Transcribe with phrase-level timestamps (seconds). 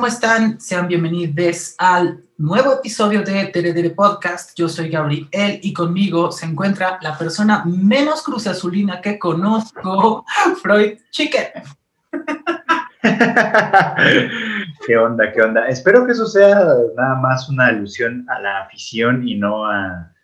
[0.00, 0.58] ¿cómo están?
[0.58, 4.56] Sean bienvenidos al nuevo episodio de Teredere Podcast.
[4.56, 10.24] Yo soy Gabriel y conmigo se encuentra la persona menos cruzazulina que conozco,
[10.62, 11.48] Freud Chicken.
[14.86, 15.32] ¿Qué onda?
[15.32, 15.68] ¿Qué onda?
[15.68, 16.54] Espero que eso sea
[16.96, 20.14] nada más una alusión a la afición y no a,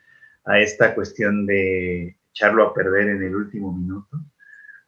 [0.47, 4.17] a esta cuestión de echarlo a perder en el último minuto.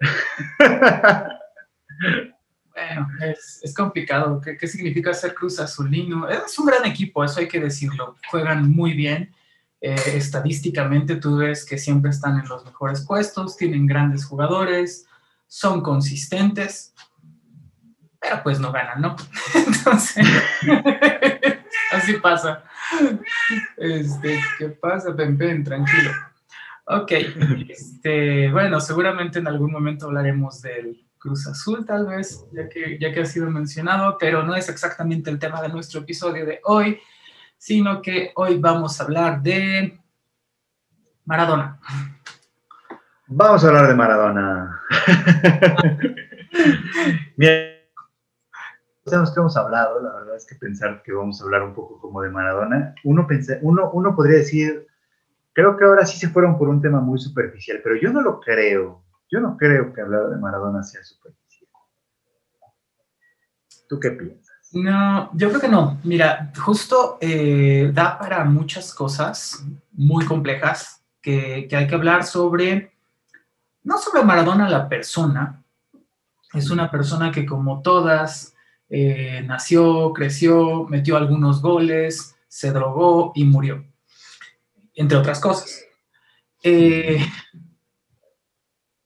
[2.78, 4.40] Bueno, es, complicado.
[4.40, 6.28] ¿Qué, significa ser Cruz Azulino?
[6.28, 8.16] Es un gran equipo, eso hay que decirlo.
[8.30, 9.34] Juegan muy bien.
[9.80, 15.06] Eh, estadísticamente tú ves que siempre están en los mejores puestos, tienen grandes jugadores,
[15.46, 16.94] son consistentes,
[18.20, 19.16] pero pues no ganan, ¿no?
[19.54, 20.26] Entonces,
[21.92, 22.64] así pasa.
[23.76, 26.10] Este, ¿Qué pasa, Pen, Tranquilo.
[26.86, 27.12] Ok,
[27.68, 33.12] este, bueno, seguramente en algún momento hablaremos del Cruz Azul, tal vez, ya que, ya
[33.12, 37.00] que ha sido mencionado, pero no es exactamente el tema de nuestro episodio de hoy,
[37.56, 39.98] sino que hoy vamos a hablar de
[41.24, 41.80] Maradona.
[43.26, 44.80] Vamos a hablar de Maradona.
[47.36, 47.52] Mira,
[49.04, 52.00] sabemos que hemos hablado, la verdad es que pensar que vamos a hablar un poco
[52.00, 53.26] como de Maradona, uno,
[53.62, 54.86] uno, uno podría decir,
[55.52, 58.40] creo que ahora sí se fueron por un tema muy superficial, pero yo no lo
[58.40, 59.02] creo.
[59.30, 61.68] Yo no creo que hablar de Maradona sea superficial.
[63.88, 64.56] ¿Tú qué piensas?
[64.72, 65.98] No, yo creo que no.
[66.04, 72.92] Mira, justo eh, da para muchas cosas muy complejas que, hay que hablar sobre,
[73.82, 75.62] no sobre Maradona la persona,
[76.54, 78.54] es una persona que como todas
[78.88, 83.84] eh, nació, creció, metió algunos goles, se drogó y murió,
[84.94, 85.84] entre otras cosas.
[86.62, 87.24] Eh,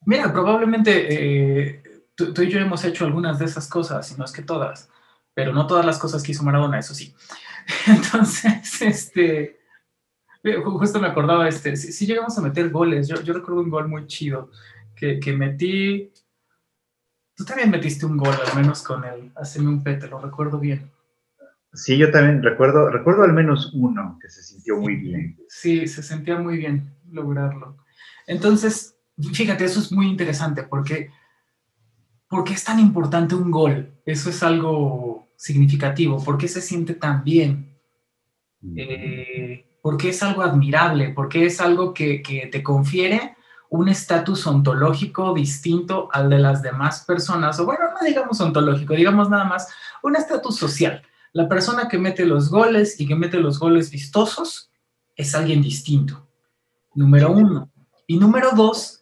[0.04, 1.82] Mira, probablemente eh,
[2.14, 4.88] tú, y yo hemos hecho algunas de esas cosas, y no es que todas,
[5.34, 7.14] pero no todas las cosas que hizo Maradona, eso sí.
[7.86, 9.60] Entonces, este,
[10.42, 13.88] eh, justo me acordaba, este, si, llegamos a meter goles, yo, yo, recuerdo un gol
[13.88, 14.50] muy chido
[14.96, 16.12] que, que, metí,
[17.36, 20.58] tú también metiste un gol, al menos con el Haceme un P, te lo recuerdo
[20.58, 20.90] bien.
[21.74, 25.38] Sí, yo también recuerdo, recuerdo al menos uno que se sintió muy bien.
[25.48, 27.78] Sí, se sentía muy bien lograrlo.
[28.26, 31.10] Entonces, fíjate, eso es muy interesante porque,
[32.28, 33.92] porque es tan importante un gol.
[34.04, 36.22] Eso es algo significativo.
[36.22, 37.76] ¿Por qué se siente tan bien?
[38.76, 43.36] Eh, porque es algo admirable, porque es algo que, que te confiere
[43.72, 49.30] un estatus ontológico distinto al de las demás personas, o bueno, no digamos ontológico, digamos
[49.30, 49.66] nada más
[50.02, 51.02] un estatus social.
[51.32, 54.70] La persona que mete los goles y que mete los goles vistosos
[55.16, 56.28] es alguien distinto,
[56.94, 57.70] número uno.
[58.06, 59.01] Y número dos,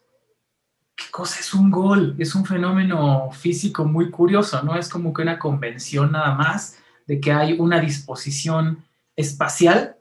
[1.09, 2.15] cosa es un gol?
[2.19, 4.75] Es un fenómeno físico muy curioso, ¿no?
[4.75, 8.83] Es como que una convención nada más de que hay una disposición
[9.15, 9.95] espacial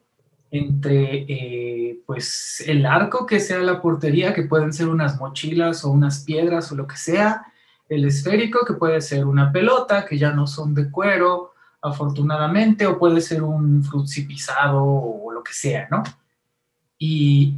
[0.50, 5.90] entre eh, pues el arco que sea la portería, que pueden ser unas mochilas o
[5.90, 7.46] unas piedras o lo que sea,
[7.88, 12.98] el esférico que puede ser una pelota, que ya no son de cuero, afortunadamente, o
[12.98, 16.02] puede ser un frucipizado o lo que sea, ¿no?
[16.98, 17.54] Y,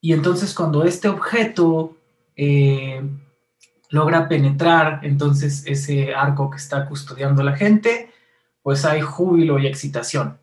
[0.00, 1.95] y entonces cuando este objeto
[2.36, 3.02] eh,
[3.90, 8.10] logra penetrar entonces ese arco que está custodiando la gente,
[8.62, 10.38] pues hay júbilo y excitación.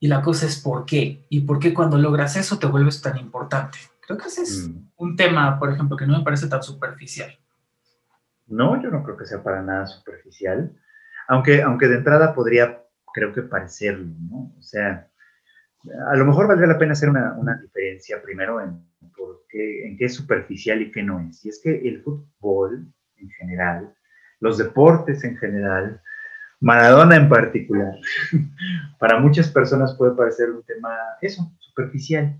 [0.00, 1.26] Y la cosa es por qué.
[1.28, 3.78] Y por qué cuando logras eso te vuelves tan importante.
[4.00, 4.90] Creo que ese es mm.
[4.96, 7.30] un tema, por ejemplo, que no me parece tan superficial.
[8.48, 10.76] No, yo no creo que sea para nada superficial.
[11.28, 12.82] Aunque, aunque de entrada podría,
[13.14, 14.52] creo que parecerlo, ¿no?
[14.58, 15.08] O sea,
[16.10, 18.84] a lo mejor valdría la pena hacer una, una diferencia primero en
[19.52, 21.44] en qué es superficial y qué no es.
[21.44, 23.94] Y es que el fútbol en general,
[24.40, 26.00] los deportes en general,
[26.60, 27.94] Maradona en particular,
[28.98, 32.38] para muchas personas puede parecer un tema, eso, superficial.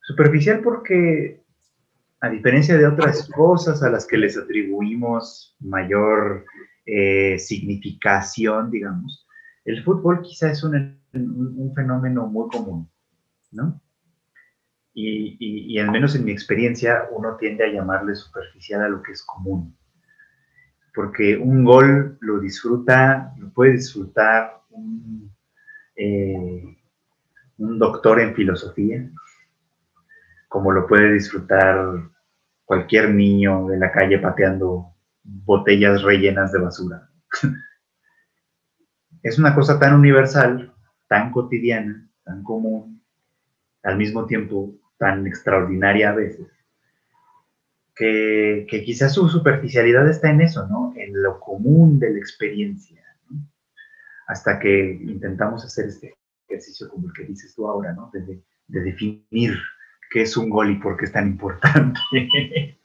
[0.00, 1.42] Superficial porque,
[2.20, 6.44] a diferencia de otras cosas a las que les atribuimos mayor
[6.86, 9.26] eh, significación, digamos,
[9.64, 12.90] el fútbol quizá es un, un fenómeno muy común,
[13.52, 13.80] ¿no?
[14.94, 19.24] Y, al menos en mi experiencia uno tiende a llamarle superficial a lo que es
[19.24, 19.76] común.
[20.94, 25.34] Porque un gol lo disfruta, lo puede disfrutar un,
[25.96, 26.76] eh,
[27.56, 29.10] doctor en filosofía,
[30.48, 32.10] como lo puede disfrutar
[32.64, 34.94] cualquier niño de la calle pateando
[35.24, 37.10] botellas rellenas de basura.
[39.22, 40.72] es una cosa tan universal,
[41.08, 43.02] tan cotidiana, tan común,
[43.82, 46.46] al mismo tiempo tan extraordinaria a veces,
[47.94, 50.92] que, quizás su superficialidad está en eso, ¿no?
[50.96, 53.02] En lo común de la experiencia,
[54.26, 56.16] Hasta que intentamos hacer este
[56.48, 58.10] ejercicio como el que dices tú ahora, ¿no?
[58.12, 59.58] De, de definir
[60.10, 62.00] qué es un gol y por qué es tan importante.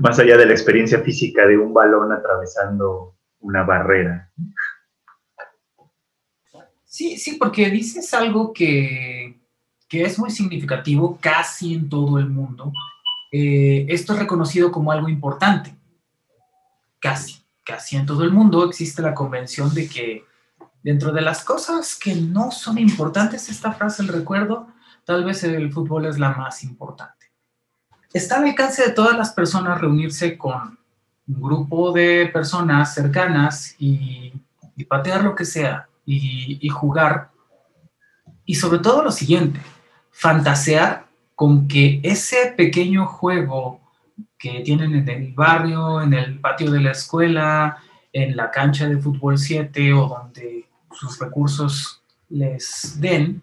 [0.00, 4.30] Más allá de la experiencia física de un balón atravesando una barrera.
[6.84, 9.43] Sí, sí, porque dices algo que,
[9.90, 12.72] es muy significativo casi en todo el mundo.
[13.30, 15.74] Eh, esto es reconocido como algo importante.
[17.00, 20.24] Casi, casi en todo el mundo existe la convención de que
[20.82, 24.68] dentro de las cosas que no son importantes, esta frase, el recuerdo,
[25.04, 27.30] tal vez el fútbol es la más importante.
[28.12, 30.78] Está al alcance de todas las personas reunirse con
[31.26, 34.32] un grupo de personas cercanas y
[34.88, 37.30] patear lo que sea, y, jugar.
[38.46, 39.60] Y sobre todo lo siguiente,
[40.10, 43.80] fantasear con que ese pequeño juego
[44.38, 47.78] que tienen en el barrio, en el patio de la escuela,
[48.12, 53.42] en la cancha de fútbol 7 o donde sus recursos les den,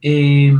[0.00, 0.56] eh,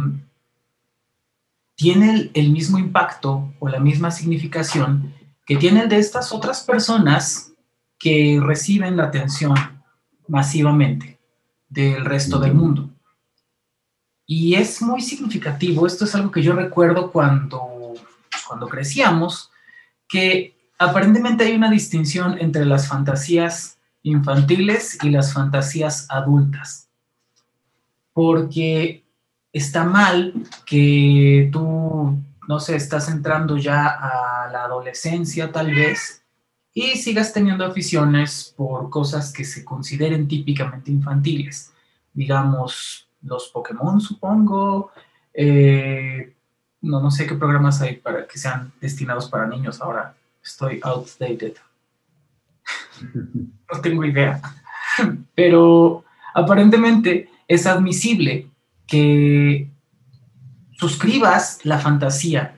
[1.75, 5.14] tiene el, mismo impacto o la misma significación
[5.46, 7.52] que tiene el de estas otras personas
[7.98, 9.54] que reciben la atención
[10.26, 11.19] masivamente
[11.69, 12.90] del resto del mundo.
[14.30, 17.94] Y es muy significativo, esto es algo que yo recuerdo cuando,
[18.46, 19.50] cuando crecíamos,
[20.06, 26.90] que aparentemente hay una distinción entre las fantasías infantiles y las fantasías adultas.
[28.12, 29.02] Porque
[29.50, 30.34] está mal
[30.66, 36.22] que tú, no sé, estás entrando ya a la adolescencia tal vez
[36.75, 41.72] y sigas teniendo aficiones por cosas que se consideren típicamente infantiles.
[42.12, 44.91] Digamos, los Pokémon, supongo.
[45.32, 46.35] Eh,
[46.81, 50.15] no, no sé qué programas hay para que sean destinados para niños ahora.
[50.43, 51.55] Estoy outdated.
[53.15, 54.41] no tengo idea.
[55.35, 56.05] Pero
[56.35, 58.49] aparentemente es admisible
[58.87, 59.71] que
[60.79, 62.56] suscribas la fantasía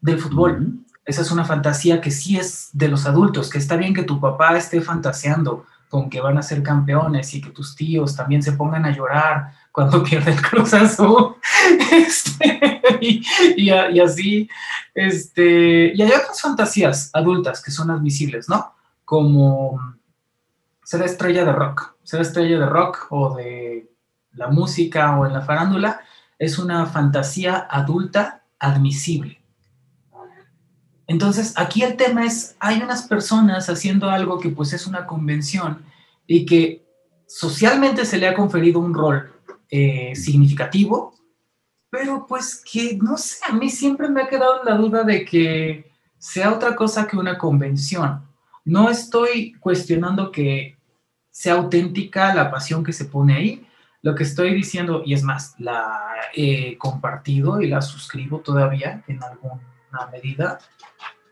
[0.00, 0.84] del fútbol.
[1.04, 4.20] Esa es una fantasía que sí es de los adultos, que está bien que tu
[4.20, 8.52] papá esté fantaseando con que van a ser campeones y que tus tíos también se
[8.52, 11.36] pongan a llorar cuando pierde el Cruz Azul.
[11.90, 14.48] Este, y, así.
[14.94, 18.74] Este, y hay otras fantasías adultas que son admisibles, ¿no?
[19.04, 19.80] Como
[20.82, 21.94] ser estrella de rock.
[22.02, 23.90] Ser estrella de rock o de
[24.32, 26.00] la música o en la farándula
[26.38, 29.37] es una fantasía adulta admisible.
[31.08, 35.82] Entonces, aquí el tema es, hay unas personas haciendo algo que pues es una convención
[36.26, 36.86] y que
[37.26, 39.32] socialmente se le ha conferido un rol
[39.70, 41.14] eh, significativo,
[41.90, 45.90] pero pues que, no sé, a mí siempre me ha quedado la duda de que
[46.18, 48.22] sea otra cosa que una convención.
[48.66, 50.76] No estoy cuestionando que
[51.30, 53.66] sea auténtica la pasión que se pone ahí.
[54.02, 55.98] Lo que estoy diciendo, y es más, la
[56.34, 59.20] he compartido y la suscribo todavía en
[59.90, 60.58] alguna medida,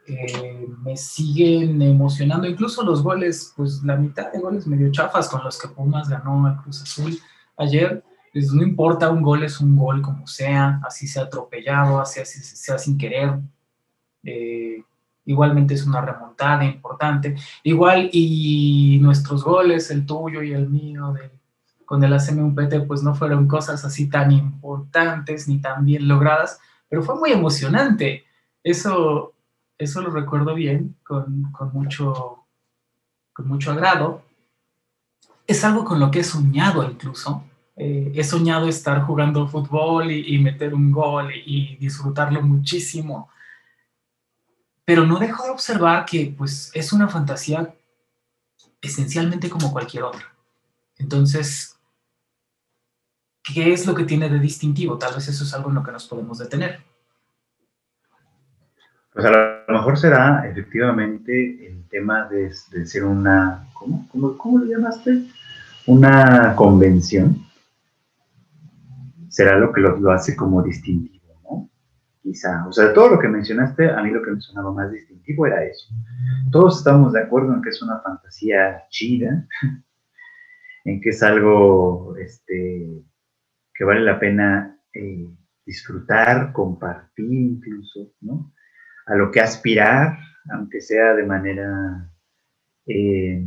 [0.06, 2.46] eh, me siguen emocionando.
[2.46, 6.46] Incluso los goles, pues la mitad de goles medio chafas con los que Pumas ganó
[6.46, 7.18] al Cruz Azul
[7.56, 8.02] ayer.
[8.32, 12.78] Pues no importa, un gol es un gol como sea, así sea atropellado, así, sea
[12.78, 13.38] sin querer.
[14.22, 14.82] Eh,
[15.24, 17.34] igualmente es una remontada importante.
[17.62, 21.14] Igual y nuestros goles, el tuyo y el mío
[21.86, 22.54] con el ACM
[22.86, 26.58] pues no fueron cosas así tan importantes ni tan bien logradas,
[26.88, 28.25] pero fue muy emocionante.
[28.66, 29.32] Eso,
[29.78, 32.46] eso lo recuerdo bien, con, mucho,
[33.32, 34.24] con mucho agrado.
[35.46, 37.44] Es algo con lo que he soñado incluso.
[37.76, 43.30] Eh, he soñado estar jugando fútbol y, meter un gol y, disfrutarlo muchísimo.
[44.84, 47.72] Pero no dejo de observar que pues, es una fantasía
[48.80, 50.34] esencialmente como cualquier otra.
[50.98, 51.78] Entonces,
[53.44, 54.98] ¿qué es lo que tiene de distintivo?
[54.98, 56.95] Tal vez eso es algo en lo que nos podemos detener.
[59.16, 65.22] Pues a lo mejor será efectivamente el tema de, ser una, ¿cómo, cómo, lo llamaste?
[65.86, 67.34] Una convención.
[69.30, 71.70] Será lo que lo, hace como distintivo, ¿no?
[72.22, 72.66] Quizá.
[72.68, 75.64] O sea, todo lo que mencionaste, a mí lo que me sonaba más distintivo era
[75.64, 75.94] eso.
[76.52, 79.48] Todos estamos de acuerdo en que es una fantasía chida,
[80.84, 83.02] en que es algo este,
[83.72, 85.26] que vale la pena eh,
[85.64, 88.52] disfrutar, compartir incluso, ¿no?
[89.06, 90.18] A lo que aspirar,
[90.50, 92.10] aunque sea de manera,
[92.86, 93.44] eh,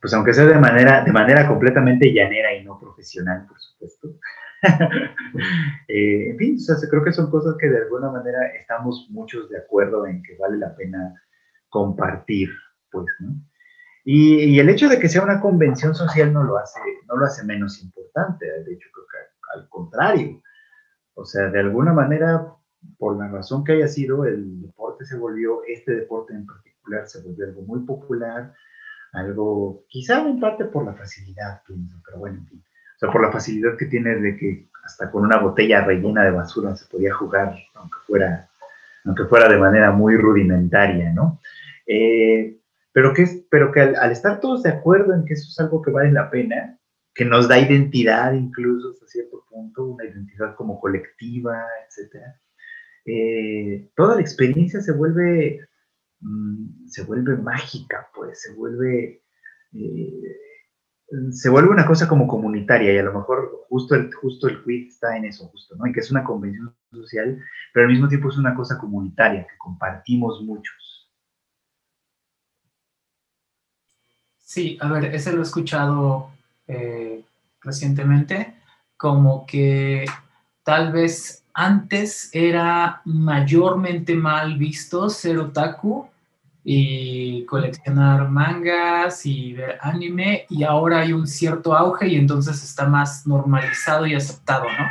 [0.00, 4.18] pues aunque sea de manera, de manera completamente llanera y no profesional, por supuesto,
[5.90, 6.58] Eh, en fin,
[6.90, 10.58] creo que son cosas que de alguna manera estamos muchos de acuerdo en que vale
[10.58, 11.14] la pena
[11.68, 12.50] compartir,
[12.90, 13.34] pues, ¿no?
[14.04, 17.44] Y, el hecho de que sea una convención social no lo hace, no lo hace
[17.44, 20.42] menos importante, de hecho creo que al contrario.
[21.14, 22.54] O sea, de alguna manera,
[22.98, 27.22] por la razón que haya sido, el deporte se volvió, este deporte en particular se
[27.22, 28.54] volvió algo muy popular,
[29.12, 32.64] algo, quizá en parte por la facilidad, pienso, pero bueno, en fin.
[32.96, 36.32] O sea, por la facilidad que tiene de que hasta con una botella rellena de
[36.32, 38.48] basura se podía jugar, aunque fuera,
[39.04, 41.40] aunque fuera de manera muy rudimentaria, ¿no?
[41.86, 42.58] Eh,
[42.92, 45.92] pero que, pero que al, estar todos de acuerdo en que eso es algo que
[45.92, 46.78] vale la pena,
[47.14, 52.16] que nos da identidad incluso hasta cierto punto, una identidad como colectiva, etc.
[53.10, 55.66] Eh, toda la experiencia se vuelve,
[56.20, 59.22] mm, se vuelve mágica, pues, se vuelve...
[59.72, 60.22] Eh,
[61.30, 64.92] se vuelve una cosa como comunitaria y a lo mejor justo el, justo el quiz
[64.92, 65.86] está en eso, justo, ¿no?
[65.86, 69.56] En que es una convención social, pero al mismo tiempo es una cosa comunitaria que
[69.56, 71.10] compartimos muchos.
[74.36, 76.30] Sí, a ver, ese lo he escuchado
[76.66, 77.24] eh,
[77.62, 78.54] recientemente,
[78.98, 80.04] como que
[80.62, 86.08] tal vez antes era mayormente mal visto ser otaku
[86.62, 92.86] y coleccionar mangas y ver anime y ahora hay un cierto auge y entonces está
[92.86, 94.86] más normalizado y aceptado, ¿no?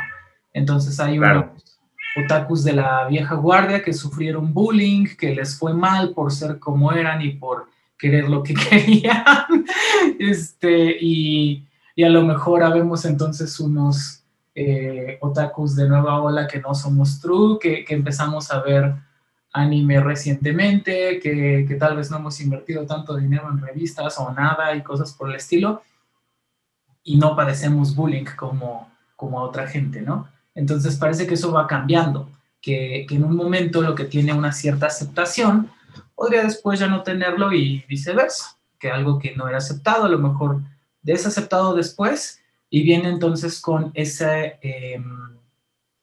[0.52, 1.46] Entonces hay unos
[2.22, 6.92] otakus de la vieja guardia que sufrieron bullying, que les fue mal por ser como
[6.92, 9.64] eran y por querer lo que querían,
[10.18, 14.17] este, y, y a lo mejor habemos entonces unos
[14.60, 18.92] eh, otakus de nueva ola que no somos true, que, empezamos a ver
[19.52, 24.82] anime recientemente, que, tal vez no hemos invertido tanto dinero en revistas o nada y
[24.82, 25.82] cosas por el estilo,
[27.04, 30.26] y no padecemos bullying como, como a otra gente, ¿no?
[30.56, 32.28] Entonces parece que eso va cambiando,
[32.60, 35.70] que, que en un momento lo que tiene una cierta aceptación
[36.16, 40.18] podría después ya no tenerlo y viceversa, que algo que no era aceptado a lo
[40.18, 40.62] mejor
[41.00, 44.58] desaceptado después y viene entonces con ese...
[44.62, 45.28] Em,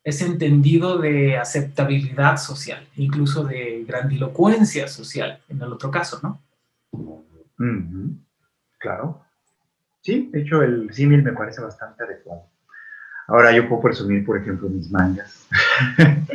[0.05, 6.43] ese entendido de aceptabilidad social, incluso de grandilocuencia social, en el otro caso, ¿no?
[8.77, 9.25] Claro.
[10.01, 12.43] Sí, de hecho el símil me parece bastante adecuado.
[13.27, 15.47] Ahora yo puedo presumir, por ejemplo, mis mangas.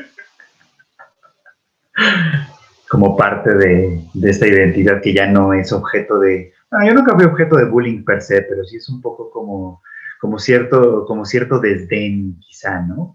[2.89, 6.53] Como parte de, esta identidad que ya no es objeto de...
[6.85, 9.81] yo nunca fui objeto de bullying per se, pero sí es un poco como,
[10.21, 13.15] como, cierto, como cierto desdén, quizá, ¿no?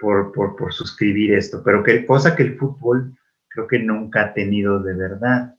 [0.00, 3.14] por, por, suscribir esto, pero que cosa que el fútbol
[3.48, 5.54] creo que nunca ha tenido de verdad.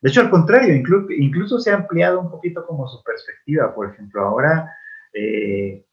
[0.00, 3.74] De hecho, al contrario, incluso se ha ampliado un poquito como su perspectiva.
[3.74, 4.72] Por ejemplo, ahora,
[5.12, 5.84] eh,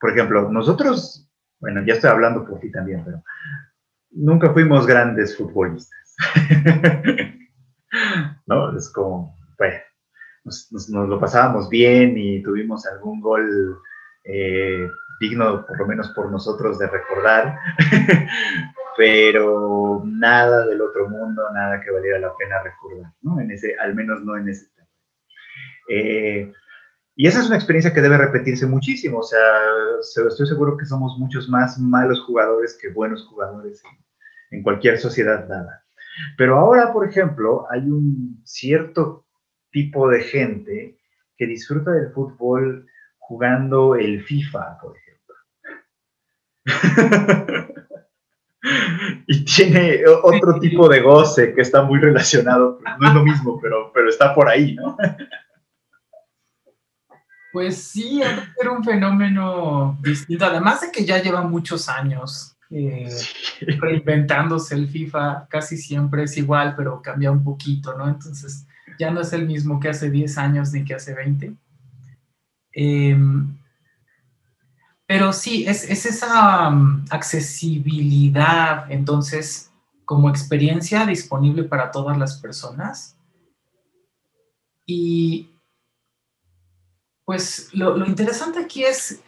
[0.00, 3.22] por ejemplo, nosotros, bueno, ya estoy hablando por ti también, pero
[4.10, 6.16] nunca fuimos grandes futbolistas.
[8.46, 8.76] ¿No?
[8.76, 9.76] Es como, bueno,
[10.44, 13.78] nos, lo pasábamos bien y tuvimos algún gol
[14.24, 14.88] eh,
[15.20, 17.58] digno por lo menos por nosotros de recordar,
[18.96, 23.40] pero nada del otro mundo, nada que valiera la pena recordar, ¿no?
[23.40, 24.88] En ese, al menos no en ese tema.
[25.88, 26.52] Eh,
[27.16, 29.40] y esa es una experiencia que debe repetirse muchísimo, o sea,
[30.00, 35.46] estoy seguro que somos muchos más malos jugadores que buenos jugadores en, en cualquier sociedad
[35.46, 35.84] dada.
[36.36, 39.23] Pero ahora, por ejemplo, hay un cierto
[39.74, 40.96] tipo de gente
[41.36, 42.86] que disfruta del fútbol
[43.18, 45.34] jugando el FIFA, por ejemplo
[49.26, 53.90] y tiene otro tipo de goce que está muy relacionado, no es lo mismo, pero,
[53.92, 54.96] pero está por ahí, ¿no?
[57.52, 58.22] Pues sí,
[58.60, 63.08] era un fenómeno distinto, además de que ya lleva muchos años eh,
[63.60, 68.08] reinventándose el FIFA, casi siempre es igual, pero cambia un poquito, ¿no?
[68.08, 68.66] Entonces
[68.98, 71.54] ya no es el mismo que hace 10 años ni que hace 20.
[75.06, 79.70] Pero sí, es, esa mm, accesibilidad, entonces,
[80.04, 83.16] como experiencia disponible para todas las personas.
[84.86, 85.50] Y
[87.24, 89.22] pues lo interesante aquí es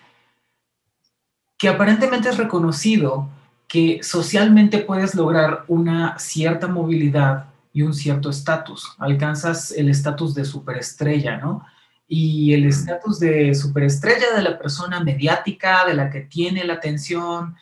[1.56, 3.28] que aparentemente es reconocido
[3.68, 7.46] que socialmente puedes lograr una cierta movilidad
[7.76, 8.95] y un cierto estatus.
[8.97, 11.62] Alcanzas el estatus de superestrella, ¿no?
[12.09, 17.54] y el estatus de superestrella de la persona mediática, de la que tiene la atención,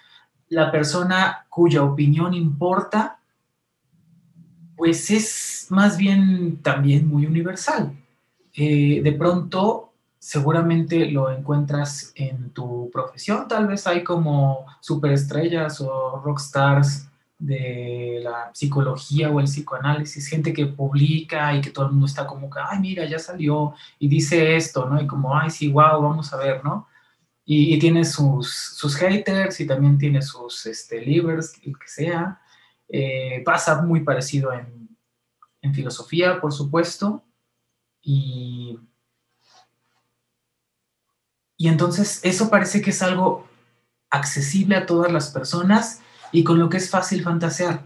[0.50, 3.18] la persona cuya opinión importa,
[4.76, 7.92] pues es más bien también muy universal.
[8.54, 16.23] Eh, de pronto seguramente lo encuentras en tu profesión, tal vez hay como superestrellas o
[16.25, 22.06] rockstars de la psicología o el psicoanálisis, gente que publica y que todo el mundo
[22.06, 25.00] está como que, ay, mira, ya salió y dice esto, ¿no?
[25.00, 26.88] Y como, ay, sí, wow, vamos a ver, ¿no?
[27.44, 32.40] Y, tiene sus, sus, haters y también tiene sus este, livers, el que sea.
[32.88, 34.88] Eh, pasa muy parecido en,
[35.60, 37.22] en filosofía, por supuesto.
[38.00, 38.78] Y
[41.56, 43.46] y entonces eso parece que es algo
[44.10, 46.00] accesible a todas las personas
[46.34, 47.84] y con lo que es fácil fantasear.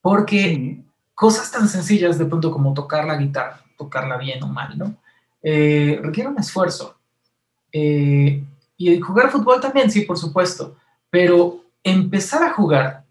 [0.00, 0.80] Porque
[1.12, 4.94] cosas tan sencillas de pronto como tocar la guitarra, tocarla bien o mal, ¿no?
[5.42, 6.96] Eh, requiere un esfuerzo.
[7.72, 8.44] Eh,
[8.76, 10.76] y jugar fútbol también, sí, por supuesto.
[11.10, 13.04] Pero empezar a jugar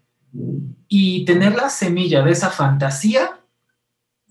[0.88, 3.38] y tener la semilla de esa fantasía,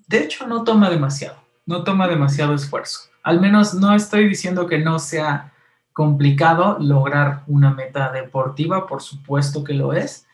[0.07, 1.37] de hecho, no toma demasiado.
[1.67, 3.01] No toma demasiado esfuerzo.
[3.21, 5.52] Al menos no estoy diciendo que no sea
[5.93, 10.25] complicado lograr una meta deportiva, por supuesto que lo es.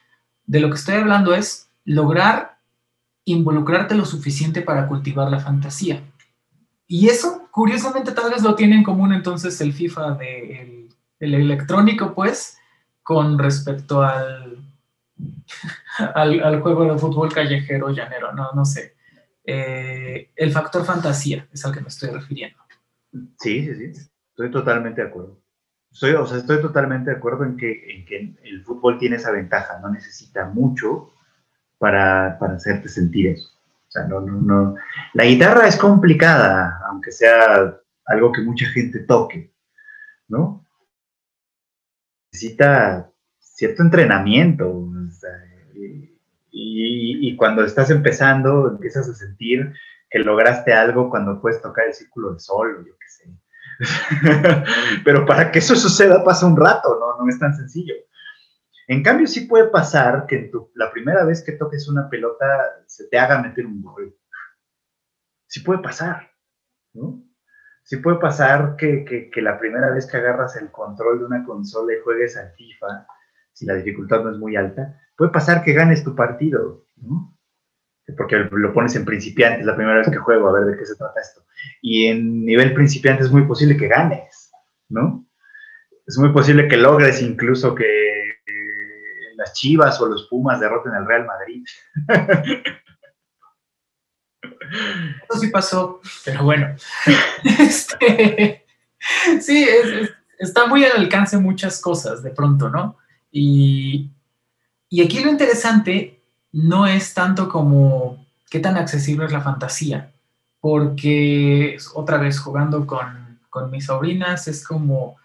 [0.45, 2.57] De lo que estoy hablando es lograr
[3.25, 6.01] involucrarte lo suficiente para cultivar la fantasía.
[6.87, 10.89] Y eso, curiosamente, tal vez lo tiene en común entonces el FIFA de
[11.19, 12.57] el, electrónico, pues,
[13.03, 14.63] con respecto al,
[16.15, 18.95] al, juego de fútbol callejero llanero, no, no sé.
[19.43, 22.57] Eh, el factor fantasía es al que me estoy refiriendo.
[23.39, 24.09] Sí, sí, sí.
[24.29, 25.37] Estoy totalmente de acuerdo.
[25.91, 29.79] Estoy, o sea, estoy totalmente de acuerdo en que, el fútbol tiene esa ventaja.
[29.79, 31.11] No necesita mucho
[31.77, 33.49] para, para hacerte sentir eso.
[33.87, 34.75] O sea, no, no, no.
[35.13, 39.51] La guitarra es complicada, aunque sea algo que mucha gente toque,
[40.27, 40.63] ¿no?
[42.31, 44.87] Necesita cierto entrenamiento.
[46.51, 49.73] y, cuando estás empezando, empiezas a sentir
[50.09, 53.29] que lograste algo cuando puedes tocar el círculo de sol yo qué sé.
[55.05, 57.23] Pero para que eso suceda pasa un rato, ¿no?
[57.23, 57.93] No es tan sencillo.
[58.87, 62.45] En cambio, sí puede pasar que la primera vez que toques una pelota
[62.87, 64.15] se te haga meter un gol.
[65.47, 66.31] Sí puede pasar,
[66.93, 67.23] ¿no?
[67.83, 71.93] Sí puede pasar que, que, la primera vez que agarras el control de una consola
[71.93, 73.07] y juegues al FIFA,
[73.53, 77.35] si la dificultad no es muy alta, puede pasar que ganes tu partido, ¿no?
[78.17, 80.85] porque lo pones en principiante, es la primera vez que juego, a ver de qué
[80.85, 81.41] se trata esto.
[81.81, 84.51] Y en nivel principiante es muy posible que ganes,
[84.89, 85.25] ¿no?
[86.05, 87.85] Es muy posible que logres incluso que
[89.39, 91.63] las Chivas o los Pumas derroten al Real Madrid.
[95.29, 96.75] Eso sí pasó, pero bueno.
[97.43, 98.65] Este,
[99.39, 99.65] sí,
[100.37, 102.97] está muy al alcance muchas cosas de pronto, ¿no?
[103.31, 104.11] Y,
[104.89, 110.11] y aquí lo interesante no es tanto como qué tan accesible es la fantasía,
[110.61, 113.29] porque otra vez jugando con,
[113.71, 115.17] mis sobrinas es como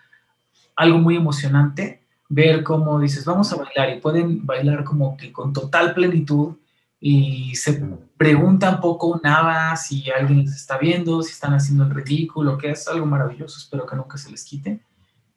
[0.77, 5.53] algo muy emocionante ver cómo dices, vamos a bailar y pueden bailar como que con
[5.53, 6.57] total plenitud
[6.99, 7.85] y se
[8.17, 12.89] preguntan poco nada si alguien les está viendo, si están haciendo el ridículo, que es
[12.89, 14.81] algo maravilloso, espero que nunca se les quite.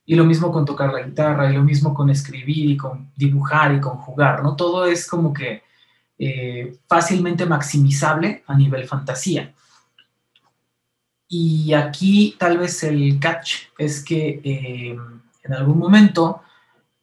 [0.05, 3.75] Y lo mismo con tocar la guitarra, y lo mismo con escribir y con dibujar
[3.75, 4.55] y con jugar, ¿no?
[4.55, 5.63] Todo es como que
[6.17, 9.53] eh, fácilmente maximizable a nivel fantasía.
[11.29, 14.97] Y aquí tal vez el catch es que eh,
[15.43, 16.41] en algún momento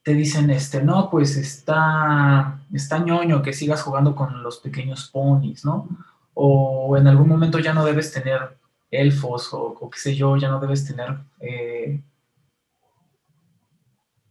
[0.03, 5.65] te dicen, este, no, pues está, está ñoño que sigas jugando con los pequeños ponis,
[5.65, 5.89] ¿no?
[6.35, 8.57] O en algún momento ya no debes tener
[8.91, 12.03] elfos o, qué sé yo, ya no debes tener eh,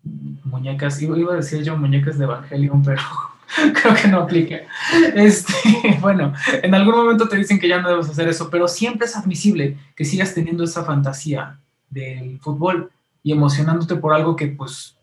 [0.03, 3.01] muñecas, iba, iba, a decir yo muñecas de Evangelion, pero
[3.81, 4.61] creo que no aplica.
[5.15, 5.53] Este,
[6.01, 9.15] bueno, en algún momento te dicen que ya no debes hacer eso, pero siempre es
[9.15, 14.97] admisible que sigas teniendo esa fantasía del fútbol y emocionándote por algo que pues,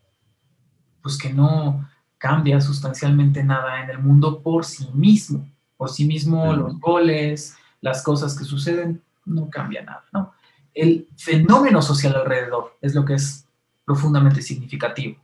[1.02, 5.48] pues que no cambia sustancialmente nada en el mundo por sí mismo.
[5.76, 10.34] Por sí mismo, los goles, las cosas que suceden, no cambia nada, ¿no?
[10.74, 13.46] El fenómeno social alrededor es lo que es
[13.86, 15.16] profundamente significativo.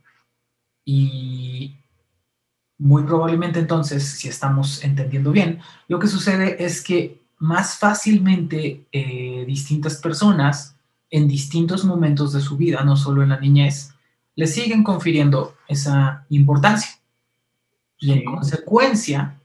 [0.83, 1.75] Y
[2.77, 9.45] muy probablemente entonces, si estamos entendiendo bien, lo que sucede es que más fácilmente eh,
[9.45, 10.75] distintas personas
[11.09, 13.93] en distintos momentos de su vida, no solo en la niñez,
[14.35, 16.91] le siguen confiriendo esa importancia.
[17.99, 19.39] Y en consecuencia,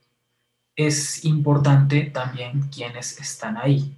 [0.77, 3.97] es importante también quienes están ahí.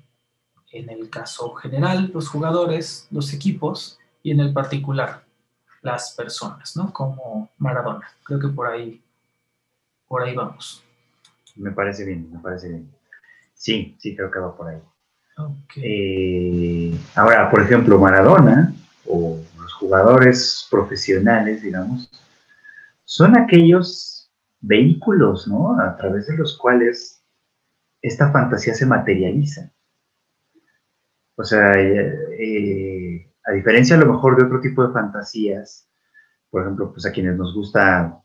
[0.73, 5.25] En el caso general, los jugadores, los equipos, y en el particular,
[5.83, 6.93] las personas, ¿no?
[6.93, 8.09] Como Maradona.
[8.25, 9.04] Creo que por ahí
[10.07, 10.85] por ahí vamos.
[11.57, 12.91] Me parece bien, me parece bien.
[13.55, 14.81] Sí, sí, creo que va por ahí.
[15.77, 18.75] Eh, ahora, por ejemplo, Maradona
[19.07, 22.11] o los jugadores profesionales, digamos,
[23.05, 25.79] son aquellos vehículos, ¿no?
[25.81, 27.23] A través de los cuales
[28.01, 29.71] esta fantasía se materializa.
[31.37, 35.89] O sea, eh, eh, a diferencia a lo mejor de otro tipo de fantasías,
[36.51, 38.23] por ejemplo, pues a quienes nos gusta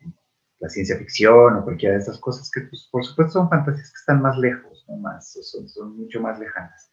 [0.60, 4.00] la ciencia ficción o cualquiera de esas cosas, que pues, por supuesto son fantasías que
[4.00, 4.98] están más lejos, ¿no?
[4.98, 6.92] más, son, son mucho más lejanas.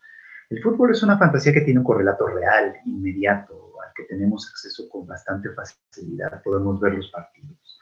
[0.48, 4.88] El fútbol es una fantasía que tiene un correlato real, inmediato, al que tenemos acceso
[4.88, 6.40] con bastante facilidad.
[6.44, 7.80] Podemos ver los partidos.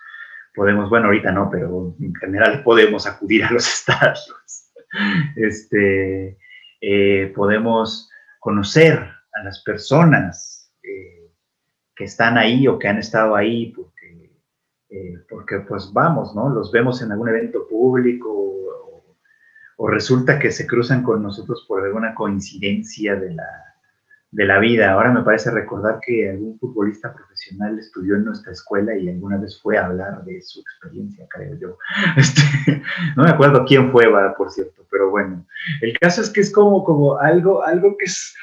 [0.55, 4.71] Podemos, bueno, ahorita no, pero en general podemos acudir a los estadios.
[5.37, 6.39] Este,
[6.81, 8.99] eh, podemos conocer
[9.33, 11.33] a las personas eh,
[11.95, 13.75] que están ahí o que han estado ahí
[14.95, 16.49] eh, porque pues vamos, ¿no?
[16.49, 18.31] Los vemos en algún evento público
[19.77, 23.49] o, resulta que se cruzan con nosotros por alguna coincidencia de la,
[24.31, 24.93] de la vida.
[24.93, 29.61] Ahora me parece recordar que algún futbolista profesional estudió en nuestra escuela y alguna vez
[29.61, 31.77] fue a hablar de su experiencia, creo yo.
[32.17, 32.83] Este,
[33.17, 34.05] no me acuerdo quién fue,
[34.39, 35.45] por cierto, pero bueno.
[35.81, 38.35] El caso es que es como, como algo, algo que es,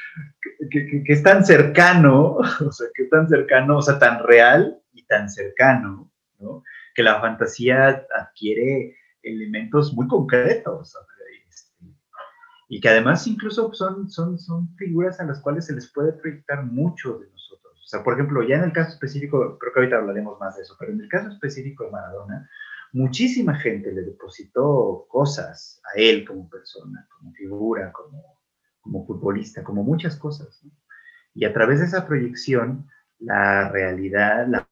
[0.70, 4.78] que, que, es tan cercano, o sea, que es tan cercano, o sea, tan real
[4.92, 6.11] y tan cercano,
[6.42, 6.62] ¿no?
[6.94, 10.96] Que la fantasía adquiere elementos muy concretos
[12.72, 16.64] y que además incluso son, son, son figuras a las cuales se les puede proyectar
[16.64, 17.78] mucho de nosotros.
[17.84, 20.62] O sea, por ejemplo, ya en el caso específico, creo que ahorita hablaremos más de
[20.62, 22.48] eso, pero en el caso específico de Maradona,
[22.94, 28.40] muchísima gente le depositó cosas a él como persona, como figura, como,
[28.80, 30.64] como futbolista, como muchas cosas.
[31.34, 34.66] Y a través de esa proyección, la realidad la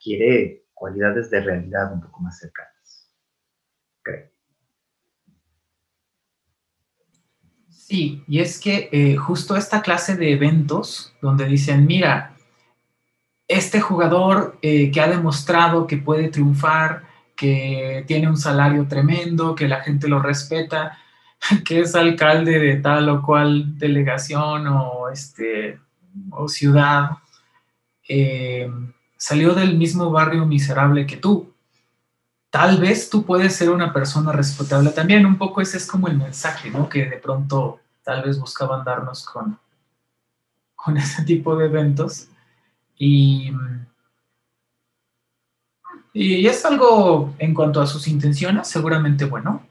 [0.00, 3.12] adquiere cualidades de realidad un poco más cercanas.
[4.02, 4.30] Creo.
[7.68, 12.34] Sí, y es que eh, justo esta clase de eventos donde dicen, mira,
[13.46, 17.02] este jugador eh, que ha demostrado que puede triunfar,
[17.36, 20.96] que tiene un salario tremendo, que la gente lo respeta,
[21.66, 25.78] que es alcalde de tal o cual delegación o, este,
[26.30, 27.10] o ciudad,
[28.08, 28.70] eh,
[29.20, 31.52] salió del mismo barrio miserable que tú.
[32.48, 35.26] Tal vez tú puedes ser una persona respetable también.
[35.26, 36.88] Un poco ese es como el mensaje, ¿no?
[36.88, 39.58] Que de pronto tal vez buscaban darnos con,
[40.74, 42.28] con ese tipo de eventos.
[42.96, 43.52] Y,
[46.14, 49.62] y es algo en cuanto a sus intenciones, seguramente bueno,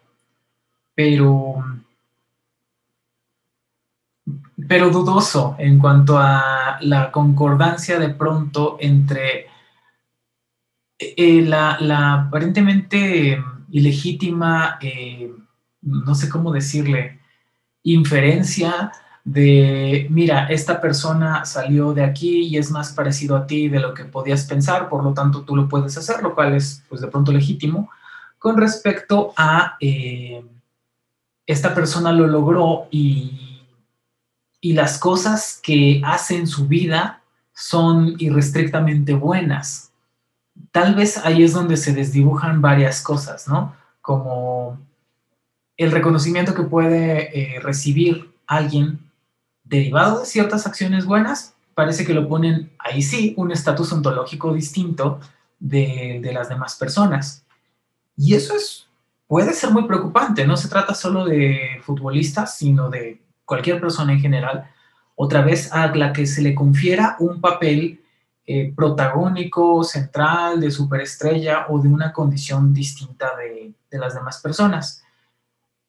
[0.94, 1.64] pero,
[4.68, 9.48] pero dudoso en cuanto a la concordancia de pronto entre
[10.98, 15.32] eh, la, aparentemente ilegítima, eh,
[15.82, 17.20] no sé cómo decirle,
[17.84, 18.92] inferencia
[19.24, 23.94] de, mira, esta persona salió de aquí y es más parecido a ti de lo
[23.94, 27.08] que podías pensar, por lo tanto tú lo puedes hacer, lo cual es pues de
[27.08, 27.90] pronto legítimo,
[28.38, 30.44] con respecto a eh,
[31.46, 33.49] esta persona lo logró y,
[34.62, 37.22] y las cosas que hace en su vida
[37.54, 39.92] son irrestrictamente buenas.
[40.72, 43.76] Tal vez ahí es donde se desdibujan varias cosas, ¿no?
[44.02, 44.80] Como
[45.78, 49.00] el reconocimiento que puede eh, recibir alguien
[49.64, 55.22] derivado de ciertas acciones buenas, parece que lo ponen ahí sí un estatus ontológico distinto
[55.60, 57.46] de, las demás personas.
[58.18, 58.88] Y eso es,
[59.28, 64.20] puede ser muy preocupante, no se trata solo de futbolistas, sino de cualquier persona en
[64.20, 64.70] general,
[65.16, 68.00] otra vez a la que se le confiera un papel
[68.46, 75.04] eh, protagónico, central, de superestrella o de una condición distinta de, de las demás personas.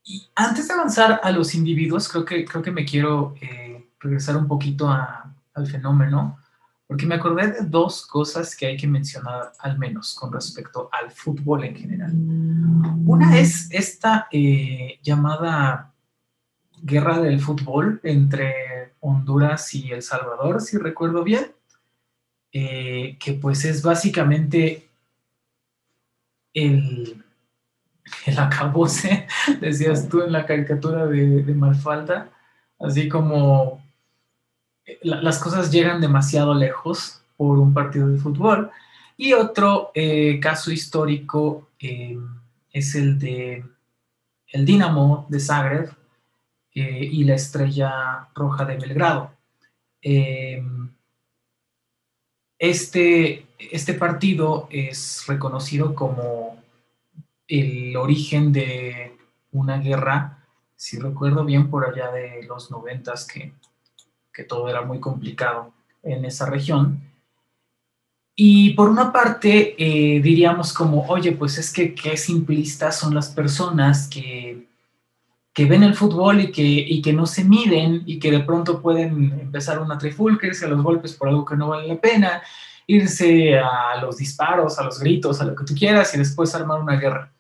[0.03, 4.39] Y antes de avanzar a los individuos, creo que, creo que me quiero eh, regresar
[4.39, 6.39] un poquito al fenómeno,
[6.87, 11.11] porque me acordé de dos cosas que hay que mencionar al menos con respecto al
[11.11, 12.13] fútbol en general.
[13.05, 15.93] Una es esta eh, llamada
[16.83, 21.53] guerra del fútbol entre Honduras y El Salvador, si recuerdo bien,
[22.53, 24.89] eh, que pues es básicamente
[26.53, 27.25] el
[28.27, 29.27] el acabose,
[29.61, 32.31] decías tú en la caricatura de, de Malfalda,
[32.79, 33.83] así como
[34.85, 38.71] eh, las cosas llegan demasiado lejos por un partido de fútbol.
[39.17, 43.65] Y otro eh, caso histórico es el de
[44.49, 45.91] el Dinamo de Zagreb
[46.73, 49.33] y la Estrella Roja de Belgrado.
[52.59, 56.63] este, este partido es reconocido como
[57.49, 59.17] el origen de
[59.53, 60.41] una guerra
[60.81, 63.53] si recuerdo bien, por allá de los noventas que,
[64.33, 67.03] que todo era muy complicado en esa región.
[68.35, 73.29] Y por una parte, eh, diríamos como, oye, pues es que qué simplistas son las
[73.29, 74.70] personas que,
[75.53, 78.81] que ven el fútbol y que, y que no se miden y que de pronto
[78.81, 82.43] pueden empezar una trifulca, irse a los golpes por algo que no vale la pena,
[82.87, 86.81] irse a los disparos, a los gritos, a lo que tú quieras y después armar
[86.81, 87.33] una guerra.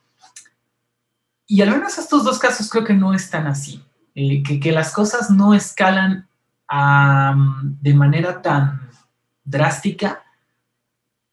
[1.46, 3.82] Y al menos estos dos casos creo que no están así,
[4.14, 6.28] eh, que, que, las cosas no escalan
[7.80, 8.88] de manera tan
[9.44, 10.22] drástica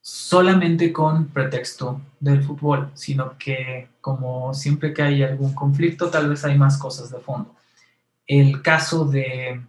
[0.08, 6.46] solamente con pretexto del fútbol, sino que como siempre que hay algún conflicto, tal vez
[6.46, 7.54] hay más cosas de fondo.
[8.26, 9.60] El caso de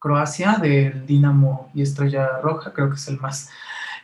[0.00, 3.48] Croacia, del Dinamo y Estrella Roja, creo que es el más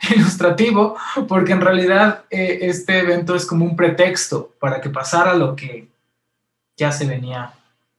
[0.15, 5.57] ilustrativo, porque en realidad eh, este evento es como un pretexto para que pasara lo
[5.57, 5.89] que
[6.77, 7.53] ya se venía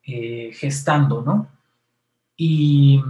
[0.05, 1.49] eh, gestando, ¿no?
[2.37, 3.03] Y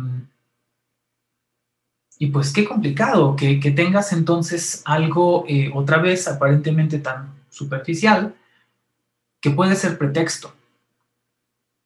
[2.17, 8.35] y pues qué complicado que, tengas entonces algo eh, otra vez aparentemente tan superficial
[9.41, 10.53] que puede ser pretexto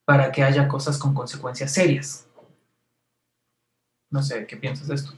[0.05, 2.27] para que haya cosas con consecuencias serias.
[4.11, 5.13] No sé, ¿qué piensas de esto?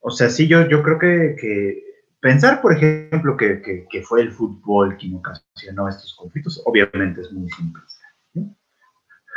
[0.00, 1.82] O sea, sí, yo, yo creo que,
[2.20, 3.60] pensar, por ejemplo, que,
[3.90, 7.82] que, fue el fútbol quien ocasionó estos conflictos, obviamente es muy simple.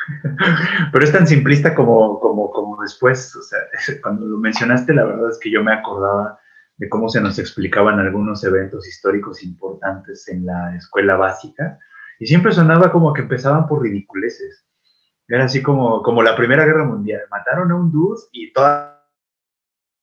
[0.91, 3.59] Pero es tan simplista como, como, como después, o sea,
[4.01, 6.39] cuando lo mencionaste, la verdad es que yo me acordaba
[6.77, 11.79] de cómo se nos explicaban algunos eventos históricos importantes en la escuela básica,
[12.19, 14.65] y siempre sonaba como que empezaban por ridiculeces.
[15.27, 19.07] Era así como, como la Primera Guerra Mundial, mataron a un dude y toda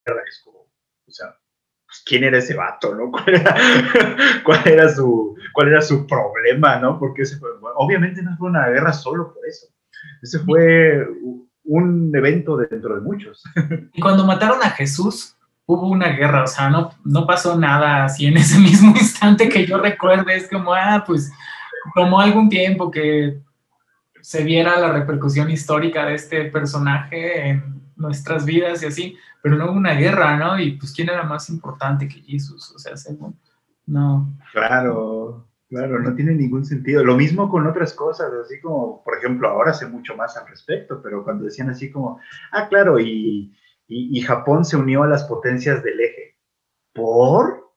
[0.07, 1.37] la guerra es como, o sea,
[1.87, 3.11] pues, ¿quién era ese vato, no?
[3.13, 3.55] ¿Cuál era,
[4.45, 6.99] cuál era, su, cuál era su problema, no?
[6.99, 7.23] Porque
[7.77, 9.69] obviamente no fue una guerra solo por eso
[10.23, 11.07] ese fue
[11.65, 13.43] un evento dentro de muchos.
[13.93, 15.37] Y cuando mataron a Jesús,
[15.67, 19.67] hubo una guerra, o sea, no, no pasó nada así en ese mismo instante que
[19.67, 21.31] yo recuerde, es como, ah, pues
[21.95, 23.41] tomó algún tiempo que
[24.21, 29.67] se viera la repercusión histórica de este personaje en nuestras vidas y así, pero no
[29.67, 30.59] hubo una guerra, ¿no?
[30.59, 32.73] Y pues, ¿quién era más importante que Jesús?
[32.75, 33.39] O sea, según,
[33.87, 34.33] no.
[34.53, 35.47] Claro.
[35.71, 37.05] Claro, no tiene ningún sentido.
[37.05, 41.01] Lo mismo con otras cosas, así como, por ejemplo, ahora sé mucho más al respecto,
[41.01, 42.19] pero cuando decían así como,
[42.51, 43.57] ah, claro, y,
[43.87, 46.37] y, Japón se unió a las potencias del eje.
[46.93, 47.71] ¿Por?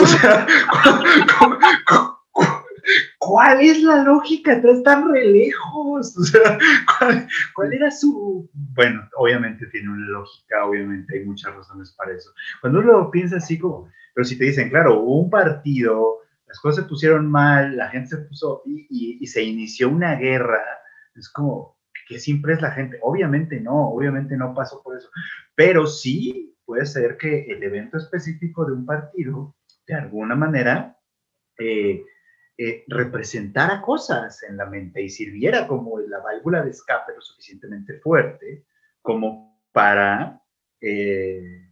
[0.00, 0.46] O sea,
[3.18, 4.52] ¿cuál, es la lógica?
[4.52, 6.16] Estás tan re lejos.
[6.16, 6.56] O sea,
[6.98, 8.48] ¿cuál, ¿cuál, era su...?
[8.52, 12.30] Bueno, obviamente tiene una lógica, obviamente hay muchas razones para eso.
[12.60, 16.88] Cuando uno piensa así como, pero si te dicen, claro, un partido las cosas se
[16.88, 20.60] pusieron mal, la gente se puso y, se inició una guerra.
[21.14, 22.98] Es como, que siempre es la gente.
[23.02, 25.08] Obviamente no, obviamente no pasó por eso.
[25.54, 29.54] Pero sí puede ser que el evento específico de un partido,
[29.86, 30.98] de alguna manera,
[31.56, 32.02] eh,
[32.58, 38.00] eh, representara cosas en la mente y sirviera como la válvula de escape lo suficientemente
[38.00, 38.64] fuerte
[39.00, 40.42] como para
[40.80, 41.69] eh,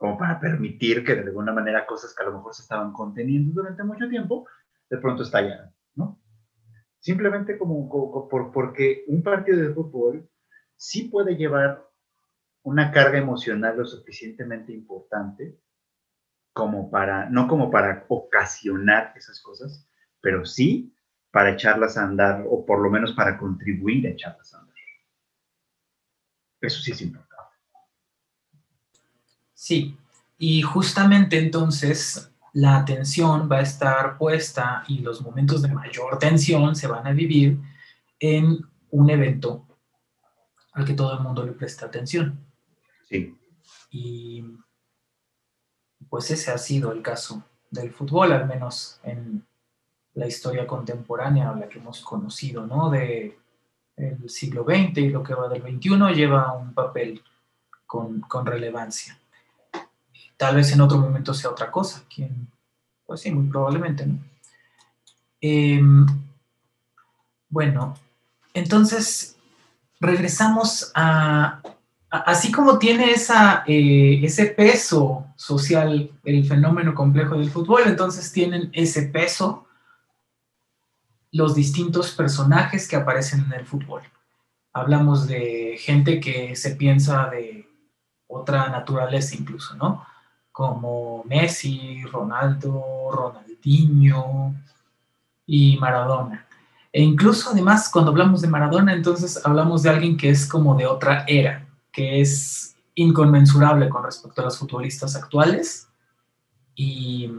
[0.00, 3.52] como para permitir que de alguna manera cosas que a lo mejor se estaban conteniendo
[3.52, 4.48] durante mucho tiempo,
[4.88, 6.18] de pronto estallan, ¿no?
[7.00, 7.86] Simplemente como,
[8.30, 10.26] por, porque un partido de fútbol
[10.74, 11.86] sí puede llevar
[12.62, 15.60] una carga emocional lo suficientemente importante
[16.54, 19.86] como para, no como para ocasionar esas cosas,
[20.22, 20.96] pero sí
[21.30, 24.76] para echarlas a andar o por lo menos para contribuir a echarlas a andar.
[26.62, 27.29] Eso sí es importante.
[29.60, 29.94] Sí,
[30.38, 36.74] y justamente entonces la atención va a estar puesta y los momentos de mayor tensión
[36.74, 37.58] se van a vivir
[38.18, 39.66] en un evento
[40.72, 42.42] al que todo el mundo le presta atención.
[43.06, 43.36] Sí.
[43.90, 44.46] Y
[46.08, 49.46] pues ese ha sido el caso del fútbol, al menos en
[50.14, 52.88] la historia contemporánea, la que hemos conocido, ¿no?
[52.88, 53.38] De
[53.98, 57.22] el siglo XX y lo que va del XXI lleva un papel
[57.84, 59.20] con, con relevancia.
[60.40, 62.02] Tal vez en otro momento sea otra cosa.
[62.08, 62.48] ¿Quién?
[63.04, 64.18] Pues sí, muy probablemente, ¿no?
[65.38, 66.06] Em,
[67.50, 67.94] bueno,
[68.54, 69.36] entonces
[70.00, 71.60] regresamos a,
[72.08, 78.70] así como tiene esa, eh, ese peso social el fenómeno complejo del fútbol, entonces tienen
[78.72, 79.66] ese peso
[81.32, 84.00] los distintos personajes que aparecen en el fútbol.
[84.72, 87.68] Hablamos de gente que se piensa de
[88.26, 90.06] otra naturaleza incluso, ¿no?
[90.52, 94.54] Como Messi, Ronaldo, Ronaldinho,
[95.52, 96.46] y Maradona.
[96.92, 100.86] E incluso además cuando hablamos de Maradona, entonces hablamos de alguien que es como de
[100.86, 105.88] otra era, que es inconmensurable con respecto a los futbolistas actuales
[106.76, 107.32] y,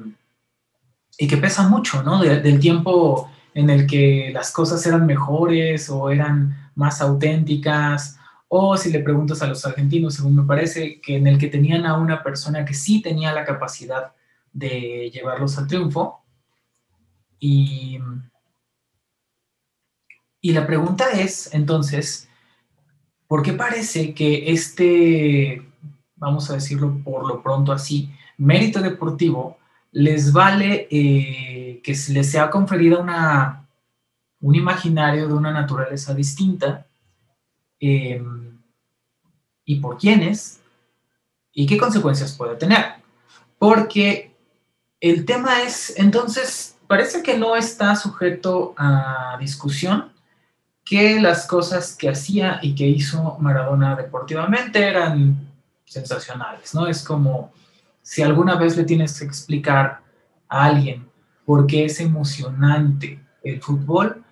[1.17, 2.21] y que pesa mucho, ¿no?
[2.21, 8.19] del tiempo en el que las cosas eran mejores o eran más auténticas,
[8.53, 11.85] o si le preguntas a los argentinos, según me parece, que en el que tenían
[11.85, 14.11] a una persona que sí tenía la capacidad
[14.51, 16.25] de llevarlos al triunfo.
[17.39, 17.97] Y,
[20.41, 22.27] y la pregunta es, entonces,
[23.25, 25.65] ¿por qué parece que este,
[26.17, 29.59] vamos a decirlo por lo pronto así, mérito deportivo
[29.93, 33.69] les vale eh, que les sea conferida una,
[34.41, 36.85] un imaginario de una naturaleza distinta?
[37.81, 38.57] Em,
[39.65, 40.59] ¿Y por quiénes?
[41.51, 42.85] ¿Y qué consecuencias puede tener?
[43.57, 44.35] Porque
[44.99, 50.11] el tema es, entonces, parece que no está sujeto a discusión
[50.85, 55.49] que las cosas que hacía y que hizo Maradona deportivamente eran
[55.85, 56.87] sensacionales, ¿no?
[56.87, 57.51] Es como
[58.01, 60.01] si alguna vez le tienes que explicar
[60.47, 61.09] a alguien
[61.45, 64.23] por qué es emocionante el fútbol,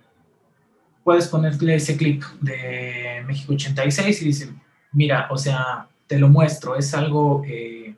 [1.10, 4.54] puedes ponerle ese clip de México 86 y dice,
[4.92, 7.96] mira, o sea, te lo muestro, es algo eh,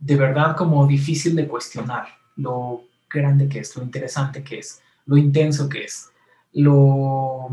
[0.00, 5.18] de verdad como difícil de cuestionar, lo grande que es, lo interesante que es, lo
[5.18, 6.08] intenso que es,
[6.54, 7.50] lo...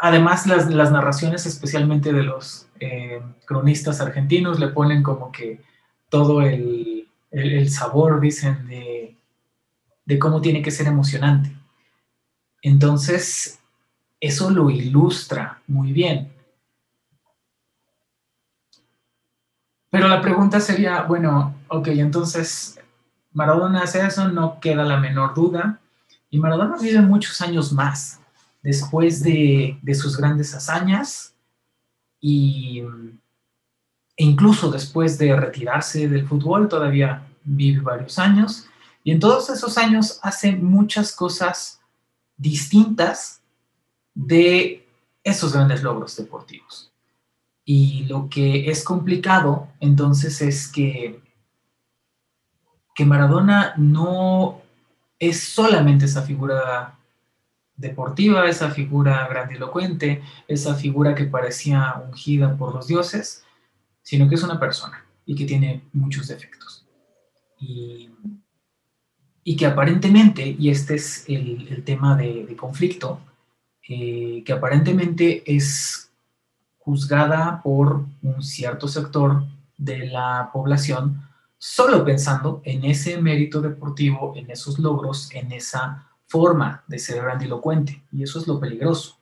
[0.00, 5.60] Además, las, narraciones, especialmente de los eh, cronistas argentinos, le ponen como que
[6.08, 7.06] todo el,
[7.68, 9.16] sabor, dicen, de,
[10.04, 11.61] de cómo tiene que ser emocionante.
[12.62, 13.58] Entonces,
[14.20, 16.32] eso lo ilustra muy bien.
[19.90, 22.80] Pero la pregunta sería, bueno, ok, entonces
[23.32, 25.80] Maradona hace eso, no queda la menor duda.
[26.30, 28.20] Y Maradona vive muchos años más
[28.62, 31.34] después de, sus grandes hazañas
[32.20, 32.80] y,
[34.16, 38.66] e incluso después de retirarse del fútbol, todavía vive varios años.
[39.04, 41.81] Y en todos esos años hace muchas cosas
[42.36, 43.42] distintas
[44.14, 44.86] de
[45.24, 46.92] esos grandes logros deportivos.
[47.64, 51.20] Y lo que es complicado entonces es que,
[52.94, 54.60] que Maradona no
[55.18, 56.98] es solamente esa figura
[57.76, 63.44] deportiva, esa figura grandilocuente, esa figura que parecía ungida por los dioses,
[64.02, 66.84] sino que es una persona y que tiene muchos defectos.
[67.58, 68.10] Y,
[69.44, 73.20] que aparentemente, y este es el, tema de, conflicto,
[73.88, 76.10] eh, que aparentemente es
[76.78, 79.44] juzgada por un cierto sector
[79.76, 81.22] de la población
[81.58, 88.02] solo pensando en ese mérito deportivo, en esos logros, en esa forma de ser grandilocuente.
[88.10, 89.18] Y eso es lo peligroso,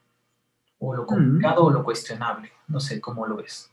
[0.79, 2.51] o lo complicado o lo cuestionable.
[2.69, 3.71] No sé cómo lo ves.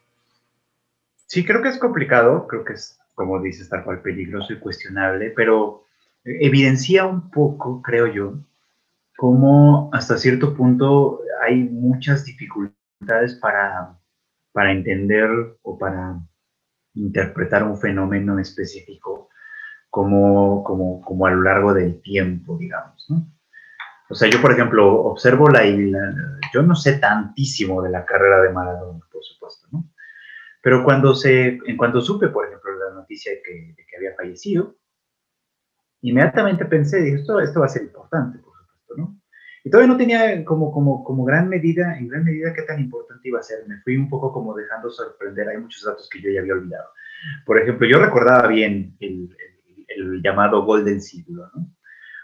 [1.28, 5.32] Sí, creo que es complicado, creo que es, como dices, tal cual peligroso y cuestionable,
[5.36, 5.86] pero
[6.28, 8.40] evidencia un poco, creo yo,
[9.18, 13.98] cómo hasta cierto punto hay muchas dificultades para,
[14.52, 15.30] para entender
[15.62, 16.20] o para
[16.94, 19.30] interpretar un fenómeno específico
[19.90, 23.26] como, como, como a lo largo del tiempo, digamos, ¿no?
[24.10, 25.66] O sea, yo, por ejemplo, observo la,
[26.54, 29.92] Yo no sé tantísimo de la carrera de Maradona, por supuesto, ¿no?
[30.64, 31.60] Pero cuando se...
[31.66, 34.77] En cuanto supe, por ejemplo, la noticia de de que había fallecido,
[36.02, 39.22] inmediatamente pensé, dije, esto, esto va a ser importante, por supuesto, ¿no?
[39.64, 43.28] Y todavía no tenía como, como, como gran medida, en gran medida, qué tan importante
[43.28, 43.68] iba a ser.
[43.68, 45.50] Me fui un poco como dejando sorprender.
[45.50, 46.88] Hay muchos datos que yo ya había olvidado.
[47.46, 49.36] Por ejemplo, yo recordaba bien el,
[49.90, 51.68] el, llamado gol del siglo, ¿no?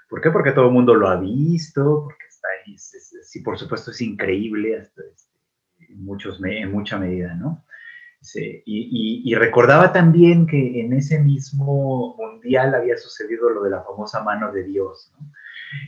[0.08, 0.32] ¿Por qué?
[0.32, 4.78] Porque todo el mundo lo ha visto, porque está ahí, sí, por supuesto es increíble
[4.78, 5.38] hasta este,
[5.90, 7.65] en, muchos, en mucha medida, ¿no?
[8.24, 13.71] Sí, y, y, y, recordaba también que en ese mismo mundial había sucedido lo de
[13.71, 15.30] la famosa mano de Dios, ¿no?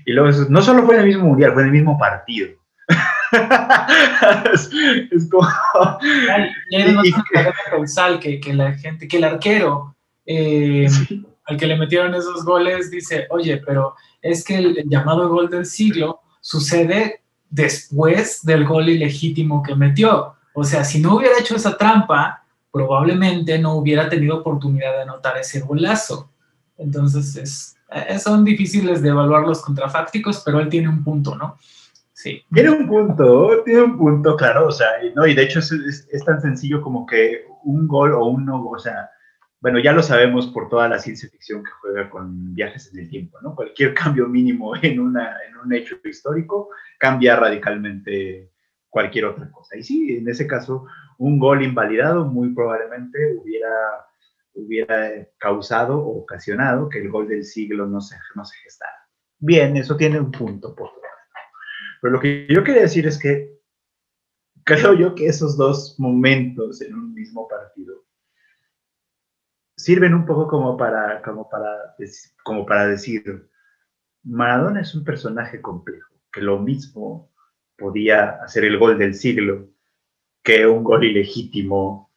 [0.05, 2.49] Y luego, no solo fue en el mismo mundial, fue en el mismo partido.
[4.53, 5.47] es, como...
[6.69, 7.03] Y hay una
[7.69, 10.87] causal que, que, la gente, que el arquero eh,
[11.45, 15.65] al que le metieron esos goles dice, oye, pero es que el llamado gol del
[15.65, 20.34] siglo sucede después del gol ilegítimo que metió.
[20.55, 25.37] O sea, si no hubiera hecho esa trampa, probablemente no hubiera tenido oportunidad de anotar
[25.37, 26.31] ese golazo.
[26.77, 31.57] Entonces, es, eh, son difíciles de evaluar los contrafácticos, pero él tiene un punto, ¿no?
[32.13, 32.41] Sí.
[32.53, 36.25] Tiene un punto, tiene un punto, claro, o sea, no, y de hecho es, es,
[36.25, 39.09] tan sencillo como que un gol o un no, o sea,
[39.59, 43.09] bueno, ya lo sabemos por toda la ciencia ficción que juega con viajes en el
[43.09, 43.53] tiempo, ¿no?
[43.53, 48.49] Cualquier cambio mínimo en, una, en un hecho histórico cambia radicalmente
[48.95, 49.75] cualquier otra cosa.
[49.75, 50.85] Y sí, en ese caso,
[51.17, 53.67] un gol invalidado muy probablemente hubiera,
[54.53, 58.95] hubiera causado o ocasionado que el gol del siglo no se, no se gestara.
[59.37, 60.91] Bien, eso tiene un punto, por
[62.01, 63.59] Pero lo que yo quería decir es que
[64.63, 68.05] creo yo que esos dos momentos en un mismo partido
[69.75, 71.97] sirven un poco como para, como para,
[72.45, 73.49] como para decir,
[74.23, 77.34] Maradona es un personaje complejo, que lo mismo
[77.77, 79.69] podía hacer el gol del siglo
[80.43, 82.11] que un gol ilegítimo,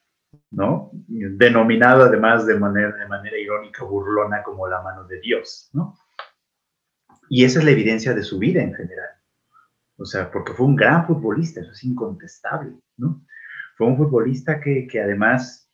[0.50, 0.90] ¿no?
[0.92, 5.96] Denominado además de manera, de manera irónica, burlona, como la mano de Dios, ¿no?
[7.30, 9.08] Y esa es la evidencia de su vida en general.
[9.96, 13.24] O sea, porque fue un gran futbolista, eso es incontestable, ¿no?
[13.76, 15.68] Fue un futbolista que, que además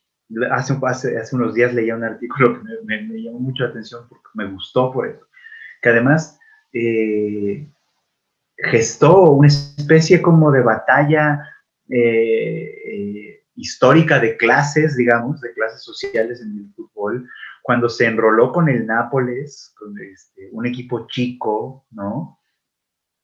[0.51, 4.07] hace, hace, hace, unos días leía un artículo que me, me, llamó mucho la atención
[4.09, 5.26] porque me gustó por eso,
[5.82, 6.39] que además
[6.72, 7.68] eh,
[8.64, 11.48] gestó una especie como de batalla
[11.88, 17.28] eh, eh, histórica de clases, digamos, de clases sociales en el fútbol,
[17.62, 22.40] cuando se enroló con el Nápoles, con este, un equipo chico, ¿no?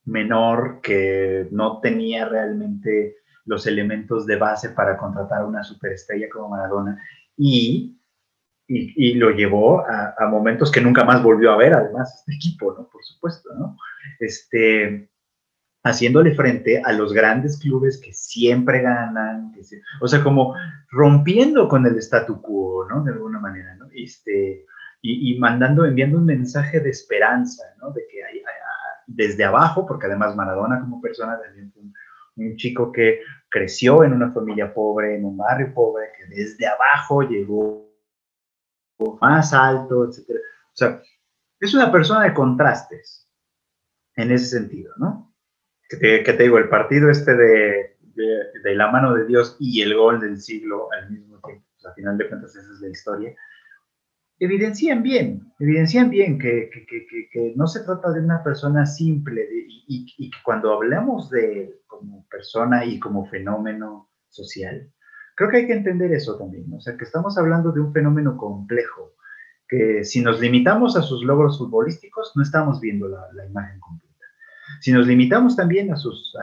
[0.04, 7.02] Menor, que no tenía realmente los elementos de base para contratar una superestrella como Maradona
[7.36, 7.98] y,
[8.66, 12.88] y, lo llevó a, momentos que nunca más volvió a ver, además, este equipo, ¿no?
[12.88, 13.76] Por supuesto, ¿no?
[14.20, 15.09] Este,
[15.82, 19.52] haciéndole frente a los grandes clubes que siempre ganan,
[20.00, 20.54] o sea, como
[20.90, 23.02] rompiendo con el statu quo, ¿no?
[23.02, 23.86] De alguna manera, ¿no?
[23.94, 24.66] Este,
[25.02, 27.90] y, mandando, enviando un mensaje de esperanza, ¿no?
[27.92, 28.20] De que
[29.06, 31.94] desde abajo, porque además Maradona como persona también fue un,
[32.36, 37.22] un chico que creció en una familia pobre, en un barrio pobre, que desde abajo
[37.22, 37.90] llegó
[39.20, 40.30] más alto, etc.
[40.30, 41.02] O sea,
[41.58, 43.28] es una persona de contrastes
[44.16, 45.29] en ese sentido, ¿no?
[45.98, 47.96] Que te, digo, el partido este de,
[48.62, 51.94] de, la mano de Dios y el gol del siglo al mismo tiempo, pues, a
[51.94, 53.34] final de cuentas esa es la historia,
[54.38, 60.06] evidencian bien, evidencian bien que, que, que, no se trata de una persona simple y,
[60.16, 64.90] y, que cuando hablamos de él como persona y como fenómeno social,
[65.34, 68.36] creo que hay que entender eso también, o sea, que estamos hablando de un fenómeno
[68.36, 69.14] complejo,
[69.68, 74.09] que si nos limitamos a sus logros futbolísticos, no estamos viendo la, la imagen completa.
[74.80, 76.34] Si nos limitamos también a sus,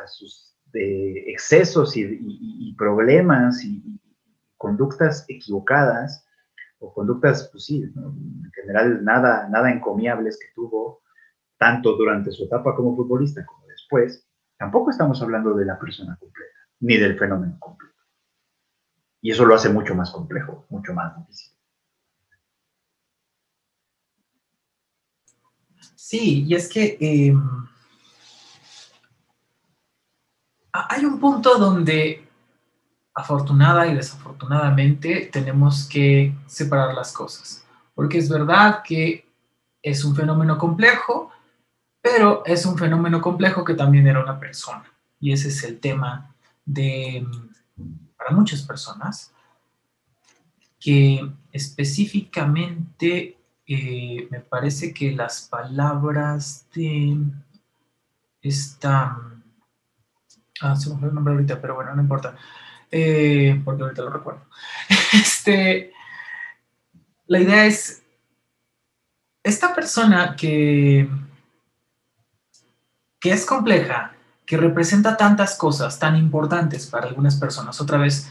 [0.72, 3.84] de excesos y, y problemas y
[4.58, 6.28] conductas equivocadas,
[6.80, 11.02] o conductas, pues sí, en general nada, nada encomiables que tuvo,
[11.58, 14.28] tanto durante su etapa como futbolista como después,
[14.58, 17.96] tampoco estamos hablando de la persona completa, ni del fenómeno completo.
[19.22, 21.54] Y eso lo hace mucho más complejo, mucho más difícil.
[25.96, 27.42] Sí, y es que em,
[30.90, 32.28] hay un punto donde
[33.14, 37.66] afortunada y desafortunadamente tenemos que separar las cosas,
[37.96, 39.28] porque es verdad que
[39.82, 41.32] es un fenómeno complejo,
[42.00, 44.86] pero es un fenómeno complejo que también era una persona.
[45.20, 47.26] Y ese es el tema de,
[48.16, 49.34] para muchas personas,
[50.80, 57.18] que específicamente eh, me parece que las palabras de
[58.42, 59.37] esta...
[60.62, 62.36] Ah, se me fue el nombre ahorita, pero bueno, no importa
[62.92, 64.42] eh, porque ahorita lo recuerdo.
[65.14, 65.94] Este,
[67.28, 68.04] la idea es,
[69.44, 71.10] esta persona que,
[73.20, 74.14] que es compleja,
[74.46, 78.30] que representa tantas cosas tan importantes para algunas personas, otra vez,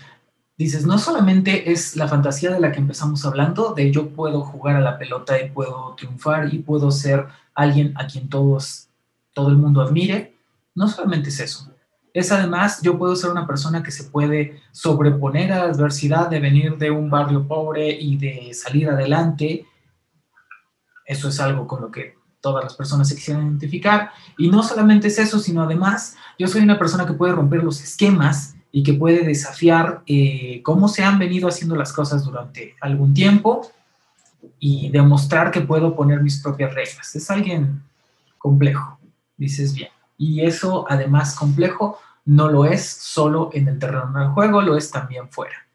[0.58, 4.76] dices, no solamente es la fantasía de la que empezamos hablando, de yo puedo jugar
[4.76, 8.88] a la pelota y puedo triunfar y puedo ser alguien a quien todos,
[9.32, 10.34] todo el mundo admire,
[10.74, 11.70] no solamente es eso,
[12.16, 16.40] es además, yo puedo ser una persona que se puede sobreponer a la adversidad de
[16.40, 19.66] venir de un barrio pobre y de salir adelante.
[21.04, 24.12] Eso es algo con lo que todas las personas se quisieran identificar.
[24.38, 27.82] Y no solamente es eso, sino además, yo soy una persona que puede romper los
[27.82, 33.12] esquemas y que puede desafiar eh, cómo se han venido haciendo las cosas durante algún
[33.12, 33.70] tiempo
[34.58, 37.14] y demostrar que puedo poner mis propias reglas.
[37.14, 37.82] Es alguien
[38.38, 38.98] complejo,
[39.36, 39.90] dices bien.
[40.16, 44.90] Y eso, además complejo, no lo es solo en el terreno del juego, lo es
[44.90, 45.66] también fuera.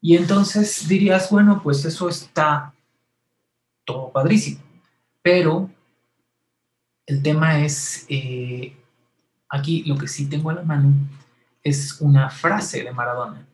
[0.00, 2.74] Y entonces dirías, bueno, pues eso está
[3.84, 4.60] todo padrísimo.
[5.22, 5.70] Pero
[7.06, 8.76] el tema es, eh,
[9.48, 10.92] aquí lo que sí tengo a la mano
[11.62, 13.46] es una frase de Maradona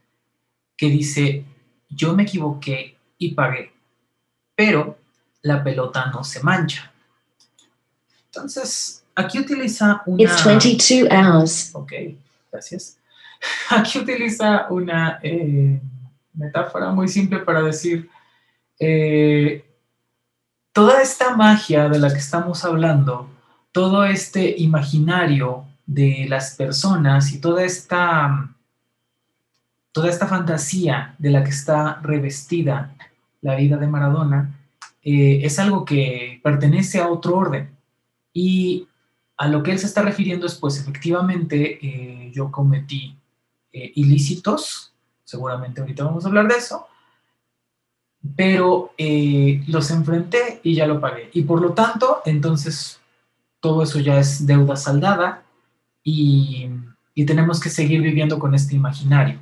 [0.76, 1.44] que dice,
[1.90, 3.72] yo me equivoqué y pagué,
[4.54, 4.96] pero
[5.42, 6.92] la pelota no se mancha.
[8.26, 10.22] Entonces, aquí utiliza una...
[10.22, 11.72] It's 22 hours.
[12.50, 12.98] Gracias.
[13.70, 15.80] Aquí utiliza una eh,
[16.34, 18.08] metáfora muy simple para decir,
[18.78, 19.64] eh,
[20.72, 23.28] toda esta magia de la que estamos hablando,
[23.72, 28.50] todo este imaginario de las personas y toda esta,
[29.92, 32.94] toda esta fantasía de la que está revestida
[33.40, 34.54] la vida de Maradona,
[35.02, 37.70] eh, es algo que pertenece a otro orden.
[38.32, 38.87] Y
[39.38, 43.16] a lo que él se está refiriendo es, pues efectivamente, eh, yo cometí
[43.72, 44.92] eh, ilícitos,
[45.24, 46.86] seguramente ahorita vamos a hablar de eso,
[48.36, 51.30] pero los enfrenté y ya lo pagué.
[51.32, 53.00] Y por lo tanto, entonces,
[53.60, 55.44] todo eso ya es deuda saldada
[56.02, 56.68] y,
[57.14, 59.38] y tenemos que seguir viviendo con este imaginario.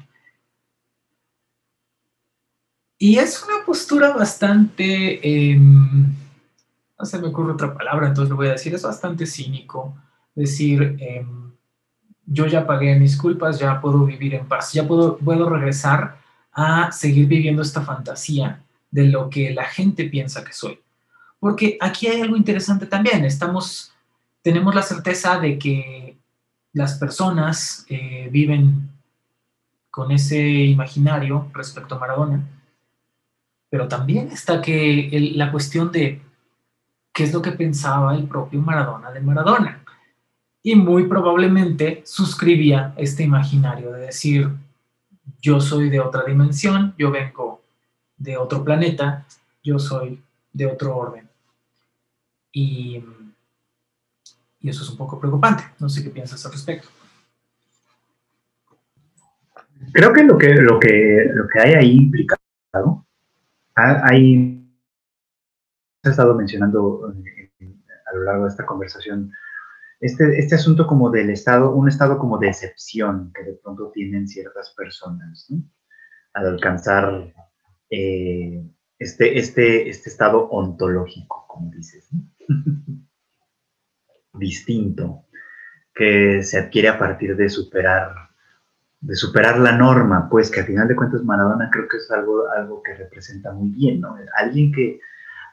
[2.98, 6.14] Y es una postura bastante, em,
[6.98, 9.94] no se me ocurre otra palabra, entonces lo voy a decir, es bastante cínico
[10.34, 11.52] decir, em,
[12.26, 16.18] yo ya pagué mis culpas, ya puedo vivir en paz, ya puedo, puedo regresar
[16.52, 20.80] a seguir viviendo esta fantasía de lo que la gente piensa que soy.
[21.38, 23.92] Porque aquí hay algo interesante también, estamos,
[24.42, 26.16] tenemos la certeza de que
[26.72, 28.90] las personas eh, viven
[29.90, 32.42] con ese imaginario respecto a Maradona,
[33.70, 36.20] pero también está que la cuestión de
[37.16, 39.82] qué es lo que pensaba el propio Maradona de Maradona.
[40.62, 44.50] Y muy probablemente suscribía este imaginario de decir,
[45.40, 47.62] yo soy de otra dimensión, yo vengo
[48.18, 49.24] de otro planeta,
[49.64, 51.26] yo soy de otro orden.
[52.52, 53.02] Y,
[54.60, 55.64] y eso es un poco preocupante.
[55.78, 56.88] No sé qué piensas al respecto.
[59.90, 63.06] Creo que lo que, lo que, lo que hay ahí implicado
[63.74, 64.55] hay,
[66.06, 67.50] he estado mencionando eh,
[68.10, 69.32] a lo largo de esta conversación,
[70.00, 74.28] este, este asunto como del estado, un estado como de excepción que de pronto tienen
[74.28, 75.50] ciertas personas,
[76.34, 77.32] al alcanzar
[77.90, 78.62] eh,
[78.98, 82.08] este, este, este estado ontológico, como dices,
[84.34, 85.24] distinto,
[85.94, 88.26] que se adquiere a partir de superar
[89.00, 92.48] de superar la norma, pues que al final de cuentas Maradona creo que es algo,
[92.50, 94.16] algo que representa muy bien, ¿no?
[94.36, 94.98] Alguien que,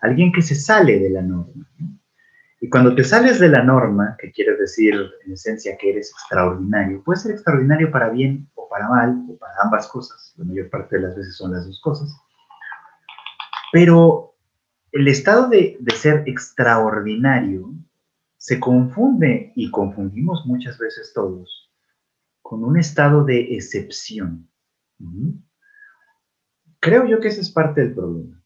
[0.03, 1.65] alguien que se sale de la norma.
[2.59, 4.93] Y cuando te sales de la norma, que quiere decir
[5.25, 9.53] en esencia que eres extraordinario, puede ser extraordinario para bien o para mal, o para
[9.63, 12.15] ambas cosas, la mayor parte de las veces son las dos cosas,
[13.71, 14.35] pero
[14.91, 17.73] el estado de, de ser extraordinario
[18.37, 21.71] se confunde y confundimos muchas veces todos
[22.41, 24.49] con un estado de excepción.
[26.79, 28.42] Creo yo que ese es parte del problema.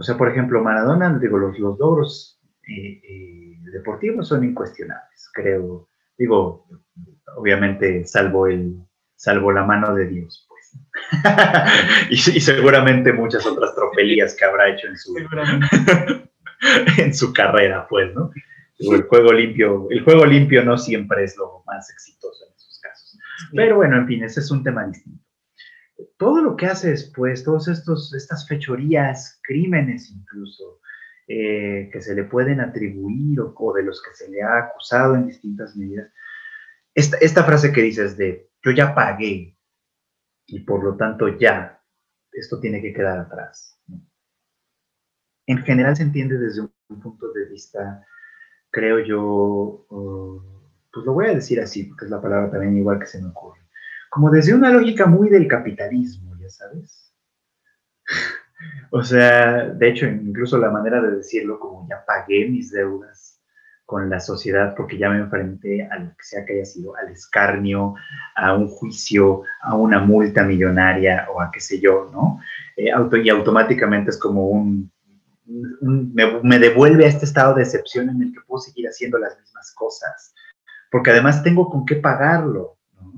[0.00, 5.88] O sea, por ejemplo, Maradona, digo, los, los logros eh, eh, deportivos son incuestionables, creo.
[6.16, 6.66] Digo,
[7.36, 8.76] obviamente, salvo, el,
[9.14, 11.20] salvo la mano de Dios, pues.
[12.10, 15.14] y, seguramente muchas otras tropelías que habrá hecho en su,
[16.98, 18.30] en su carrera, pues, ¿no?
[18.78, 22.46] el juego limpio, el juego limpio no siempre es lo más exitoso
[23.54, 25.24] pero bueno, en fin, ese es un tema distinto.
[26.16, 30.80] Todo lo que hace después, todas estas fechorías, crímenes incluso,
[31.28, 35.28] eh, que se le pueden atribuir o, de los que se le ha acusado en
[35.28, 36.10] distintas medidas,
[36.94, 39.56] esta, esta frase que dices de yo ya pagué
[40.46, 41.80] y por lo tanto ya,
[42.32, 43.80] esto tiene que quedar atrás.
[45.46, 48.04] En general se entiende desde un, punto de vista,
[48.70, 50.42] creo yo, uh,
[50.92, 53.28] pues lo voy a decir así, porque es la palabra también igual que se me
[53.28, 53.59] ocurre,
[54.10, 57.14] como desde una lógica muy del capitalismo, ya sabes.
[58.90, 63.40] o sea, de hecho, incluso la manera de decirlo, como ya pagué mis deudas
[63.86, 67.08] con la sociedad porque ya me enfrenté a lo que sea que haya sido, al
[67.10, 67.94] escarnio,
[68.36, 72.40] a un juicio, a una multa millonaria o a qué sé yo, ¿no?
[72.76, 72.90] Eh,
[73.24, 74.92] y automáticamente es como un,
[75.80, 79.38] me, me, devuelve a este estado de excepción en el que puedo seguir haciendo las
[79.40, 80.34] mismas cosas,
[80.90, 83.12] porque además tengo con qué pagarlo, ¿no?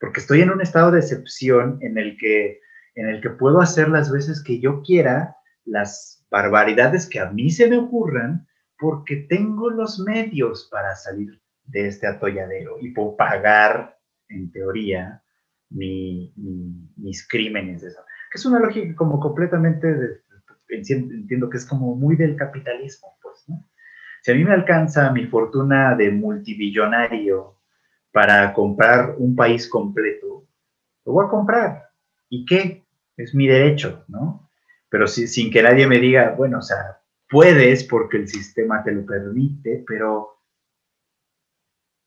[0.00, 2.60] Porque estoy en un estado de excepción en el que,
[2.94, 7.50] en el que puedo hacer las veces que yo quiera las barbaridades que a mí
[7.50, 8.46] se me ocurran,
[8.78, 13.98] porque tengo los medios para salir de este atolladero y puedo pagar,
[14.28, 15.22] en teoría,
[15.68, 17.82] mis crímenes.
[17.82, 18.00] Eso.
[18.32, 20.22] Que es una lógica como completamente,
[20.70, 23.68] entiendo que es como muy del capitalismo, pues, ¿no?
[24.22, 27.59] Si a mí me alcanza mi fortuna de multibillonario
[28.12, 30.46] para comprar un país completo,
[31.04, 31.90] lo voy a comprar.
[32.28, 32.84] ¿Y qué?
[33.16, 34.50] Es mi derecho, ¿no?
[34.90, 39.06] pero sin que nadie me diga, bueno, o sea, puedes porque el sistema te lo
[39.06, 40.40] permite, pero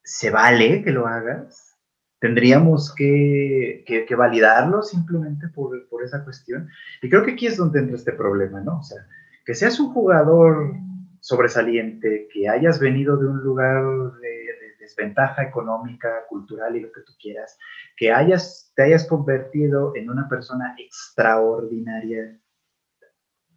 [0.04, 1.80] ¿se vale que lo hagas?
[2.20, 3.86] ¿Tendríamos que,
[4.18, 6.70] validarlo simplemente por, por, esa cuestión?
[7.02, 8.80] Y creo que aquí es donde entra este problema, ¿no?
[8.80, 9.06] O sea,
[9.46, 10.74] que seas un jugador
[11.22, 13.82] sobresaliente, que hayas venido de un lugar
[14.20, 14.43] de,
[14.84, 17.58] desventaja económica, cultural y lo que tú quieras,
[17.98, 22.38] que hayas, te hayas convertido en una persona extraordinaria,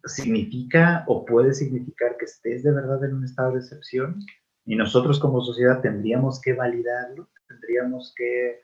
[0.05, 4.19] significa o puede significar que estés de verdad en un estado de excepción
[4.65, 8.61] y nosotros como sociedad tendríamos que validarlo, tendríamos que,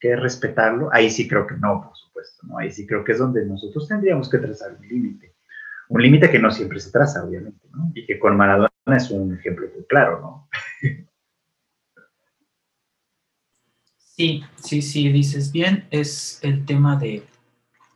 [0.00, 0.88] que, respetarlo.
[0.92, 2.58] Ahí sí creo que no, por supuesto, ¿no?
[2.58, 5.34] Ahí sí creo que es donde nosotros tendríamos que trazar un límite.
[5.88, 7.66] Un límite que no siempre se traza, obviamente.
[7.94, 10.48] Y que con Maradona es un ejemplo muy claro, ¿no?
[14.18, 17.24] Sí, sí, sí, dices bien, es el tema de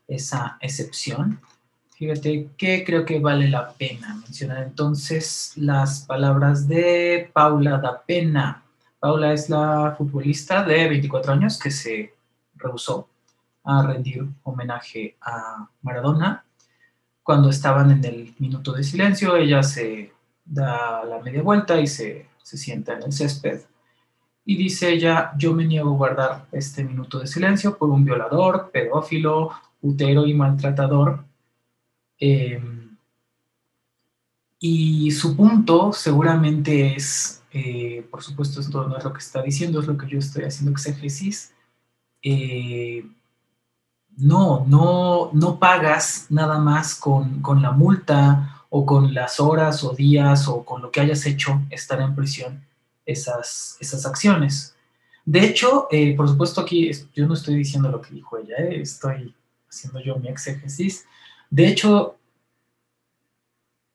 [0.06, 1.40] esa excepción.
[1.96, 8.62] Fíjate que creo que vale la pena mencionar entonces las palabras de Paula da Pena.
[9.00, 12.14] Paula es la futbolista de 24 años que se
[12.54, 13.08] rehusó
[13.64, 16.44] a rendir homenaje a Maradona.
[17.24, 20.12] Cuando estaban en el minuto de silencio, ella se
[20.44, 23.62] da la media vuelta y se, se sienta en el césped
[24.44, 28.70] y dice ella, yo me niego a guardar este minuto de silencio por un violador,
[28.72, 29.50] pedófilo,
[29.82, 31.24] utero y maltratador.
[32.18, 32.96] Em,
[34.58, 39.80] y su punto seguramente es, eh, por supuesto esto no es lo que está diciendo,
[39.80, 41.54] es lo que yo estoy haciendo exégesis,
[42.22, 43.04] eh,
[44.16, 49.94] no, no, no pagas nada más con, con, la multa o con las horas o
[49.94, 52.62] días o con lo que hayas hecho estar en prisión
[53.06, 54.74] esas, esas acciones.
[55.24, 58.80] De hecho, eh, por supuesto aquí yo no estoy diciendo lo que dijo ella, eh,
[58.80, 59.34] estoy
[59.68, 61.06] haciendo yo mi exégesis.
[61.50, 62.16] De hecho,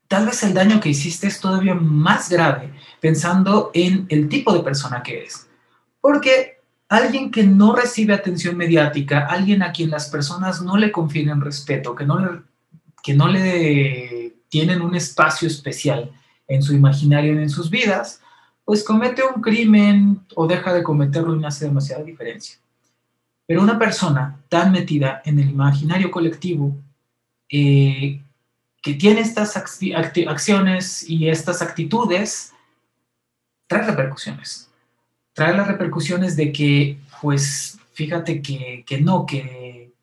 [0.07, 4.63] tal vez el daño que hiciste es todavía más grave pensando en el tipo de
[4.63, 5.47] persona que eres.
[5.99, 11.41] Porque alguien que no recibe atención mediática, alguien a quien las personas no le confieren
[11.41, 12.41] respeto, que no le,
[13.03, 16.11] que no le tienen un espacio especial
[16.47, 18.21] en su imaginario y en sus vidas,
[18.67, 22.57] pues comete un crimen o deja de cometerlo y no hace demasiada diferencia.
[23.45, 26.75] Pero una persona tan metida en el imaginario colectivo
[27.49, 28.21] eh,
[28.81, 32.51] que tiene estas acciones y estas actitudes,
[33.67, 34.69] trae repercusiones.
[35.31, 39.93] Trae las repercusiones de que, pues, fíjate que, no, que,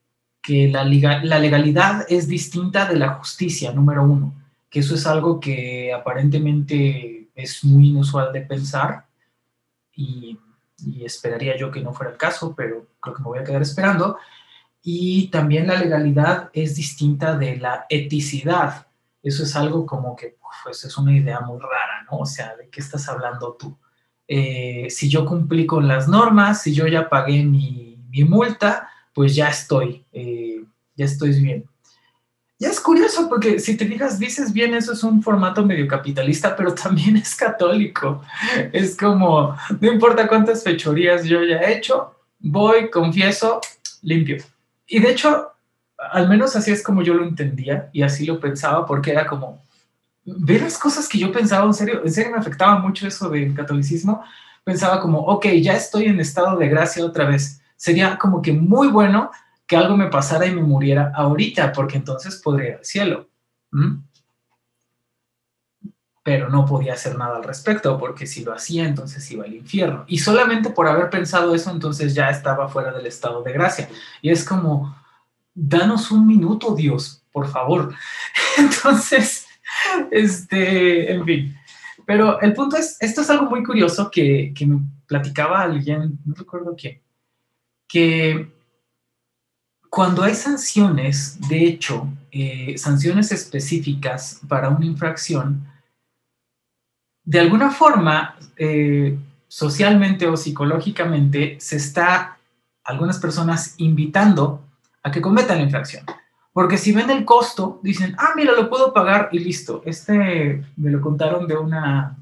[0.41, 4.33] que la, la legalidad es distinta de la justicia, número uno,
[4.71, 9.07] que eso es algo que aparentemente es muy inusual de pensar
[9.93, 10.39] y,
[11.03, 14.19] esperaría yo que no fuera el caso, pero creo que me voy a quedar esperando.
[14.83, 18.87] Y también la legalidad es distinta de la eticidad.
[19.23, 22.19] Eso es algo como que pues, es una idea muy rara, ¿no?
[22.19, 23.79] O sea, ¿de qué estás hablando tú?
[24.27, 29.49] Eh, si yo cumplí con las normas, si yo ya pagué mi, multa, pues ya
[29.49, 30.65] estoy, eh,
[30.97, 31.65] ya estoy bien.
[32.59, 36.55] Ya es curioso porque si te fijas, dices bien, eso es un formato medio capitalista,
[36.55, 38.23] pero también es católico.
[38.73, 43.61] Es como, no importa cuántas fechorías yo ya he hecho, voy, confieso,
[44.03, 44.37] limpio.
[44.87, 45.53] Y de hecho,
[45.99, 49.63] al menos así es como yo lo entendía y así lo pensaba porque era como,
[50.25, 53.55] ver las cosas que yo pensaba, en serio, en serio me afectaba mucho eso del
[53.55, 54.23] catolicismo.
[54.63, 57.61] Pensaba como, ok, ya estoy en estado de gracia otra vez.
[57.77, 59.31] Sería como que muy bueno
[59.67, 63.29] que algo me pasara y me muriera ahorita, porque entonces podría ir al cielo.
[66.23, 70.05] Pero no podía hacer nada al respecto, porque si lo hacía, entonces iba al infierno.
[70.07, 73.89] Y solamente por haber pensado eso, entonces ya estaba fuera del estado de gracia.
[74.23, 74.95] Y es como,
[75.55, 77.95] danos un minuto, Dios, por favor.
[78.59, 79.47] Entonces,
[80.11, 81.57] este, en fin.
[82.07, 86.35] Pero el punto es, esto es algo muy curioso que, que me platicaba alguien, no
[86.35, 87.01] recuerdo quién,
[87.89, 88.54] que
[89.95, 95.65] cuando hay sanciones, de hecho, eh, sanciones específicas para una infracción,
[97.23, 99.17] de alguna forma, eh,
[99.47, 102.39] socialmente o psicológicamente, se está
[102.83, 104.65] algunas personas invitando
[105.01, 106.05] a que cometan la infracción.
[106.53, 109.81] Porque si ven el costo, dicen, ah, mira, lo puedo pagar y listo.
[109.85, 112.17] Este me lo contaron de, una,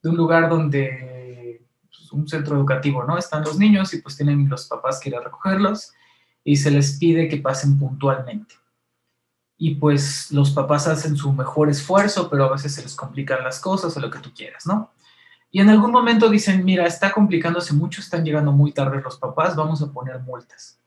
[0.00, 3.18] de un lugar donde, pues, un centro educativo, ¿no?
[3.18, 5.94] Están los niños y pues tienen los papás que ir a recogerlos
[6.44, 8.56] y se les pide que pasen puntualmente.
[9.56, 13.60] Y pues los papás hacen su mejor esfuerzo, pero a veces se les complican las
[13.60, 14.92] cosas o lo que tú quieras, ¿no?
[15.50, 19.54] Y en algún momento dicen, mira, está complicándose mucho, están llegando muy tarde los papás,
[19.54, 20.80] vamos a poner multas.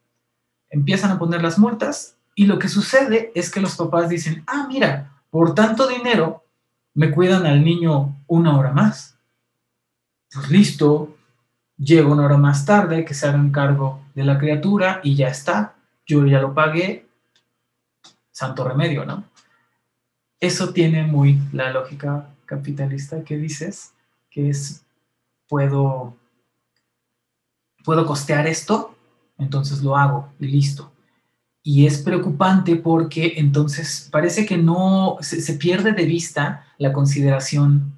[0.69, 4.65] Empiezan a poner las multas Y lo que sucede es que los papás dicen, ah,
[4.67, 6.43] mira, por tanto dinero
[6.93, 9.17] me cuidan al niño una hora más.
[10.33, 11.14] Pues listo,
[11.78, 15.76] llego una hora más tarde, que se hagan cargo de la criatura y ya está.
[16.05, 17.07] Yo ya lo pagué,
[18.32, 19.23] santo remedio, ¿no?
[20.39, 23.93] Eso tiene muy la lógica capitalista que dices,
[24.30, 24.86] que es,
[25.47, 26.15] puedo,
[27.84, 28.95] puedo costear esto,
[29.38, 30.91] entonces lo hago y listo.
[31.63, 37.95] Y es preocupante porque entonces parece que no se, pierde de vista la consideración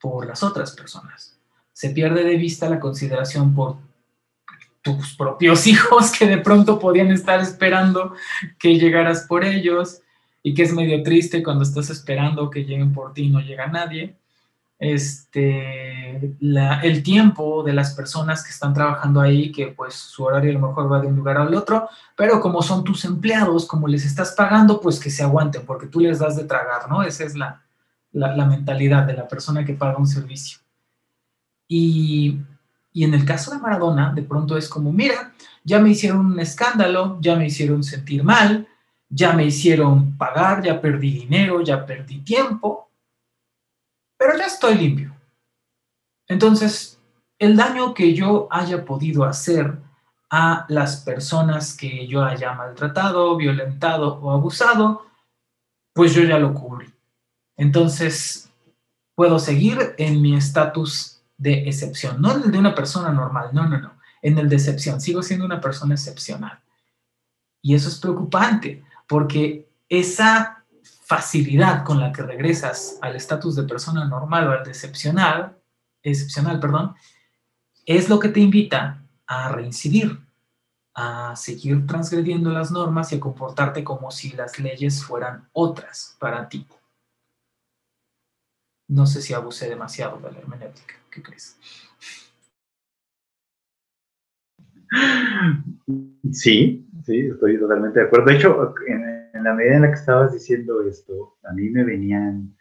[0.00, 1.36] por las otras personas.
[1.72, 3.76] Se pierde de vista la consideración por
[4.82, 8.14] tus propios hijos que de pronto podían estar esperando
[8.58, 10.00] que llegaras por ellos
[10.42, 13.68] y que es medio triste cuando estás esperando que lleguen por ti y no llega
[13.68, 14.16] nadie
[14.82, 20.54] este, el tiempo de las personas que están trabajando ahí, que pues su horario a
[20.54, 24.04] lo mejor va de un lugar al otro, pero como son tus empleados, como les
[24.04, 27.04] estás pagando, pues que se aguanten, porque tú les das de tragar, ¿no?
[27.04, 27.62] Esa es la,
[28.10, 30.58] la, mentalidad de la persona que paga un servicio.
[31.74, 32.36] Y,
[32.92, 35.32] y en el caso de Maradona, de pronto es como, mira,
[35.64, 38.68] ya me hicieron un escándalo, ya me hicieron sentir mal,
[39.08, 42.90] ya me hicieron pagar, ya perdí dinero, ya perdí tiempo,
[44.18, 45.16] pero ya estoy limpio.
[46.28, 47.00] Entonces,
[47.38, 49.78] el daño que yo haya podido hacer
[50.28, 55.06] a las personas que yo haya maltratado, violentado o abusado,
[55.94, 56.92] pues yo ya lo cubrí.
[57.56, 58.52] Entonces,
[59.14, 63.68] puedo seguir en mi estatus de excepción, no en el de una persona normal, no,
[63.68, 66.60] no, no, en el de excepción, sigo siendo una persona excepcional.
[67.60, 70.64] Y eso es preocupante, porque esa
[71.04, 75.58] facilidad con la que regresas al estatus de persona normal o al de excepcional,
[76.02, 76.94] excepcional, perdón,
[77.84, 80.20] es lo que te invita a reincidir,
[80.94, 86.48] a seguir transgrediendo las normas y a comportarte como si las leyes fueran otras para
[86.48, 86.66] ti.
[88.92, 90.96] No sé si abusé demasiado de la hermenéutica.
[91.10, 91.56] ¿Qué crees?
[96.30, 98.26] Sí, sí, estoy totalmente de acuerdo.
[98.26, 102.54] De hecho, en, la medida en la que estabas diciendo esto, a mí me venían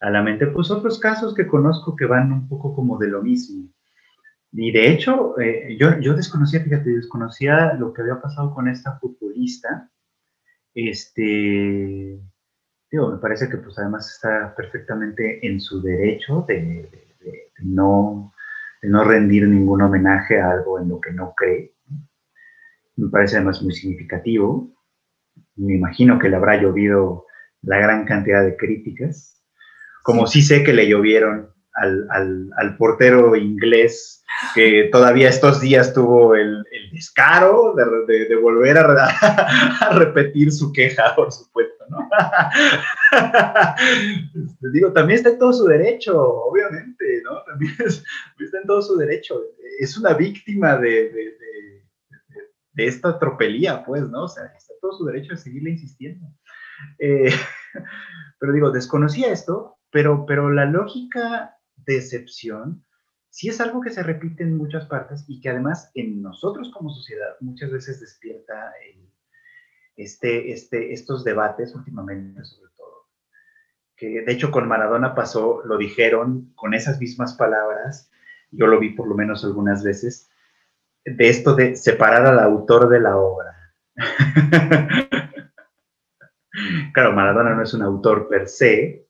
[0.00, 3.20] a la mente pues otros casos que conozco que van un poco como de lo
[3.20, 3.68] mismo.
[4.52, 9.00] Y de hecho, eh, yo, yo desconocía, fíjate, desconocía lo que había pasado con esta
[9.00, 9.90] futbolista.
[10.74, 12.20] Este,
[12.92, 16.88] digo, me parece que pues además está perfectamente en su derecho de,
[17.62, 18.32] no,
[18.82, 21.74] de no rendir ningún homenaje a algo en lo que no cree.
[22.96, 24.70] Me parece además muy significativo.
[25.56, 27.24] Me imagino que le habrá llovido
[27.62, 29.42] la gran cantidad de críticas,
[30.02, 34.24] como sí, sé que le llovieron al, portero inglés
[34.54, 41.71] que todavía estos días tuvo el, descaro de, volver a, repetir su queja, por supuesto,
[44.34, 47.42] Este, digo, también está en todo su derecho, obviamente, ¿no?
[47.44, 49.40] También está en todo su derecho.
[49.78, 51.12] Es una víctima de,
[52.72, 54.24] de esta tropelía, pues, ¿no?
[54.24, 56.26] O sea, está todo su derecho a seguirle insistiendo.
[56.98, 57.30] Eh,
[58.38, 62.84] pero digo, desconocía esto, pero, pero la lógica de excepción
[63.30, 66.90] sí es algo que se repite en muchas partes y que además en nosotros como
[66.90, 68.72] sociedad muchas veces despierta
[69.96, 73.08] este, este, estos debates últimamente sobre todo.
[73.96, 78.10] Que de hecho con Maradona pasó, lo dijeron con esas mismas palabras,
[78.50, 80.28] yo lo vi por lo menos algunas veces,
[81.04, 83.74] de esto de separar al autor de la obra.
[86.94, 89.06] claro, Maradona no es un autor per se,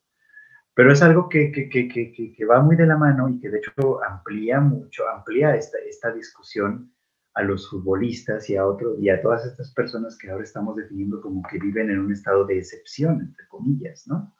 [0.74, 4.60] pero es algo que, que, va muy de la mano y que de hecho amplía
[4.60, 6.92] mucho, amplía esta, esta discusión
[7.34, 11.20] a los futbolistas y a otros y a todas estas personas que ahora estamos definiendo
[11.20, 14.34] como que viven en un estado de excepción, entre comillas, ¿no?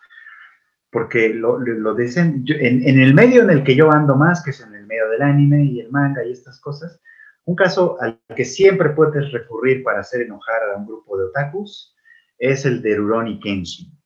[0.90, 4.51] Porque lo, lo dicen, en, en, el medio en el que yo ando más, que
[4.51, 7.01] es en el medio del anime y el manga y estas cosas,
[7.45, 11.97] un caso al que siempre puedes recurrir para hacer enojar a un grupo de otakus
[12.38, 13.99] es el de Rurouni Kenshin,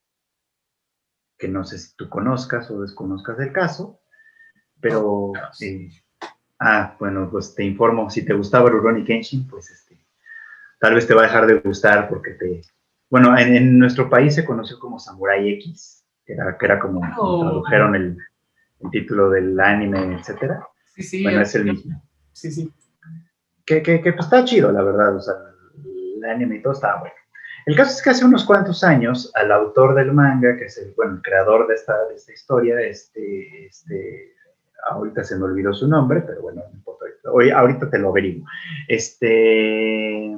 [1.36, 4.00] que no sé si tú conozcas o desconozcas del caso,
[4.80, 5.32] pero...
[5.60, 5.88] Eh,
[6.60, 9.96] ah, bueno, pues te informo, si te gustaba Rurouni Kenshin, pues este,
[10.80, 12.62] tal vez te va a dejar de gustar porque te...
[13.08, 17.94] Bueno, en, nuestro país se conoció como Samurai X, que era, que era como tradujeron
[17.94, 18.18] el,
[18.90, 20.66] título del anime, etcétera.
[20.94, 21.22] Sí, sí.
[21.22, 22.02] Bueno, es el mismo.
[22.32, 22.72] Sí, sí
[23.66, 25.34] que, que, pues, está chido, la verdad, o sea,
[25.84, 27.14] el anime y todo estaba bueno.
[27.66, 30.94] El caso es que hace unos cuantos años, al autor del manga, que es el,
[30.94, 34.35] bueno, el creador de esta, de esta historia, este, este,
[34.90, 38.46] ahorita se me olvidó su nombre, pero bueno, no importa, hoy, ahorita te lo averiguo.
[38.88, 40.36] Este,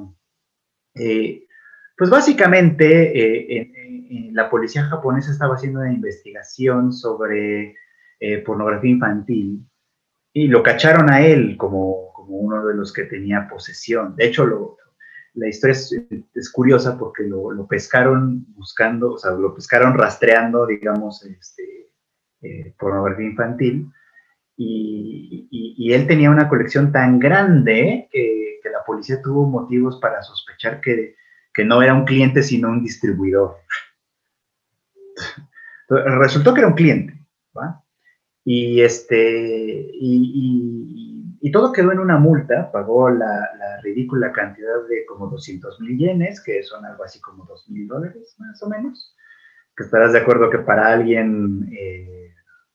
[0.95, 1.47] eh,
[1.97, 7.75] Pues básicamente eh, la policía japonesa estaba haciendo una investigación sobre
[8.19, 9.65] eh, pornografía infantil
[10.33, 14.15] y lo cacharon a él como, como, uno de los que tenía posesión.
[14.15, 14.77] De hecho, lo,
[15.33, 21.91] la historia es, curiosa porque lo, pescaron buscando, o sea, lo pescaron rastreando, digamos, este,
[22.77, 23.91] pornografía infantil.
[24.61, 30.79] Y, él tenía una colección tan grande que, que la policía tuvo motivos para sospechar
[30.81, 31.15] que
[31.53, 33.57] que no era un cliente, sino un distribuidor.
[35.89, 37.19] Resultó que era un cliente,
[37.57, 37.83] ¿va?
[38.45, 43.49] Y, este, y, todo quedó en una multa, pagó la,
[43.81, 48.35] ridícula cantidad de como 200 mil yenes, que son algo así como 2 mil dólares,
[48.37, 49.15] más o menos,
[49.75, 52.28] que estarás de acuerdo que para alguien, eh,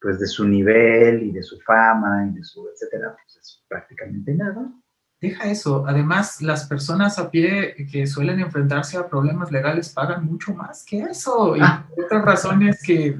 [0.04, 4.34] pues de su nivel y de su fama y de su etcétera, pues es prácticamente
[4.34, 4.70] nada.
[5.18, 5.86] Deja eso.
[5.86, 11.04] Además, las personas a pie que suelen enfrentarse a problemas legales pagan mucho más que
[11.04, 11.56] eso.
[11.56, 11.88] Y ah.
[11.96, 13.16] otras razones que...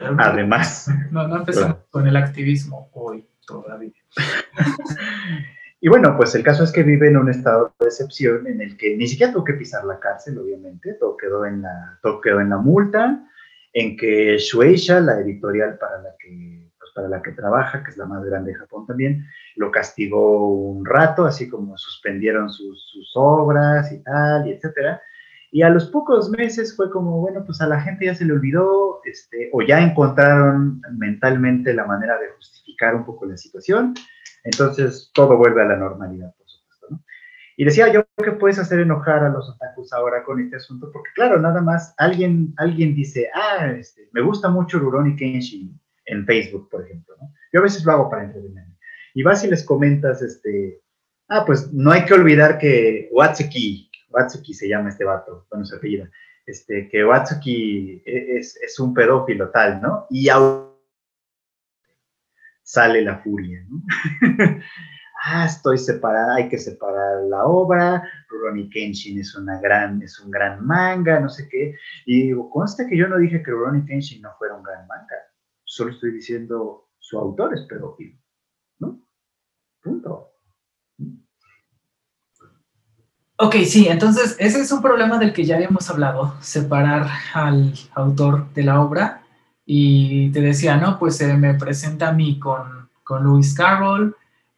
[0.00, 0.90] Además.
[1.12, 3.92] No, no empezamos con el activismo hoy todavía.
[5.80, 8.76] y bueno, pues el caso es que vive en un estado de excepción en el
[8.76, 10.94] que ni siquiera tuvo que pisar la cárcel, obviamente.
[10.94, 13.24] Todo quedó en la, todo quedó en la multa,
[13.74, 16.64] en que Shueisha, la editorial para la que
[16.94, 20.86] para la que trabaja, que es la más grande de Japón también, lo castigó un
[20.86, 25.02] rato, así como suspendieron sus, obras y tal, y etcétera.
[25.50, 28.32] Y a los pocos meses fue como, bueno, pues a la gente ya se le
[28.32, 33.94] olvidó, este, o ya encontraron mentalmente la manera de justificar un poco la situación,
[34.42, 36.32] entonces todo vuelve a la normalidad.
[37.56, 41.10] Y decía yo que puedes hacer enojar a los otakus ahora con este asunto, porque
[41.14, 46.68] claro, nada más alguien, alguien dice, ah, este, me gusta mucho Rurouni Kenshin, en Facebook,
[46.70, 47.14] por ejemplo.
[47.20, 47.32] ¿no?
[47.52, 48.76] Yo a veces lo hago para entretenerme.
[49.14, 50.80] Y vas y les comentas, este,
[51.28, 55.76] ah, pues no hay que olvidar que Watsuki, Watsuki se llama este vato, bueno, se
[55.76, 56.10] apellida,
[56.46, 60.06] este, que Watsuki e, es, es un pedófilo tal, ¿no?
[60.10, 60.28] Y
[62.64, 63.82] sale la furia, ¿no?
[65.24, 70.30] ah, estoy separada, hay que separar la obra, Rurouni Kenshin es, una gran, es un
[70.30, 71.74] gran manga, no sé qué.
[72.06, 75.16] Y digo, consta que yo no dije que Rurouni Kenshin no fuera un gran manga
[75.74, 77.66] solo estoy diciendo su autor es
[78.78, 79.00] ¿no?
[79.82, 80.30] Punto.
[83.36, 88.52] Ok, sí, entonces ese es un problema del que ya habíamos hablado, separar al autor
[88.54, 89.22] de la obra.
[89.66, 94.14] Y te decía, no, pues se me presenta a mí con, con Lewis Carroll,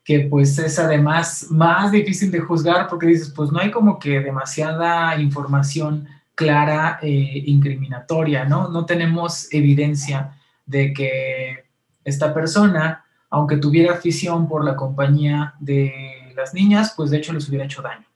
[0.06, 4.20] que pues es además más difícil de juzgar porque dices, pues no hay como que
[4.20, 8.68] demasiada información clara e incriminatoria, ¿no?
[8.68, 11.64] No tenemos evidencia de que
[12.04, 17.48] esta persona, aunque tuviera afición por la compañía de las niñas, pues de hecho les
[17.48, 18.06] hubiera hecho daño.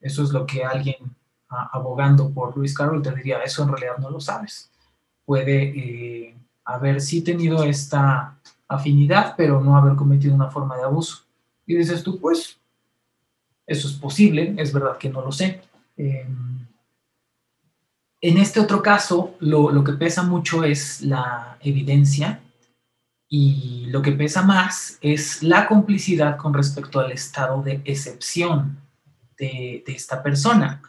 [0.00, 1.14] Eso es lo que alguien
[1.50, 4.70] abogando por Luis Carroll te diría, eso en realidad no lo sabes.
[5.26, 11.25] Puede eh, haber sí tenido esta afinidad, pero no haber cometido una forma de abuso.
[11.66, 12.58] Y dices tú, pues,
[13.66, 15.60] eso es posible, es verdad que no lo sé.
[15.96, 16.66] Em,
[18.20, 22.40] en este otro caso, lo, que pesa mucho es la evidencia
[23.28, 28.78] y lo que pesa más es la complicidad con respecto al estado de excepción
[29.36, 30.80] de, esta persona,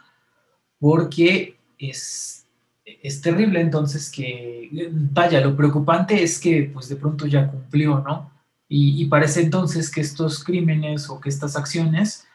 [0.78, 2.46] porque es,
[2.84, 8.37] es, terrible entonces que, vaya, lo preocupante es que pues de pronto ya cumplió, ¿no?
[8.70, 12.26] Y, parece entonces que estos crímenes o que estas acciones,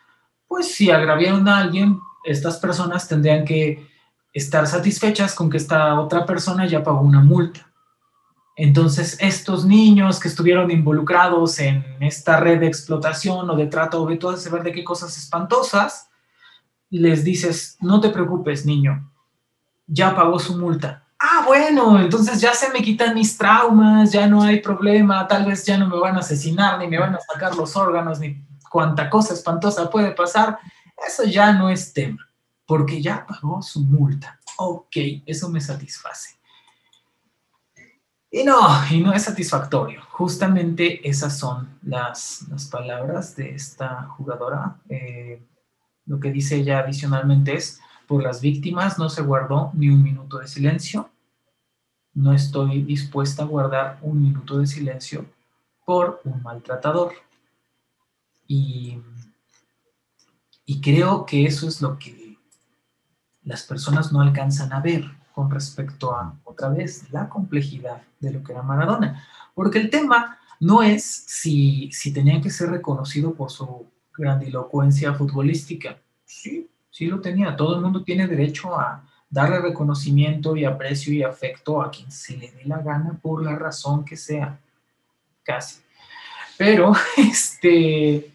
[0.47, 3.87] pues si agraviaron a alguien, estas personas tendrían que
[4.33, 7.71] estar satisfechas con que esta otra persona ya pagó una multa.
[8.55, 14.07] Entonces, estos niños que estuvieron involucrados en esta red de explotación o de trato o
[14.07, 16.09] de todas saber de qué cosas espantosas,
[16.89, 19.11] les dices, no te preocupes, niño,
[19.87, 21.02] ya pagó su multa.
[21.25, 25.65] Ah, bueno, entonces ya se me quitan mis traumas, ya no hay problema, tal vez
[25.65, 29.09] ya no me van a asesinar, ni me van a sacar los órganos, ni cuánta
[29.09, 30.59] cosa espantosa puede pasar.
[31.07, 32.27] Eso ya no es tema
[32.65, 34.37] porque ya pagó su multa.
[34.57, 36.37] Ok, eso me satisface.
[38.29, 38.59] Y no,
[38.91, 40.01] y no es satisfactorio.
[40.09, 44.75] Justamente esas son las, palabras de esta jugadora.
[44.89, 45.41] Eh,
[46.05, 50.39] lo que dice ella adicionalmente es, por las víctimas no se guardó ni un minuto
[50.39, 51.12] de silencio.
[52.13, 55.25] No estoy dispuesta a guardar un minuto de silencio
[55.85, 57.13] por un maltratador.
[58.47, 58.99] Y,
[60.65, 62.37] y creo que eso es lo que
[63.43, 68.43] las personas no alcanzan a ver con respecto a, otra vez, la complejidad de lo
[68.43, 69.25] que era Maradona.
[69.55, 75.97] Porque el tema no es si, si tenía que ser reconocido por su grandilocuencia futbolística.
[76.25, 77.55] Sí, sí lo tenía.
[77.55, 79.03] Todo el mundo tiene derecho a
[79.33, 83.55] darle reconocimiento y aprecio y afecto a quien se le dé la gana por la
[83.55, 84.59] razón que sea.
[85.41, 85.81] Casi.
[86.55, 88.31] Pero, este,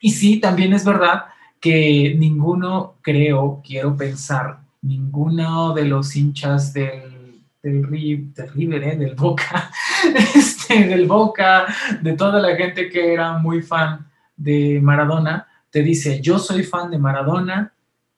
[0.00, 1.24] y sí, también es verdad
[1.60, 8.96] que ninguno, creo, quiero pensar, ninguno de los hinchas del, del, River, ¿eh?
[8.96, 9.72] del Boca,
[10.36, 11.66] este, del Boca,
[12.00, 16.92] de toda la gente que era muy fan de Maradona, te dice, yo soy fan
[16.92, 17.72] de Maradona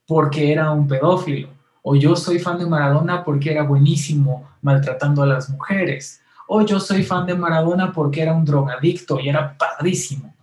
[0.07, 1.49] porque era un pedófilo,
[1.87, 6.81] o yo soy fan de Maradona porque era buenísimo maltratando a las mujeres, o yo
[6.81, 10.35] soy fan de Maradona porque era un drogadicto y era padrísimo.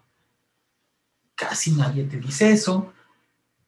[1.33, 2.93] Casi nadie te dice eso.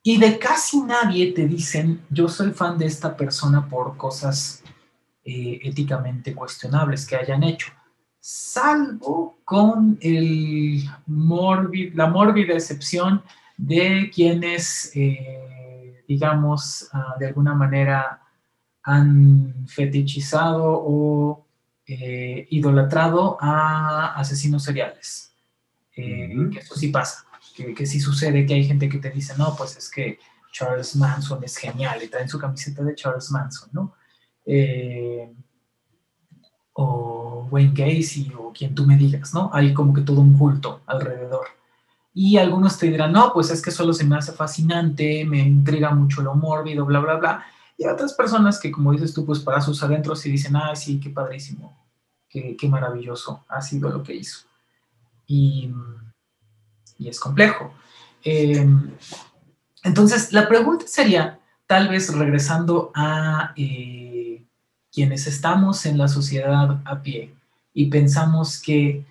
[0.03, 4.63] Y de casi nadie te dicen, yo soy fan de esta persona por cosas
[5.25, 7.71] eh, éticamente cuestionables que hayan hecho,
[8.19, 10.83] salvo con el
[11.95, 13.23] la mórbida excepción
[13.57, 15.52] de quienes, eh,
[16.07, 18.21] digamos, ah, de alguna manera
[18.83, 21.45] han fetichizado o
[21.85, 25.33] eh, idolatrado a asesinos seriales.
[25.91, 27.23] Que eso sí pasa
[27.55, 30.19] que, que sí sucede que hay gente que te dice, no, pues es que
[30.51, 33.95] Charles Manson es genial y traen su camiseta de Charles Manson, ¿no?
[34.45, 35.31] Eh,
[36.73, 39.49] o Wayne Gacy o quien tú me digas, ¿no?
[39.53, 41.47] Hay como que todo un culto alrededor.
[42.13, 45.89] Y algunos te dirán, no, pues es que solo se me hace fascinante, me intriga
[45.91, 47.45] mucho lo mórbido, bla, bla, bla.
[47.77, 50.75] Y hay otras personas que, como dices tú, pues para sus adentros y dicen, ah,
[50.75, 51.75] sí, qué padrísimo,
[52.29, 54.45] qué, qué maravilloso ha sido lo que hizo.
[55.25, 55.71] Y
[56.97, 57.73] y es complejo.
[58.23, 58.65] Eh,
[59.83, 64.45] entonces, la pregunta sería, tal vez regresando a eh,
[64.91, 67.33] quienes estamos en la sociedad a pie
[67.73, 69.05] y pensamos que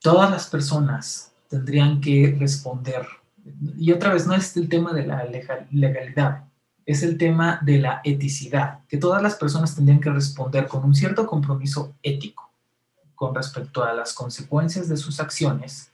[0.00, 3.06] todas las personas tendrían que responder,
[3.76, 5.24] y otra vez no es el tema de la
[5.70, 6.44] legalidad,
[6.86, 10.94] es el tema de la eticidad, que todas las personas tendrían que responder con un
[10.94, 12.50] cierto compromiso ético
[13.14, 15.90] con respecto a las consecuencias de sus acciones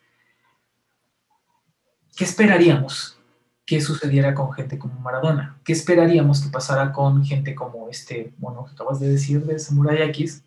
[2.17, 3.19] ¿qué esperaríamos
[3.67, 5.59] que sucediera con gente como Maradona?
[5.65, 10.03] ¿Qué esperaríamos que pasara con gente como este, bueno, que acabas de decir de Samurai
[10.11, 10.45] X?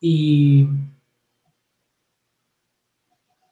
[0.00, 0.68] Y,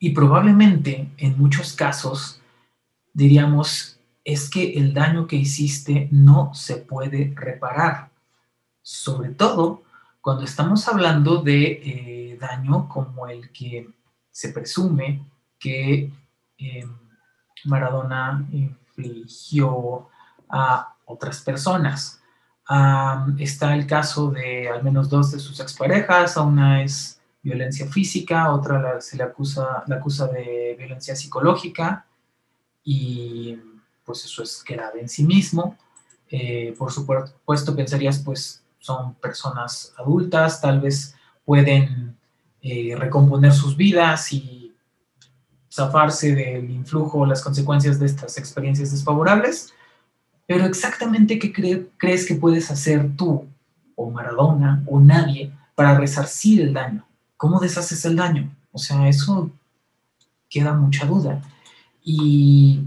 [0.00, 2.40] y probablemente en muchos casos
[3.12, 8.10] diríamos, es que el daño que hiciste no se puede reparar.
[8.82, 9.82] Sobre todo
[10.22, 13.90] cuando estamos hablando de eh, daño como el que
[14.30, 15.22] se presume
[15.58, 16.10] que
[16.56, 16.86] eh,
[17.64, 20.08] Maradona infligió
[20.48, 22.22] a otras personas.
[23.38, 29.00] está el caso de al menos dos de sus exparejas, una es violencia física, otra
[29.00, 32.06] se le acusa, la acusa de violencia psicológica
[32.84, 33.56] y
[34.04, 35.76] pues eso es grave en sí mismo.
[36.28, 41.14] Eh, por supuesto pensarías pues son personas adultas, tal vez
[41.44, 42.16] pueden
[42.62, 44.74] eh, recomponer sus vidas y
[45.72, 49.72] zafarse del influjo o las consecuencias de estas experiencias desfavorables,
[50.46, 51.52] pero exactamente qué
[51.96, 53.46] crees que puedes hacer tú,
[53.94, 57.06] o Maradona, o nadie, para resarcir el daño.
[57.40, 58.54] ¿Cómo deshaces el daño?
[58.70, 59.50] O sea, eso
[60.50, 61.40] queda mucha duda.
[62.04, 62.84] Y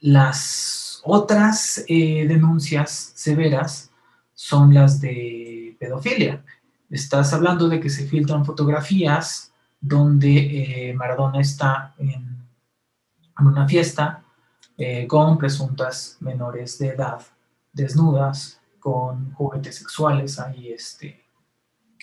[0.00, 3.92] las otras eh, denuncias severas
[4.34, 6.44] son las de pedofilia.
[6.90, 12.44] Estás hablando de que se filtran fotografías donde eh, Maradona está en,
[13.38, 14.24] una fiesta
[14.76, 17.20] eh, con presuntas menores de edad
[17.72, 21.25] desnudas, con juguetes sexuales ahí, este,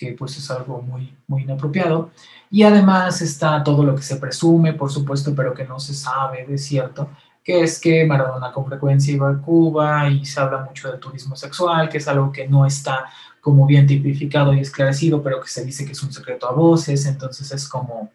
[0.03, 2.11] que pues es algo muy, muy inapropiado.
[2.51, 6.45] Y además está todo lo que se presume, por supuesto, pero que no se sabe
[6.45, 7.09] de cierto,
[7.43, 11.35] que es que Maradona con frecuencia iba a Cuba y se habla mucho del turismo
[11.35, 13.05] sexual, que es algo que no está
[13.41, 17.05] como bien tipificado y esclarecido, pero que se dice que es un secreto a voces,
[17.05, 18.11] entonces es como,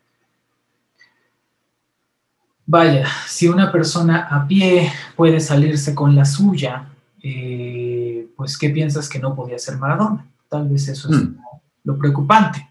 [2.65, 6.89] vaya, si una persona a pie puede salirse con la suya,
[7.23, 10.27] eh, pues ¿qué piensas que no podía ser Maradona?
[10.49, 11.48] Tal vez eso es hmm.
[11.85, 12.69] Lo preocupante.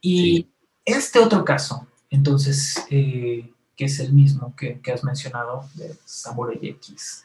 [0.00, 0.48] Y
[0.84, 6.58] este otro caso, entonces, eh, que es el mismo que, que has mencionado de Samurai
[6.62, 7.24] X,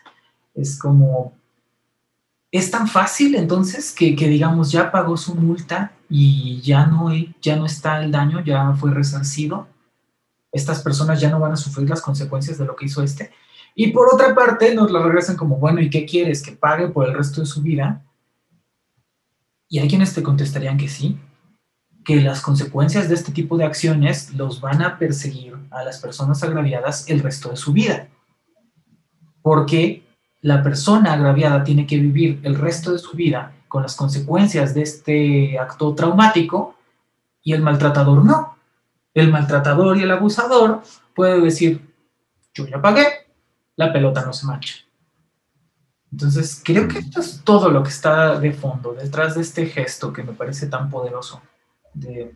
[0.54, 1.34] es como
[2.52, 7.10] es tan fácil entonces que, digamos ya pagó su multa y ya no,
[7.42, 9.68] ya no está el daño, ya fue resarcido.
[10.52, 13.32] Estas personas ya no van a sufrir las consecuencias de lo que hizo este.
[13.74, 16.44] Y por otra parte nos lo regresan como, bueno, ¿y qué quieres?
[16.44, 18.04] ¿Que pague por el resto de su vida?
[19.72, 21.18] Y hay quienes te contestarían que sí,
[22.04, 26.44] que las consecuencias de este tipo de acciones los van a perseguir a las personas
[26.44, 28.08] agraviadas el resto de su vida.
[29.42, 30.04] porque
[30.42, 34.84] la persona agraviada tiene que vivir el resto de su vida con las consecuencias de
[34.84, 36.76] este acto traumático
[37.42, 38.56] y el maltratador no.
[39.16, 40.84] El maltratador y el abusador
[41.16, 41.82] puede decir,
[42.54, 43.06] yo ya pagué,
[43.78, 44.76] la pelota no se mancha.
[46.12, 50.12] Entonces, creo que esto es todo lo que está de fondo, detrás de este gesto
[50.12, 51.42] que me parece tan poderoso
[51.94, 52.36] de,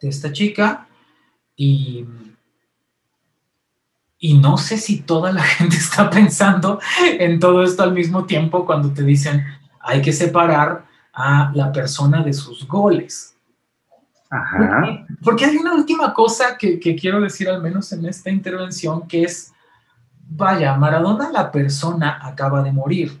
[0.00, 0.86] de esta chica.
[1.56, 2.04] Y,
[4.18, 6.80] y no sé si toda la gente está pensando
[7.18, 9.44] en todo esto al mismo tiempo cuando te dicen
[9.80, 13.36] hay que separar a la persona de sus goles.
[14.30, 15.06] Ajá.
[15.22, 19.22] Porque hay una última cosa que, que quiero decir al menos en esta intervención, que
[19.22, 19.53] es,
[20.28, 23.20] vaya, Maradona la persona acaba de morir.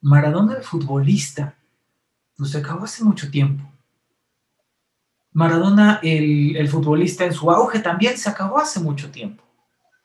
[0.00, 1.54] Maradona el futbolista,
[2.36, 3.64] pues se acabó hace mucho tiempo.
[5.32, 9.42] Maradona el, el futbolista en su auge también se acabó hace mucho tiempo.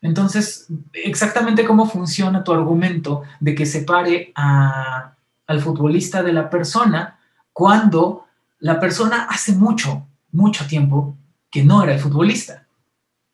[0.02, 5.14] Entonces, exactamente cómo funciona tu argumento de que separe a,
[5.46, 7.18] al futbolista de la persona
[7.52, 8.26] cuando
[8.60, 11.16] la persona hace mucho, mucho tiempo
[11.50, 12.66] que no era el futbolista.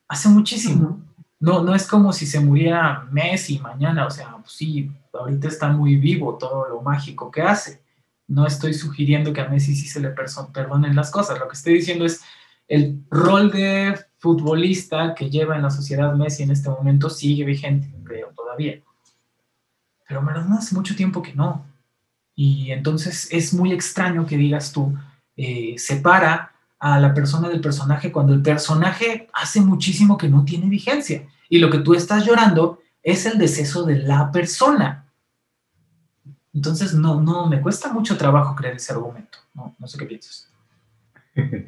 [0.09, 1.06] Hace muchísimo.
[1.39, 5.69] No, no es como si se muriera Messi mañana, o sea, pues sí, ahorita está
[5.69, 7.83] muy vivo todo lo mágico que hace.
[8.27, 11.39] No estoy sugiriendo que a Messi sí se le perdonen las cosas.
[11.39, 12.23] Lo que estoy diciendo es
[12.69, 17.93] el rol de futbolista que lleva en la sociedad Messi en este momento sigue vigente,
[18.03, 18.81] creo, todavía.
[20.09, 21.67] Pero Maradona hace mucho tiempo que no.
[22.35, 24.97] Y entonces es muy extraño que digas tú,
[25.37, 30.69] eh, separa a la persona del personaje cuando el personaje hace muchísimo que no tiene
[30.69, 31.27] vigencia.
[31.49, 35.07] Y lo que tú estás llorando es el deceso de la persona.
[36.53, 39.39] Entonces, no, no, me cuesta mucho trabajo creer ese argumento.
[39.55, 40.51] No, no sé qué piensas.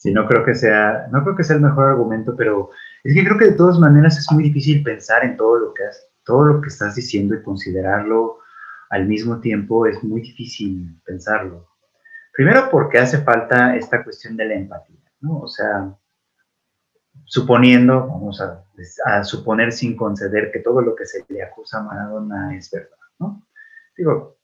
[0.00, 2.70] Sí, no creo que sea, no creo que sea el mejor argumento, pero
[3.04, 5.84] es que creo que de todas maneras es muy difícil pensar en todo lo que
[5.84, 8.38] has, todo lo que estás diciendo y considerarlo
[8.88, 11.68] al mismo tiempo es muy difícil pensarlo.
[12.32, 15.40] Primero porque hace falta esta cuestión de la empatía, ¿no?
[15.40, 15.94] O sea,
[17.24, 18.64] suponiendo, vamos a,
[19.24, 23.46] suponer sin conceder que todo lo que se le acusa a Maradona es verdad, ¿no?
[23.96, 24.38] Digo,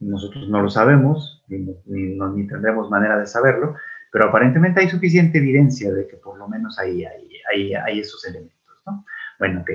[0.00, 3.76] nosotros no lo sabemos, ni, ni, ni tendremos manera de saberlo,
[4.10, 8.24] pero aparentemente hay suficiente evidencia de que por lo menos hay, hay, hay, hay esos
[8.26, 9.04] elementos, ¿no?
[9.38, 9.70] Bueno, ok.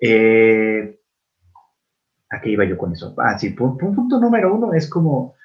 [0.00, 1.00] Eh,
[2.30, 3.14] ¿A qué iba yo con eso?
[3.18, 5.36] Ah, sí, punto número uno es como,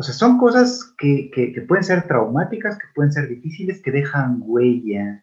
[0.00, 3.90] o sea, son cosas que, que, que, pueden ser traumáticas, que pueden ser difíciles, que
[3.90, 5.22] dejan huella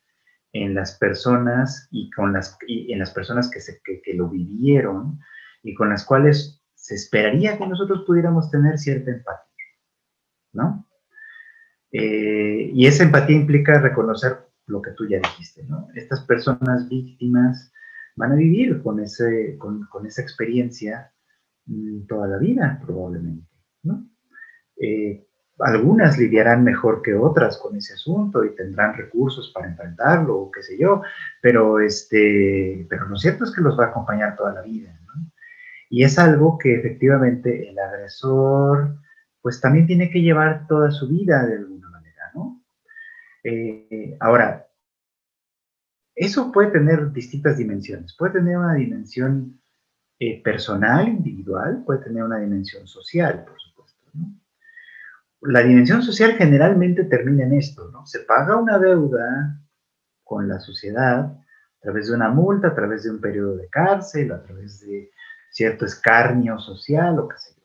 [0.53, 5.19] en las personas y, con las, y en las personas que, se, que, lo vivieron
[5.63, 9.65] y con las cuales se esperaría que nosotros pudiéramos tener cierta empatía,
[10.53, 10.87] ¿no?
[11.91, 15.87] Eh, y esa empatía implica reconocer lo que tú ya dijiste, ¿no?
[15.95, 17.73] Estas personas víctimas
[18.15, 21.11] van a vivir con, ese, con, con esa experiencia
[21.65, 23.49] mmm, toda la vida, probablemente,
[23.81, 24.07] ¿no?
[24.79, 25.27] Eh,
[25.59, 30.61] algunas lidiarán mejor que otras con ese asunto y tendrán recursos para enfrentarlo o qué
[30.61, 31.01] sé yo,
[31.41, 35.31] pero, este, pero lo cierto es que los va a acompañar toda la vida, ¿no?
[35.89, 38.97] Y es algo que efectivamente el agresor
[39.41, 42.61] pues también tiene que llevar toda su vida de alguna manera, ¿no?
[43.43, 44.67] Eh, ahora,
[46.13, 48.15] eso puede tener distintas dimensiones.
[48.17, 49.61] Puede tener una dimensión
[50.19, 54.03] eh, personal, individual, puede tener una dimensión social, por supuesto.
[54.15, 54.33] ¿no?
[55.41, 58.05] La dimensión social generalmente termina en esto, ¿no?
[58.05, 59.61] Se paga una deuda
[60.23, 64.31] con la sociedad a través de una multa, a través de un periodo de cárcel,
[64.31, 65.11] a través de
[65.51, 67.57] cierto escarnio social o qué sé.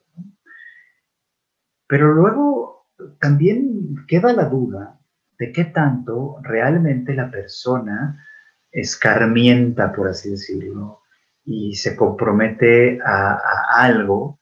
[1.86, 2.86] Pero luego
[3.20, 4.98] también queda la duda
[5.38, 8.24] de qué tanto realmente la persona
[8.70, 11.02] escarmienta, por así decirlo,
[11.44, 13.38] y se compromete a,
[13.76, 14.40] algo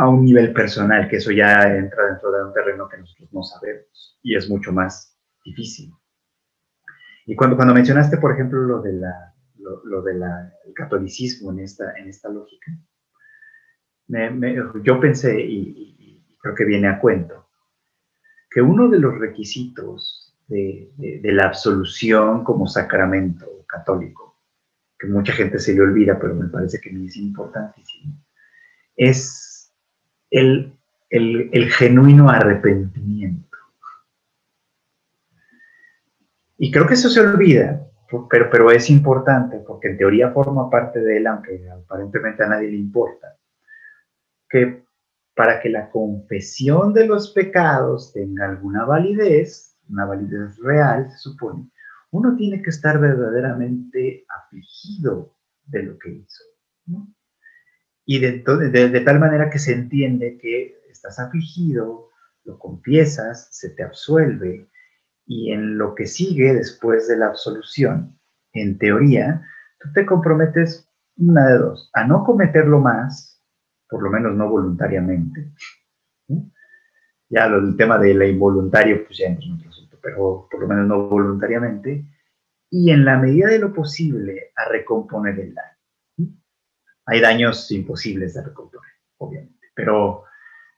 [0.00, 3.42] a un nivel personal, que eso ya entra dentro de un terreno que nosotros no
[3.42, 5.14] sabemos y es mucho más
[5.44, 5.92] difícil.
[7.26, 10.22] Y cuando, cuando mencionaste, por ejemplo, lo de la, lo, lo del
[10.74, 12.72] catolicismo en esta, en esta lógica,
[14.08, 17.50] me, me, yo pensé, y, y creo que viene a cuento,
[18.50, 24.40] que uno de los requisitos de, de, de, la absolución como sacramento católico,
[24.98, 28.14] que mucha gente se le olvida, pero me parece que es importantísimo,
[28.96, 29.49] es
[30.30, 30.72] el,
[31.10, 33.56] el, genuino arrepentimiento.
[36.58, 37.86] Y creo que eso se olvida,
[38.28, 42.70] pero, pero es importante porque en teoría forma parte de él, aunque aparentemente a nadie
[42.70, 43.36] le importa,
[44.48, 44.84] que
[45.34, 51.70] para que la confesión de los pecados tenga alguna validez, una validez real, se supone,
[52.10, 55.34] uno tiene que estar verdaderamente afligido
[55.66, 56.44] de lo que hizo.
[58.12, 62.08] Y de, tal manera que se entiende que estás afligido,
[62.42, 64.68] lo confiesas, se te absuelve,
[65.26, 68.18] y en lo que sigue después de la absolución,
[68.52, 69.46] en teoría,
[69.78, 73.40] tú te comprometes una de dos, a no cometerlo más,
[73.88, 75.52] por lo menos no voluntariamente.
[77.28, 80.66] Ya el tema de la involuntario, pues ya entra en otro asunto, pero por lo
[80.66, 82.04] menos no voluntariamente,
[82.70, 85.79] y en la medida de lo posible a recomponer el daño.
[87.06, 90.24] Hay daños imposibles de recomponer, obviamente, pero,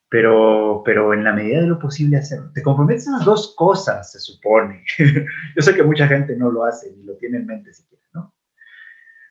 [0.08, 2.50] pero, pero en la medida de lo posible hacerlo.
[2.52, 4.84] Te comprometes a las dos cosas, se supone.
[4.98, 8.34] yo sé que mucha gente no lo hace ni lo tiene en mente siquiera, ¿no?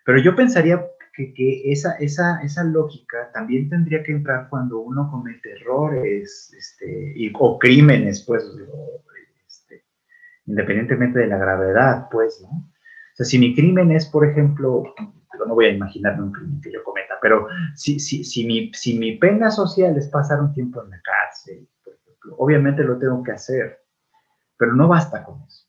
[0.06, 5.10] Pero yo pensaría que, que esa, esa, esa, lógica también tendría que entrar cuando uno
[5.12, 8.44] comete errores este, y, o crímenes, pues,
[9.48, 9.84] este,
[10.46, 12.50] independientemente de la gravedad, pues, ¿no?
[12.50, 14.96] O sea, si mi crimen es, por ejemplo,
[15.46, 18.98] no voy a imaginarme un crimen que yo cometa, pero si, si, si, mi, si
[18.98, 23.24] mi pena social es pasar un tiempo en la cárcel, por ejemplo, obviamente lo tengo
[23.24, 23.80] que hacer,
[24.58, 25.68] pero no basta con eso.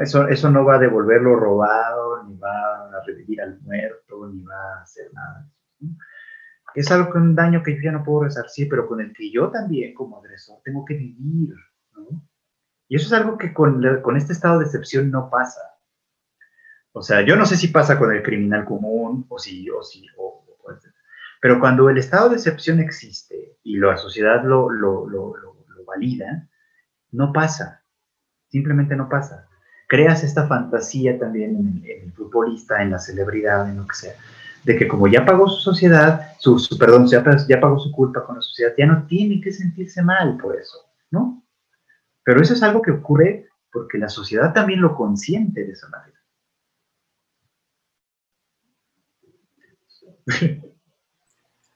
[0.00, 4.42] Eso, eso no va a devolver lo robado, ni va a revivir al muerto, ni
[4.42, 5.50] va a hacer nada.
[6.74, 9.32] Es algo con un daño que yo ya no puedo resarcir, pero con el que
[9.32, 11.54] yo también, como agresor, tengo que vivir.
[12.88, 15.60] Y eso es algo que con, con este estado de excepción no pasa.
[16.92, 20.06] O sea, yo no sé si pasa con el criminal común o si, o si,
[20.16, 20.44] o,
[21.40, 26.48] pero cuando el estado de excepción existe y la sociedad lo, lo, lo, lo valida,
[27.12, 27.82] no pasa.
[28.48, 29.48] Simplemente no pasa
[29.90, 34.12] creas esta fantasía también en, el futbolista, en la celebridad, en lo que sea,
[34.62, 38.36] de que como ya pagó su sociedad, su, perdón, ya, ya pagó su culpa con
[38.36, 40.78] la sociedad, ya no tiene que sentirse mal por eso,
[41.10, 41.42] ¿no?
[42.22, 46.19] Pero eso es algo que ocurre porque la sociedad también lo consiente de esa manera.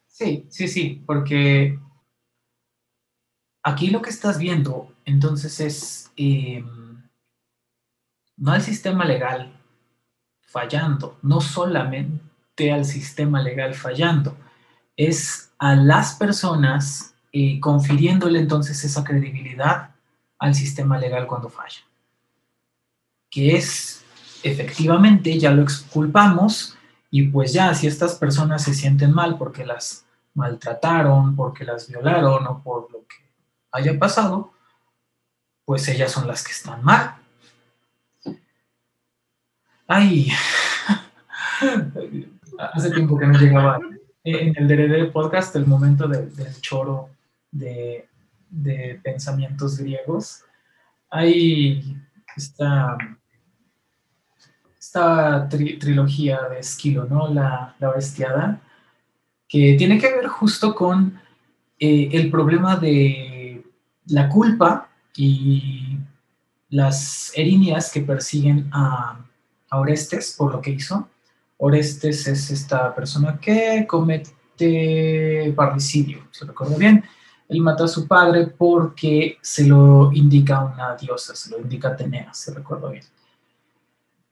[0.06, 1.76] Sí, sí, sí, porque
[3.64, 6.12] aquí lo que estás viendo entonces es...
[6.16, 7.02] Em,
[8.36, 9.52] no al sistema legal
[10.40, 14.36] fallando, no solamente al sistema legal fallando,
[14.96, 19.90] es a las personas eh, confiriéndole entonces esa credibilidad
[20.38, 21.80] al sistema legal cuando falla.
[23.30, 24.04] Que es,
[24.44, 26.76] efectivamente, ya lo exculpamos
[27.16, 30.04] y pues ya, si estas personas se sienten mal porque las
[30.34, 33.14] maltrataron, porque las violaron o por lo que
[33.70, 34.52] haya pasado,
[35.64, 37.14] pues ellas son las que están mal.
[39.86, 40.32] Ay,
[42.74, 43.78] hace tiempo que no llegaba
[44.24, 47.10] en el DRD podcast el momento del choro
[47.52, 48.08] de,
[49.04, 50.42] pensamientos griegos.
[51.10, 51.96] Hay
[52.36, 52.98] esta,
[54.94, 57.26] esta trilogía de Esquilo, ¿no?
[57.26, 58.60] La, la Orestiada,
[59.48, 61.20] que tiene que ver justo con
[61.80, 63.64] eh, el problema de
[64.06, 65.98] la culpa y
[66.68, 69.18] las erinias que persiguen a
[69.72, 71.08] Orestes por lo que hizo.
[71.56, 77.04] Orestes es esta persona que comete parricidio, si recuerdo bien.
[77.48, 82.32] Él mata a su padre porque se lo indica una diosa, se lo indica Atenea,
[82.32, 83.04] si recuerdo bien.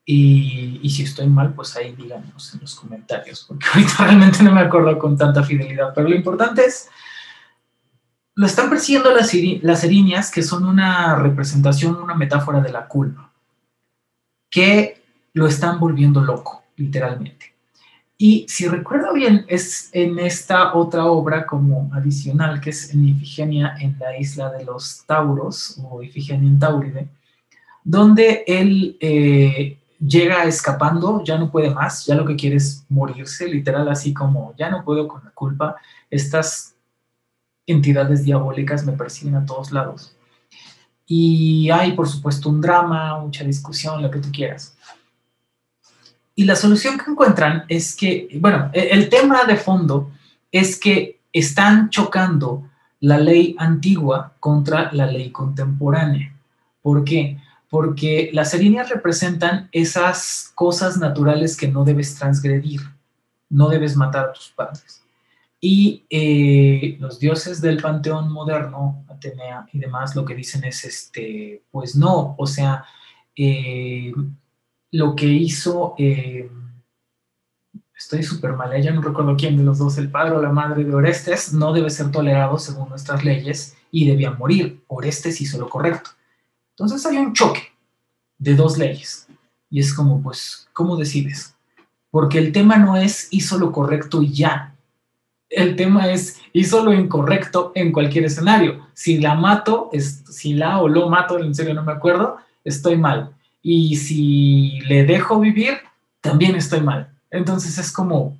[0.05, 4.61] Y, si estoy mal, pues ahí díganos en los comentarios, porque ahorita realmente no me
[4.61, 5.93] acuerdo con tanta fidelidad.
[5.95, 6.89] Pero lo importante es,
[8.35, 9.31] lo están persiguiendo las,
[9.61, 13.31] las erinias, que son una representación, una metáfora de la culpa,
[14.49, 15.01] que
[15.33, 17.53] lo están volviendo loco, literalmente.
[18.17, 23.75] Y si recuerdo bien, es en esta otra obra como adicional, que es en Ifigenia
[23.79, 27.07] en la isla de los Tauros, o Ifigenia en Tauride,
[27.83, 33.47] donde él eh, llega escapando, ya no puede más, ya lo que quiere es morirse,
[33.47, 35.75] literal, así como ya no puedo con la culpa,
[36.09, 36.75] estas
[37.65, 40.15] entidades diabólicas me persiguen a todos lados.
[41.05, 44.75] Y hay, por supuesto, un drama, mucha discusión, lo que tú quieras.
[46.35, 50.11] Y la solución que encuentran es que, bueno, e, el tema de fondo
[50.51, 52.69] es que están chocando
[52.99, 56.33] la ley antigua contra la ley contemporánea.
[56.81, 57.37] ¿Por qué?
[57.73, 62.81] Porque las líneas representan esas cosas naturales que no debes transgredir,
[63.49, 65.01] no debes matar a tus padres.
[65.59, 71.63] Y eh, los dioses del panteón moderno, Atenea y demás, lo que dicen es, este,
[71.71, 72.85] pues no, o sea,
[73.35, 74.13] eh,
[74.91, 76.51] lo que hizo, eh,
[77.97, 80.83] estoy súper mal, ya no recuerdo quién de los dos, el padre o la madre
[80.83, 84.83] de Orestes, no debe ser tolerado según nuestras leyes y debía morir.
[84.89, 86.11] Orestes hizo lo correcto.
[86.73, 87.71] Entonces hay un choque
[88.37, 89.27] de dos leyes.
[89.69, 91.53] Y es como, pues, ¿cómo decides?
[92.13, 94.75] porque el tema no es hizo lo correcto y ya.
[95.49, 98.85] El tema es hizo lo incorrecto en cualquier escenario.
[98.93, 102.97] Si la mato, es, si la o lo mato, en serio no me acuerdo, estoy
[102.97, 103.33] mal.
[103.63, 105.73] Y si le dejo vivir,
[106.21, 107.09] también estoy mal.
[107.31, 108.37] Entonces es como,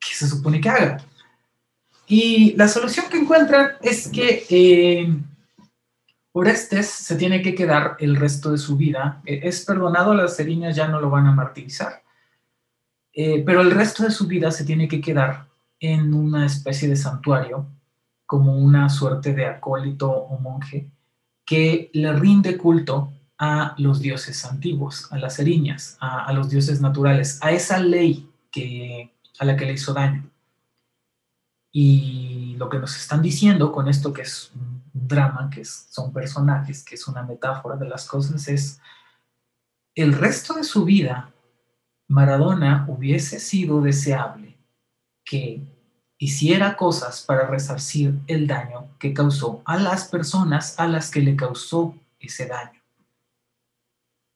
[0.00, 1.04] ¿qué se supone que haga?
[2.08, 5.16] Y la solución que encuentran es que eh,
[6.38, 9.22] Orestes se tiene que quedar el resto de su vida.
[9.24, 12.02] Eh, es perdonado, las seriñas ya no lo van a martirizar.
[13.14, 15.46] Eh, pero el resto de su vida se tiene que quedar
[15.80, 17.66] en una especie de santuario,
[18.26, 20.90] como una suerte de acólito o monje,
[21.46, 27.38] que le rinde culto a los dioses antiguos, a las eriñas, a, los dioses naturales,
[27.40, 30.28] a esa ley que, a la que le hizo daño.
[31.72, 34.52] Y lo que nos están diciendo con esto que es
[35.06, 38.80] drama, que son personajes, que es una metáfora de las cosas, es
[39.94, 41.32] el resto de su vida,
[42.08, 44.56] Maradona hubiese sido deseable
[45.24, 45.60] que
[46.18, 51.36] hiciera cosas para resarcir el daño que causó a las personas a las que le
[51.36, 52.80] causó ese daño.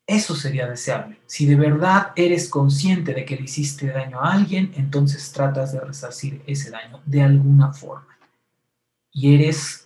[0.07, 1.21] Eso sería deseable.
[1.27, 5.81] Si de verdad eres consciente de que le hiciste daño a alguien, entonces tratas de
[5.81, 8.19] resarcir ese daño de alguna forma.
[9.13, 9.80] Y eres,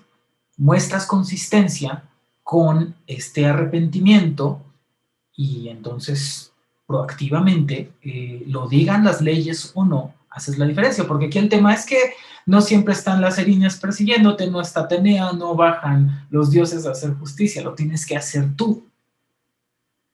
[0.56, 2.05] muestras consistencia
[2.43, 4.62] con este arrepentimiento
[5.36, 6.52] y entonces
[6.86, 11.72] proactivamente, eh, lo digan las leyes o no, haces la diferencia, porque aquí el tema
[11.72, 11.97] es que
[12.47, 17.14] no siempre están las eriñas persiguiéndote, no está Atenea, no bajan los dioses a hacer
[17.14, 18.86] justicia, lo tienes que hacer tú.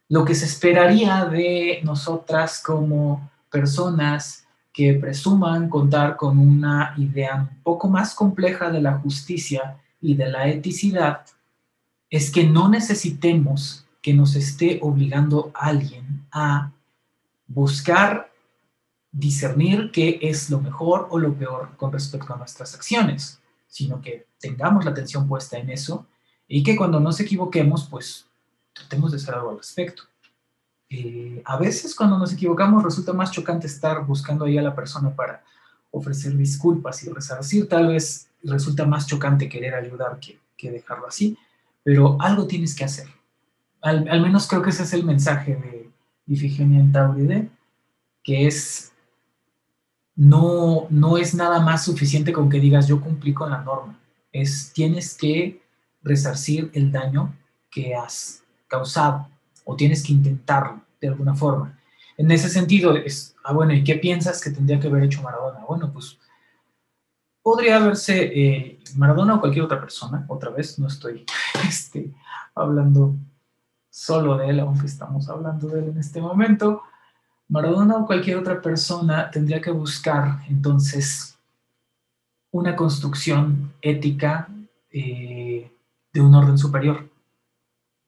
[0.09, 7.63] Lo que se esperaría de nosotras como personas que presuman contar con una idea un
[7.63, 11.27] poco más compleja de la justicia y de la eticidad,
[12.09, 16.73] es que no necesitemos que nos esté obligando alguien a
[17.47, 18.33] buscar
[19.13, 24.27] discernir qué es lo mejor o lo peor con respecto a nuestras acciones, sino que
[24.39, 26.07] tengamos la atención puesta en eso
[26.49, 28.27] y que cuando nos equivoquemos, pues
[28.73, 30.05] tratemos de hacer algo al respecto.
[30.89, 35.15] Eh, a veces cuando nos equivocamos resulta más chocante estar buscando ahí a la persona
[35.15, 35.45] para
[35.91, 37.69] ofrecer disculpas y resarcir.
[37.69, 41.39] Tal vez resulta más chocante querer ayudar que, dejarlo así,
[41.83, 43.07] pero algo tienes que hacer.
[43.81, 45.91] Al, menos creo que ese es el mensaje de
[46.27, 47.49] Ifigenia en Tauride,
[48.23, 48.93] que es
[50.15, 53.99] no, no es nada más suficiente con que digas yo cumplí con la norma.
[54.33, 55.63] Es tienes que
[56.03, 57.35] resarcir el daño
[57.71, 59.29] que has causado
[59.65, 61.79] o tienes que intentarlo de alguna forma.
[62.19, 65.65] En ese sentido, es, ah, bueno, ¿y qué piensas que tendría que haber hecho Maradona?
[65.67, 66.19] Bueno, pues
[67.43, 71.25] podría haberse eh, Maradona o cualquier otra persona, otra vez, no estoy
[71.69, 72.13] este,
[72.55, 73.15] hablando
[73.89, 76.83] solo de él, aunque estamos hablando de él en este momento,
[77.49, 81.37] Maradona o cualquier otra persona tendría que buscar entonces
[82.53, 84.49] una construcción ética
[84.93, 85.71] eh,
[86.13, 87.09] de un orden superior.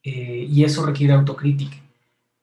[0.04, 1.76] Eh, y eso requiere autocrítica.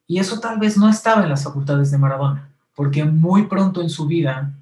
[0.06, 3.90] Y eso tal vez no estaba en las facultades de Maradona, porque muy pronto en
[3.90, 4.52] su vida,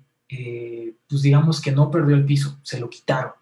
[1.08, 3.32] pues digamos que no perdió el piso, se lo quitaron.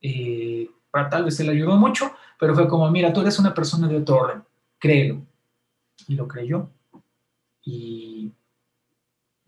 [0.00, 3.54] Eh, para tal vez se le ayudó mucho, pero fue como, mira, tú eres una
[3.54, 4.42] persona de otro orden,
[4.78, 5.20] créelo.
[6.06, 6.70] Y lo creyó.
[7.64, 8.32] Y,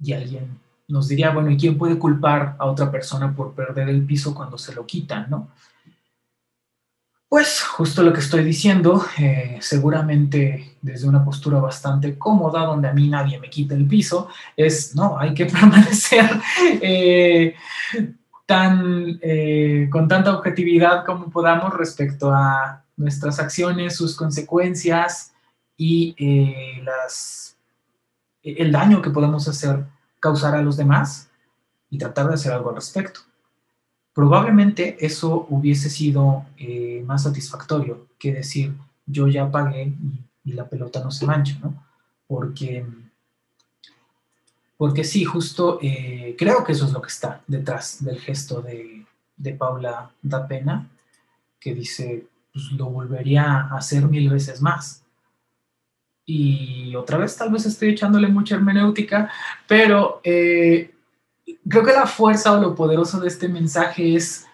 [0.02, 0.58] y alguien
[0.90, 4.58] nos diría, bueno, ¿y quién puede culpar a otra persona por perder el piso cuando
[4.58, 5.48] se lo quitan, no?
[7.30, 12.92] Pues justo lo que estoy diciendo, eh, seguramente desde una postura bastante cómoda, donde a
[12.92, 16.28] mí nadie me quita el piso, es, no, hay que permanecer
[16.82, 17.54] eh,
[18.46, 25.32] tan, eh, con tanta objetividad como podamos respecto a nuestras acciones, sus consecuencias
[25.76, 26.16] y
[26.82, 27.56] las,
[28.42, 29.84] el daño que podemos hacer,
[30.18, 31.30] causar a los demás
[31.90, 33.20] y tratar de hacer algo al respecto
[34.20, 38.74] probablemente eso hubiese sido eh, más satisfactorio que decir
[39.06, 39.94] yo ya pagué
[40.44, 41.86] y, la pelota no se mancha, ¿no?
[42.26, 42.84] Porque,
[44.76, 49.06] porque sí, justo eh, creo que eso es lo que está detrás del gesto de,
[49.36, 50.86] de Paula da pena,
[51.58, 55.02] que dice, pues lo volvería a hacer mil veces más.
[56.26, 59.30] Y otra vez tal vez estoy echándole mucha hermenéutica,
[59.66, 60.92] pero eh,
[61.70, 64.46] creo que la fuerza o lo poderoso de este mensaje es,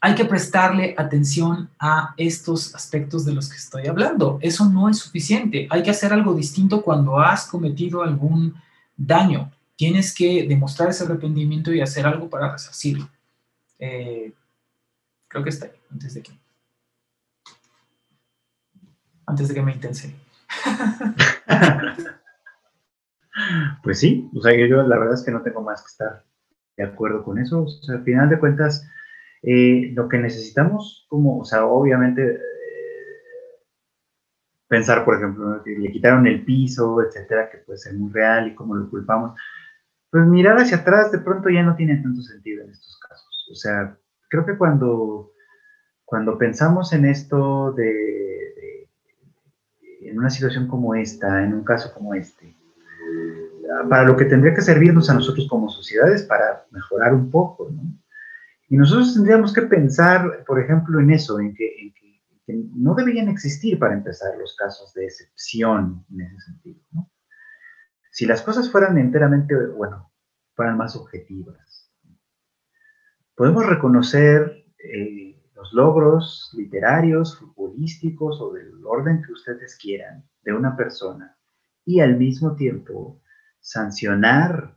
[0.00, 4.38] hay que prestarle atención a estos aspectos de los que estoy hablando.
[4.42, 5.66] Eso no es suficiente.
[5.70, 8.54] Hay que hacer algo distinto cuando has cometido algún
[8.96, 9.50] daño.
[9.76, 13.08] Tienes que demostrar ese arrepentimiento y hacer algo para resarcirlo.
[13.78, 14.32] Eh,
[15.28, 16.32] creo que está ahí, antes de que,
[19.26, 20.14] antes de que me intense.
[23.82, 26.24] Pues sí, o sea, yo, la verdad es que no tengo más que estar
[26.76, 27.62] de acuerdo con eso.
[27.62, 28.88] O sea, al final de cuentas,
[29.42, 32.40] eh, lo que necesitamos, como, o sea, obviamente, eh,
[34.68, 38.54] pensar, por ejemplo, que le quitaron el piso, etcétera, que puede ser muy real y
[38.54, 39.38] cómo lo culpamos,
[40.10, 43.48] pues mirar hacia atrás de pronto ya no tiene tanto sentido en estos casos.
[43.50, 43.96] O sea,
[44.28, 45.32] creo que cuando,
[46.04, 48.88] cuando pensamos en esto de,
[50.02, 52.56] en una situación como esta, en un caso como este,
[53.88, 57.82] para lo que tendría que servirnos a nosotros como sociedades para mejorar un poco, ¿no?
[58.68, 61.92] Y nosotros tendríamos que pensar, por ejemplo, en eso, en que,
[62.48, 67.10] no deberían existir para empezar los casos de excepción en ese sentido, ¿no?
[68.12, 70.12] Si las cosas fueran enteramente, bueno,
[70.54, 71.92] fueran más objetivas,
[73.34, 80.76] podemos reconocer eh, los logros literarios, futbolísticos o del orden que ustedes quieran de una
[80.76, 81.36] persona
[81.84, 83.20] y al mismo tiempo
[83.66, 84.76] sancionar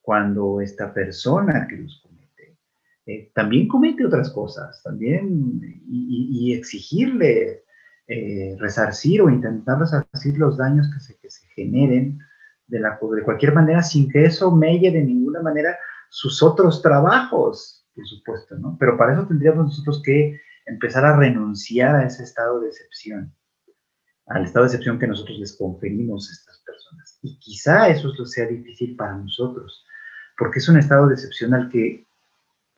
[0.00, 2.56] cuando esta persona que los comete
[3.04, 5.60] eh, también comete otras cosas, también
[5.90, 7.64] y, exigirle
[8.06, 12.20] eh, resarcir o intentar resarcir los daños que se, que se generen
[12.68, 15.76] de, la, de cualquier manera sin que eso melle de ninguna manera
[16.08, 18.76] sus otros trabajos, por supuesto, ¿no?
[18.78, 23.34] Pero para eso tendríamos nosotros que empezar a renunciar a ese estado de excepción,
[24.28, 27.18] al estado de excepción que nosotros les conferimos a estas personas.
[27.22, 29.84] Y quizá eso sea difícil para nosotros,
[30.36, 32.06] porque es un estado de excepción al que,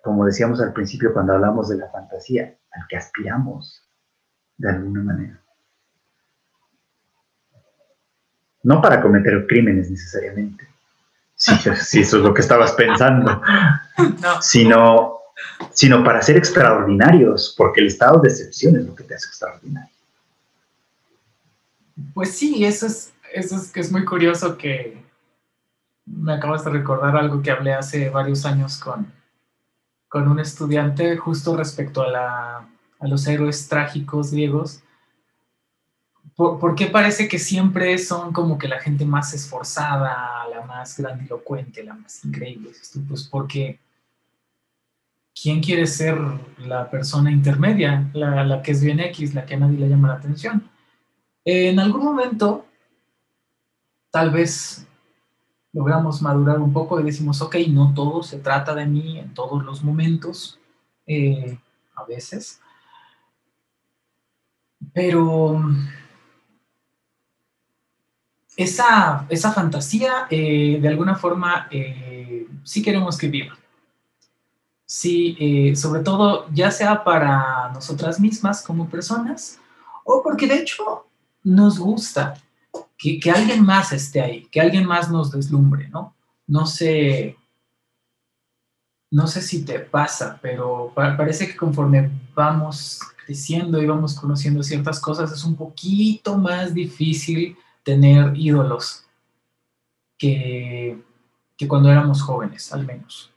[0.02, 3.82] como decíamos al principio cuando hablamos de la fantasía, al que aspiramos
[4.56, 5.40] de alguna manera.
[8.62, 10.68] No para cometer crímenes necesariamente,
[11.34, 13.40] si, eso es lo que estabas pensando,
[14.42, 15.20] sino,
[15.72, 19.99] sino para ser extraordinarios, porque el estado de excepción es lo que te hace extraordinario.
[22.14, 25.02] Pues sí, eso es eso es que es muy curioso que
[26.06, 29.12] me acabas de recordar algo que hablé hace varios años con,
[30.08, 32.68] con un estudiante justo respecto a, la,
[32.98, 34.82] a los héroes trágicos griegos.
[36.34, 41.84] ¿Por, qué parece que siempre son como que la gente más esforzada, la más grandilocuente,
[41.84, 42.70] la más increíble?
[43.06, 43.78] Pues porque
[45.34, 46.18] ¿quién quiere ser
[46.58, 50.08] la persona intermedia, la, la que es bien X, la que a nadie le llama
[50.08, 50.70] la atención?
[51.44, 52.66] En algún momento
[54.10, 54.86] tal vez
[55.72, 59.64] logramos madurar un poco y decimos, ok, no todo se trata de mí en todos
[59.64, 60.58] los momentos,
[61.06, 61.58] eh,
[61.94, 62.60] a veces,
[64.92, 65.62] pero
[68.56, 73.56] esa, esa fantasía eh, de alguna forma eh, sí queremos que viva.
[74.84, 79.60] Sí, sobre todo ya sea para nosotras mismas como personas
[80.04, 81.06] o porque de hecho
[81.42, 82.34] nos gusta
[82.96, 86.14] que, alguien más esté ahí, que alguien más nos deslumbre, ¿no?
[86.46, 87.36] No sé,
[89.10, 95.00] no sé si te pasa, pero parece que conforme vamos creciendo y vamos conociendo ciertas
[95.00, 99.04] cosas, es un poquito más difícil tener ídolos
[100.18, 101.02] que,
[101.56, 103.30] que cuando éramos jóvenes, al menos.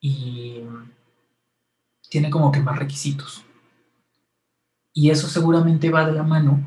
[0.00, 0.60] Y
[2.10, 3.45] tiene como que más requisitos.
[4.96, 6.58] Y eso seguramente va de la mano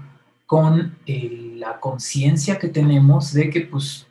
[0.45, 4.05] con eh, la conciencia que tenemos de que pues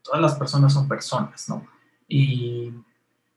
[0.00, 1.66] todas las personas son personas, ¿no?
[2.08, 2.72] Y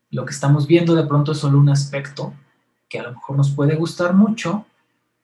[0.10, 2.34] lo que estamos viendo de pronto es solo un aspecto
[2.88, 4.66] que a lo mejor nos puede gustar mucho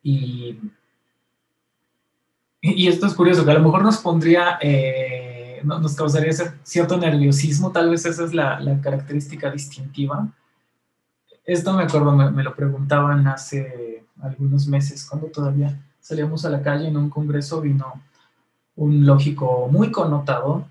[0.04, 0.60] y,
[2.62, 6.34] y esto es curioso, que a lo mejor nos pondría, eh, nos causaría
[6.64, 10.28] cierto nerviosismo, tal vez esa es la, característica distintiva.
[11.46, 16.62] Esto me acuerdo, me, me lo preguntaban hace algunos meses, cuando todavía salíamos a la
[16.62, 18.02] calle en un congreso, vino
[18.76, 20.68] un lógico muy connotado,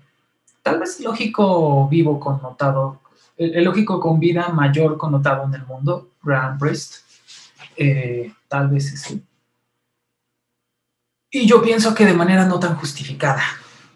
[0.61, 3.01] tal vez lógico vivo connotado,
[3.37, 7.05] el, lógico con vida mayor connotado en el mundo, Graham Priest,
[7.75, 9.23] eh, tal vez sí.
[11.29, 13.43] Y yo pienso que de manera no tan justificada.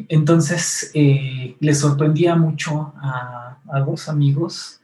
[0.09, 4.81] Entonces, eh, le sorprendía mucho a, dos amigos,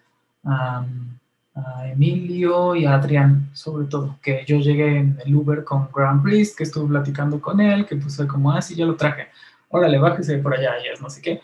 [1.56, 6.22] a Emilio y a Adrián, sobre todo, que yo llegué en el Uber con Grand
[6.22, 9.30] Prix, que estuve platicando con él, que puse como, ah, sí, ya lo traje,
[9.70, 11.42] órale, bájese por allá, y es no sé qué.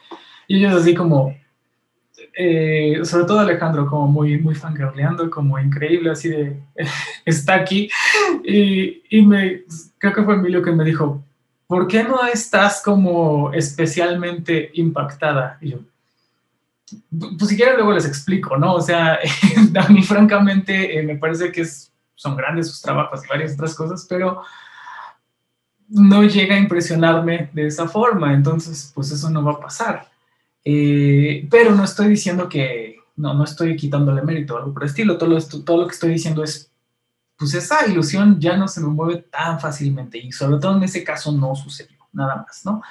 [0.48, 1.34] Y ellos así como,
[2.38, 6.62] eh, sobre todo Alejandro, como muy, muy fangirleando, como increíble, así de,
[7.26, 7.90] está aquí.
[8.44, 9.64] Y, y me,
[9.98, 11.24] creo que fue Emilio que me dijo,
[11.68, 15.58] ¿por qué no estás como especialmente impactada?
[15.62, 15.80] Y yo,
[17.38, 18.76] pues si quieren luego les explico, ¿no?
[18.76, 19.20] O sea,
[19.80, 21.66] a mí francamente eh, me parece que
[22.16, 24.44] son grandes sus trabajos y varias otras cosas, pero
[25.90, 30.10] no llega a impresionarme de esa forma, entonces pues eso no va a pasar.
[30.64, 35.18] Eh, pero no estoy diciendo que, no, no estoy quitándole mérito, algo por el estilo,
[35.18, 36.72] todo, esto, todo lo que estoy diciendo es,
[37.38, 41.04] pues esa ilusión ya no se me mueve tan fácilmente y sobre todo en ese
[41.04, 42.82] caso no sucedió, nada más, ¿no?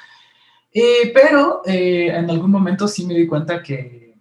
[0.72, 4.14] Eh, pero eh, en algún momento sí me di cuenta que,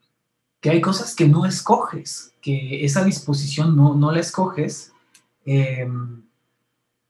[0.59, 4.91] que, hay cosas que no escoges, que esa disposición no, no la escoges.
[5.45, 6.23] Em,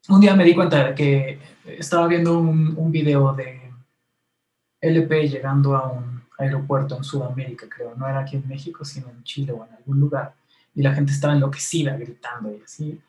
[0.10, 3.72] un día me di cuenta de que estaba viendo un, un video de
[4.82, 9.24] LP llegando a un aeropuerto en Sudamérica, creo, no era aquí en México, sino en
[9.24, 10.34] Chile o en algún lugar,
[10.74, 13.00] y la gente estaba enloquecida, gritando y así.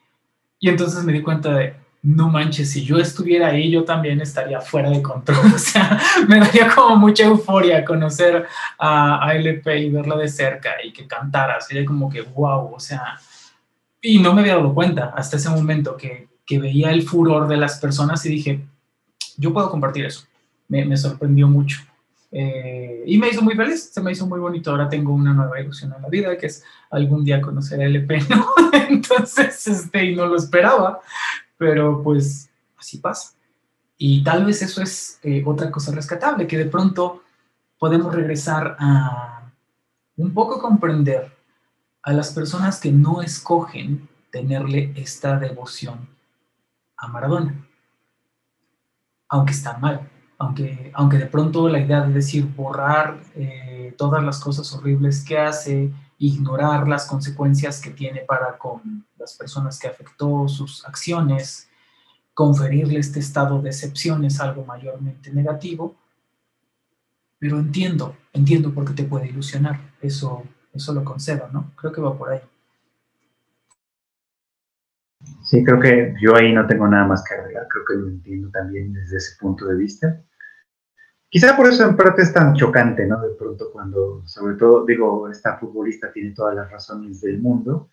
[0.58, 4.60] Y entonces me di cuenta de, no manches, si yo estuviera ahí, yo también estaría
[4.60, 5.38] fuera de control.
[5.54, 8.46] O sea, me daría como mucha euforia conocer
[8.78, 11.60] a, LP y verla de cerca y que cantara.
[11.60, 13.18] Sería como que, wow, o sea,
[14.00, 17.58] y no me había dado cuenta hasta ese momento que, que veía el furor de
[17.58, 18.64] las personas y dije,
[19.36, 20.24] yo puedo compartir eso.
[20.68, 21.80] Me, sorprendió mucho.
[22.30, 24.70] Eh, y me hizo muy feliz, se me hizo muy bonito.
[24.70, 28.22] Ahora tengo una nueva ilusión en la vida, que es algún día conocer a LP.
[28.88, 31.00] Entonces, este, y no lo esperaba,
[31.60, 33.34] pero pues así pasa.
[33.98, 37.22] Y tal vez eso es eh, otra cosa rescatable, que de pronto
[37.78, 39.52] podemos regresar a
[40.16, 41.36] un poco comprender
[42.02, 46.08] a las personas que no escogen tenerle esta devoción
[46.96, 47.54] a Maradona,
[49.28, 50.08] aunque está mal
[50.40, 55.38] aunque, aunque de pronto la idea de decir borrar eh, todas las cosas horribles que
[55.38, 61.68] hace, ignorar las consecuencias que tiene para con las personas que afectó, sus acciones,
[62.34, 65.96] conferirle este estado de excepción es algo mayormente negativo,
[67.38, 70.42] pero entiendo, entiendo por qué te puede ilusionar, eso,
[70.74, 71.72] eso lo concedo, ¿no?
[71.74, 72.40] Creo que va por ahí.
[75.42, 78.50] Sí, creo que yo ahí no tengo nada más que agregar, creo que lo entiendo
[78.50, 80.22] también desde ese punto de vista.
[81.30, 83.20] Quizá por eso en parte es tan chocante, ¿no?
[83.20, 87.88] De pronto cuando, sobre todo, digo, esta futbolista tiene todas las razones del mundo,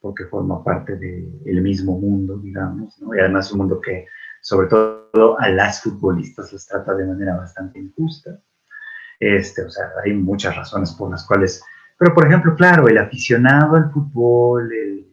[0.00, 3.14] porque forma parte del mismo mundo, digamos, ¿no?
[3.14, 4.06] Y además un mundo que,
[4.40, 8.40] sobre todo, a las futbolistas las trata de manera bastante injusta.
[9.20, 11.62] Este, o sea, hay muchas razones por las cuales,
[11.96, 15.06] pero por ejemplo, claro, el aficionado al fútbol, el,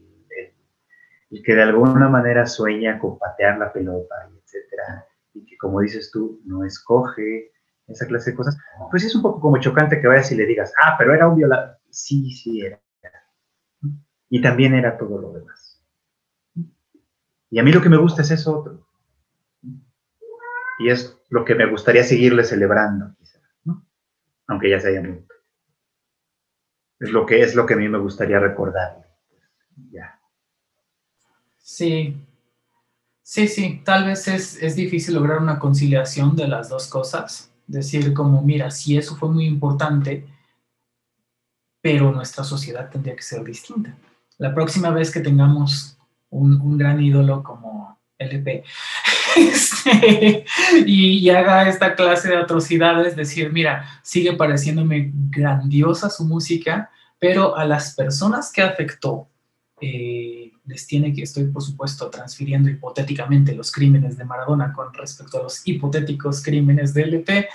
[1.29, 5.05] el que de alguna manera sueña con patear la pelota, etcétera,
[5.35, 7.51] y que como dices tú, no escoge
[7.87, 8.57] esa clase de cosas,
[8.91, 11.37] pues es un poco como chocante que vayas y le digas, ah, pero era un
[11.37, 11.77] violador.
[11.89, 12.81] Sí, sí era.
[14.29, 15.81] Y también era todo lo demás.
[17.49, 18.87] Y a mí lo que me gusta es eso otro.
[20.79, 23.87] Y es lo que me gustaría seguirle celebrando, quizá, ¿no?
[24.47, 25.33] aunque ya se haya muerto.
[26.99, 29.05] Es lo que es lo que a mí me gustaría recordarle.
[29.91, 30.19] Ya.
[31.57, 32.21] Sí,
[33.21, 38.13] sí, sí, tal vez es, es difícil lograr una conciliación de las dos cosas decir
[38.13, 40.25] como, mira, sí, eso fue muy importante,
[41.81, 43.95] pero nuestra sociedad tendría que ser distinta.
[44.37, 45.97] La próxima vez que tengamos
[46.29, 48.63] un, gran ídolo como LP
[49.35, 50.45] este,
[50.85, 56.89] y, haga esta clase de atrocidades, decir, mira, sigue pareciéndome grandiosa su música,
[57.19, 59.27] pero a las personas que afectó,
[59.81, 65.39] eh, les tiene que, estoy por supuesto transfiriendo hipotéticamente los crímenes de Maradona con respecto
[65.39, 67.49] a los hipotéticos crímenes de LP,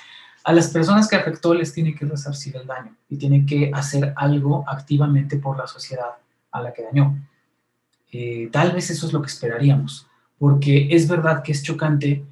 [0.45, 4.13] a las personas que afectó les tiene que resarcir el daño y tiene que hacer
[4.17, 6.17] algo activamente por la sociedad
[6.51, 7.17] a la que dañó.
[8.11, 10.07] Eh, tal vez eso es lo que esperaríamos,
[10.39, 12.25] porque es verdad que es chocante,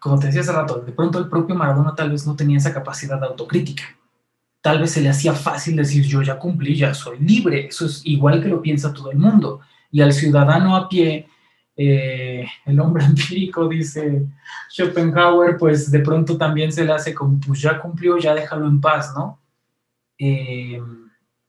[0.00, 2.74] como te decía hace rato, de pronto el propio Maradona tal vez no tenía esa
[2.74, 3.84] capacidad de autocrítica.
[4.60, 8.02] Tal vez se le hacía fácil decir yo ya cumplí, ya soy libre, eso es
[8.04, 9.60] igual que lo piensa todo el mundo.
[9.90, 11.28] Y al ciudadano a pie,
[11.76, 14.26] eh, el hombre empírico, dice
[14.70, 18.80] Schopenhauer, pues de pronto también se le hace como, pues ya cumplió, ya déjalo en
[18.80, 19.40] paz, ¿no?
[20.18, 20.80] Eh,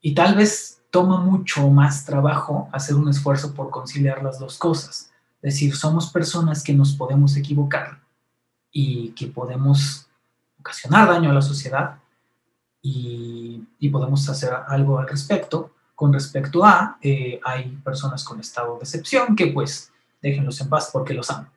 [0.02, 5.11] y tal vez toma mucho más trabajo hacer un esfuerzo por conciliar las dos cosas.
[5.41, 7.99] Es decir, somos personas que nos podemos equivocar
[8.72, 10.07] y que podemos
[10.60, 11.99] ocasionar daño a la sociedad,
[12.82, 15.72] y, podemos hacer algo al respecto.
[15.99, 20.89] Con respecto a, eh, hay personas con estado de excepción que pues déjenlos en paz
[20.93, 21.49] porque los amo.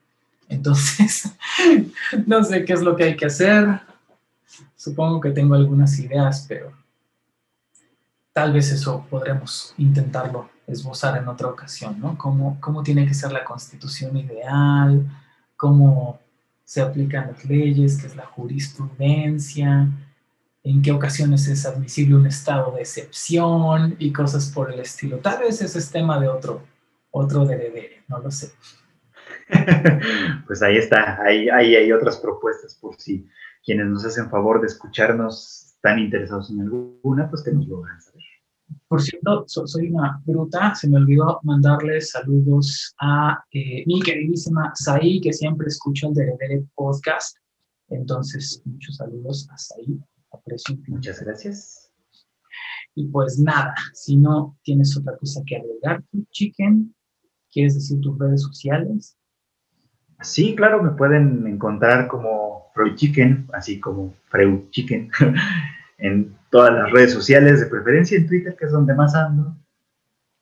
[0.49, 1.31] Entonces,
[2.27, 3.81] no sé qué es lo que hay que hacer.
[4.75, 6.73] Supongo que tengo algunas ideas, pero
[8.33, 12.19] tal vez eso podremos intentarlo esbozar en otra ocasión, ¿no?
[12.19, 15.07] Cómo, cómo tiene que ser la constitución ideal,
[15.57, 16.19] cómo
[16.65, 19.89] se aplican las leyes, qué es la jurisprudencia,
[20.65, 25.19] en qué ocasiones es admisible un estado de excepción y cosas por el estilo.
[25.19, 26.63] Tal vez ese es tema de otro,
[27.11, 28.53] otro DVD, no lo sé.
[30.47, 33.27] pues ahí está, ahí, ahí hay otras propuestas por si
[33.65, 38.01] quienes nos hacen favor de escucharnos están interesados en alguna, pues que nos lo hagan
[38.01, 38.23] saber.
[38.89, 45.21] Por cierto, soy una bruta, se me olvidó mandarles saludos a eh, mi queridísima Saí,
[45.21, 47.37] que siempre escucha el Deredere Podcast.
[47.89, 50.01] Entonces, muchos saludos a Saí,
[50.89, 51.93] Muchas gracias.
[52.95, 56.95] Y pues nada, si no tienes otra cosa que agregar, Chicken,
[57.51, 59.17] ¿quieres decir tus redes sociales?
[60.21, 65.11] Sí, claro, me pueden encontrar como Freud Chicken, así como Freud Chicken,
[65.99, 69.57] en todas las redes sociales, de preferencia en Twitter, que es donde más ando.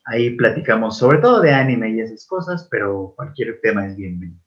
[0.05, 4.41] Ahí platicamos sobre todo de anime y esas cosas, pero cualquier tema es bienvenido.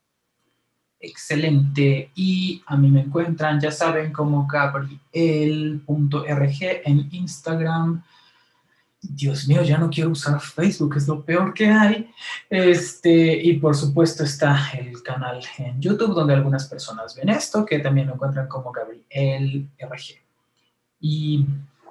[1.04, 2.12] Excelente.
[2.16, 5.02] Y a mí me encuentran, ya saben, como Gabriel.rg
[6.86, 8.02] en Instagram,
[9.02, 12.10] Dios mío, ya no quiero usar Facebook, es lo peor que hay.
[12.50, 17.80] Este, y por supuesto está el canal en YouTube donde algunas personas ven esto, que
[17.80, 20.22] también lo encuentran como Gabriel RG.
[21.02, 21.46] Y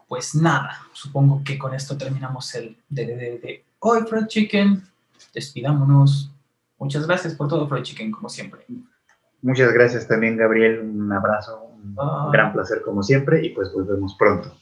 [0.09, 4.83] pues nada, supongo que con esto terminamos el DDD de hoy, Fried Chicken.
[5.35, 6.31] Despidámonos.
[6.79, 8.65] Muchas gracias por todo, Fried Chicken, como siempre.
[9.43, 10.81] Muchas gracias también, Gabriel.
[10.81, 14.55] Un abrazo, un gran placer como siempre y pues volvemos pronto.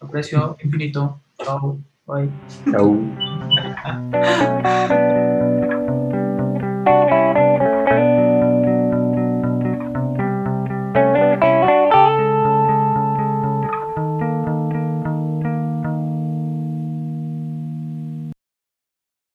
[0.00, 1.20] Aprecio infinito.
[1.42, 1.78] Ciao.
[2.06, 2.28] Bye.
[2.70, 2.96] Ciao.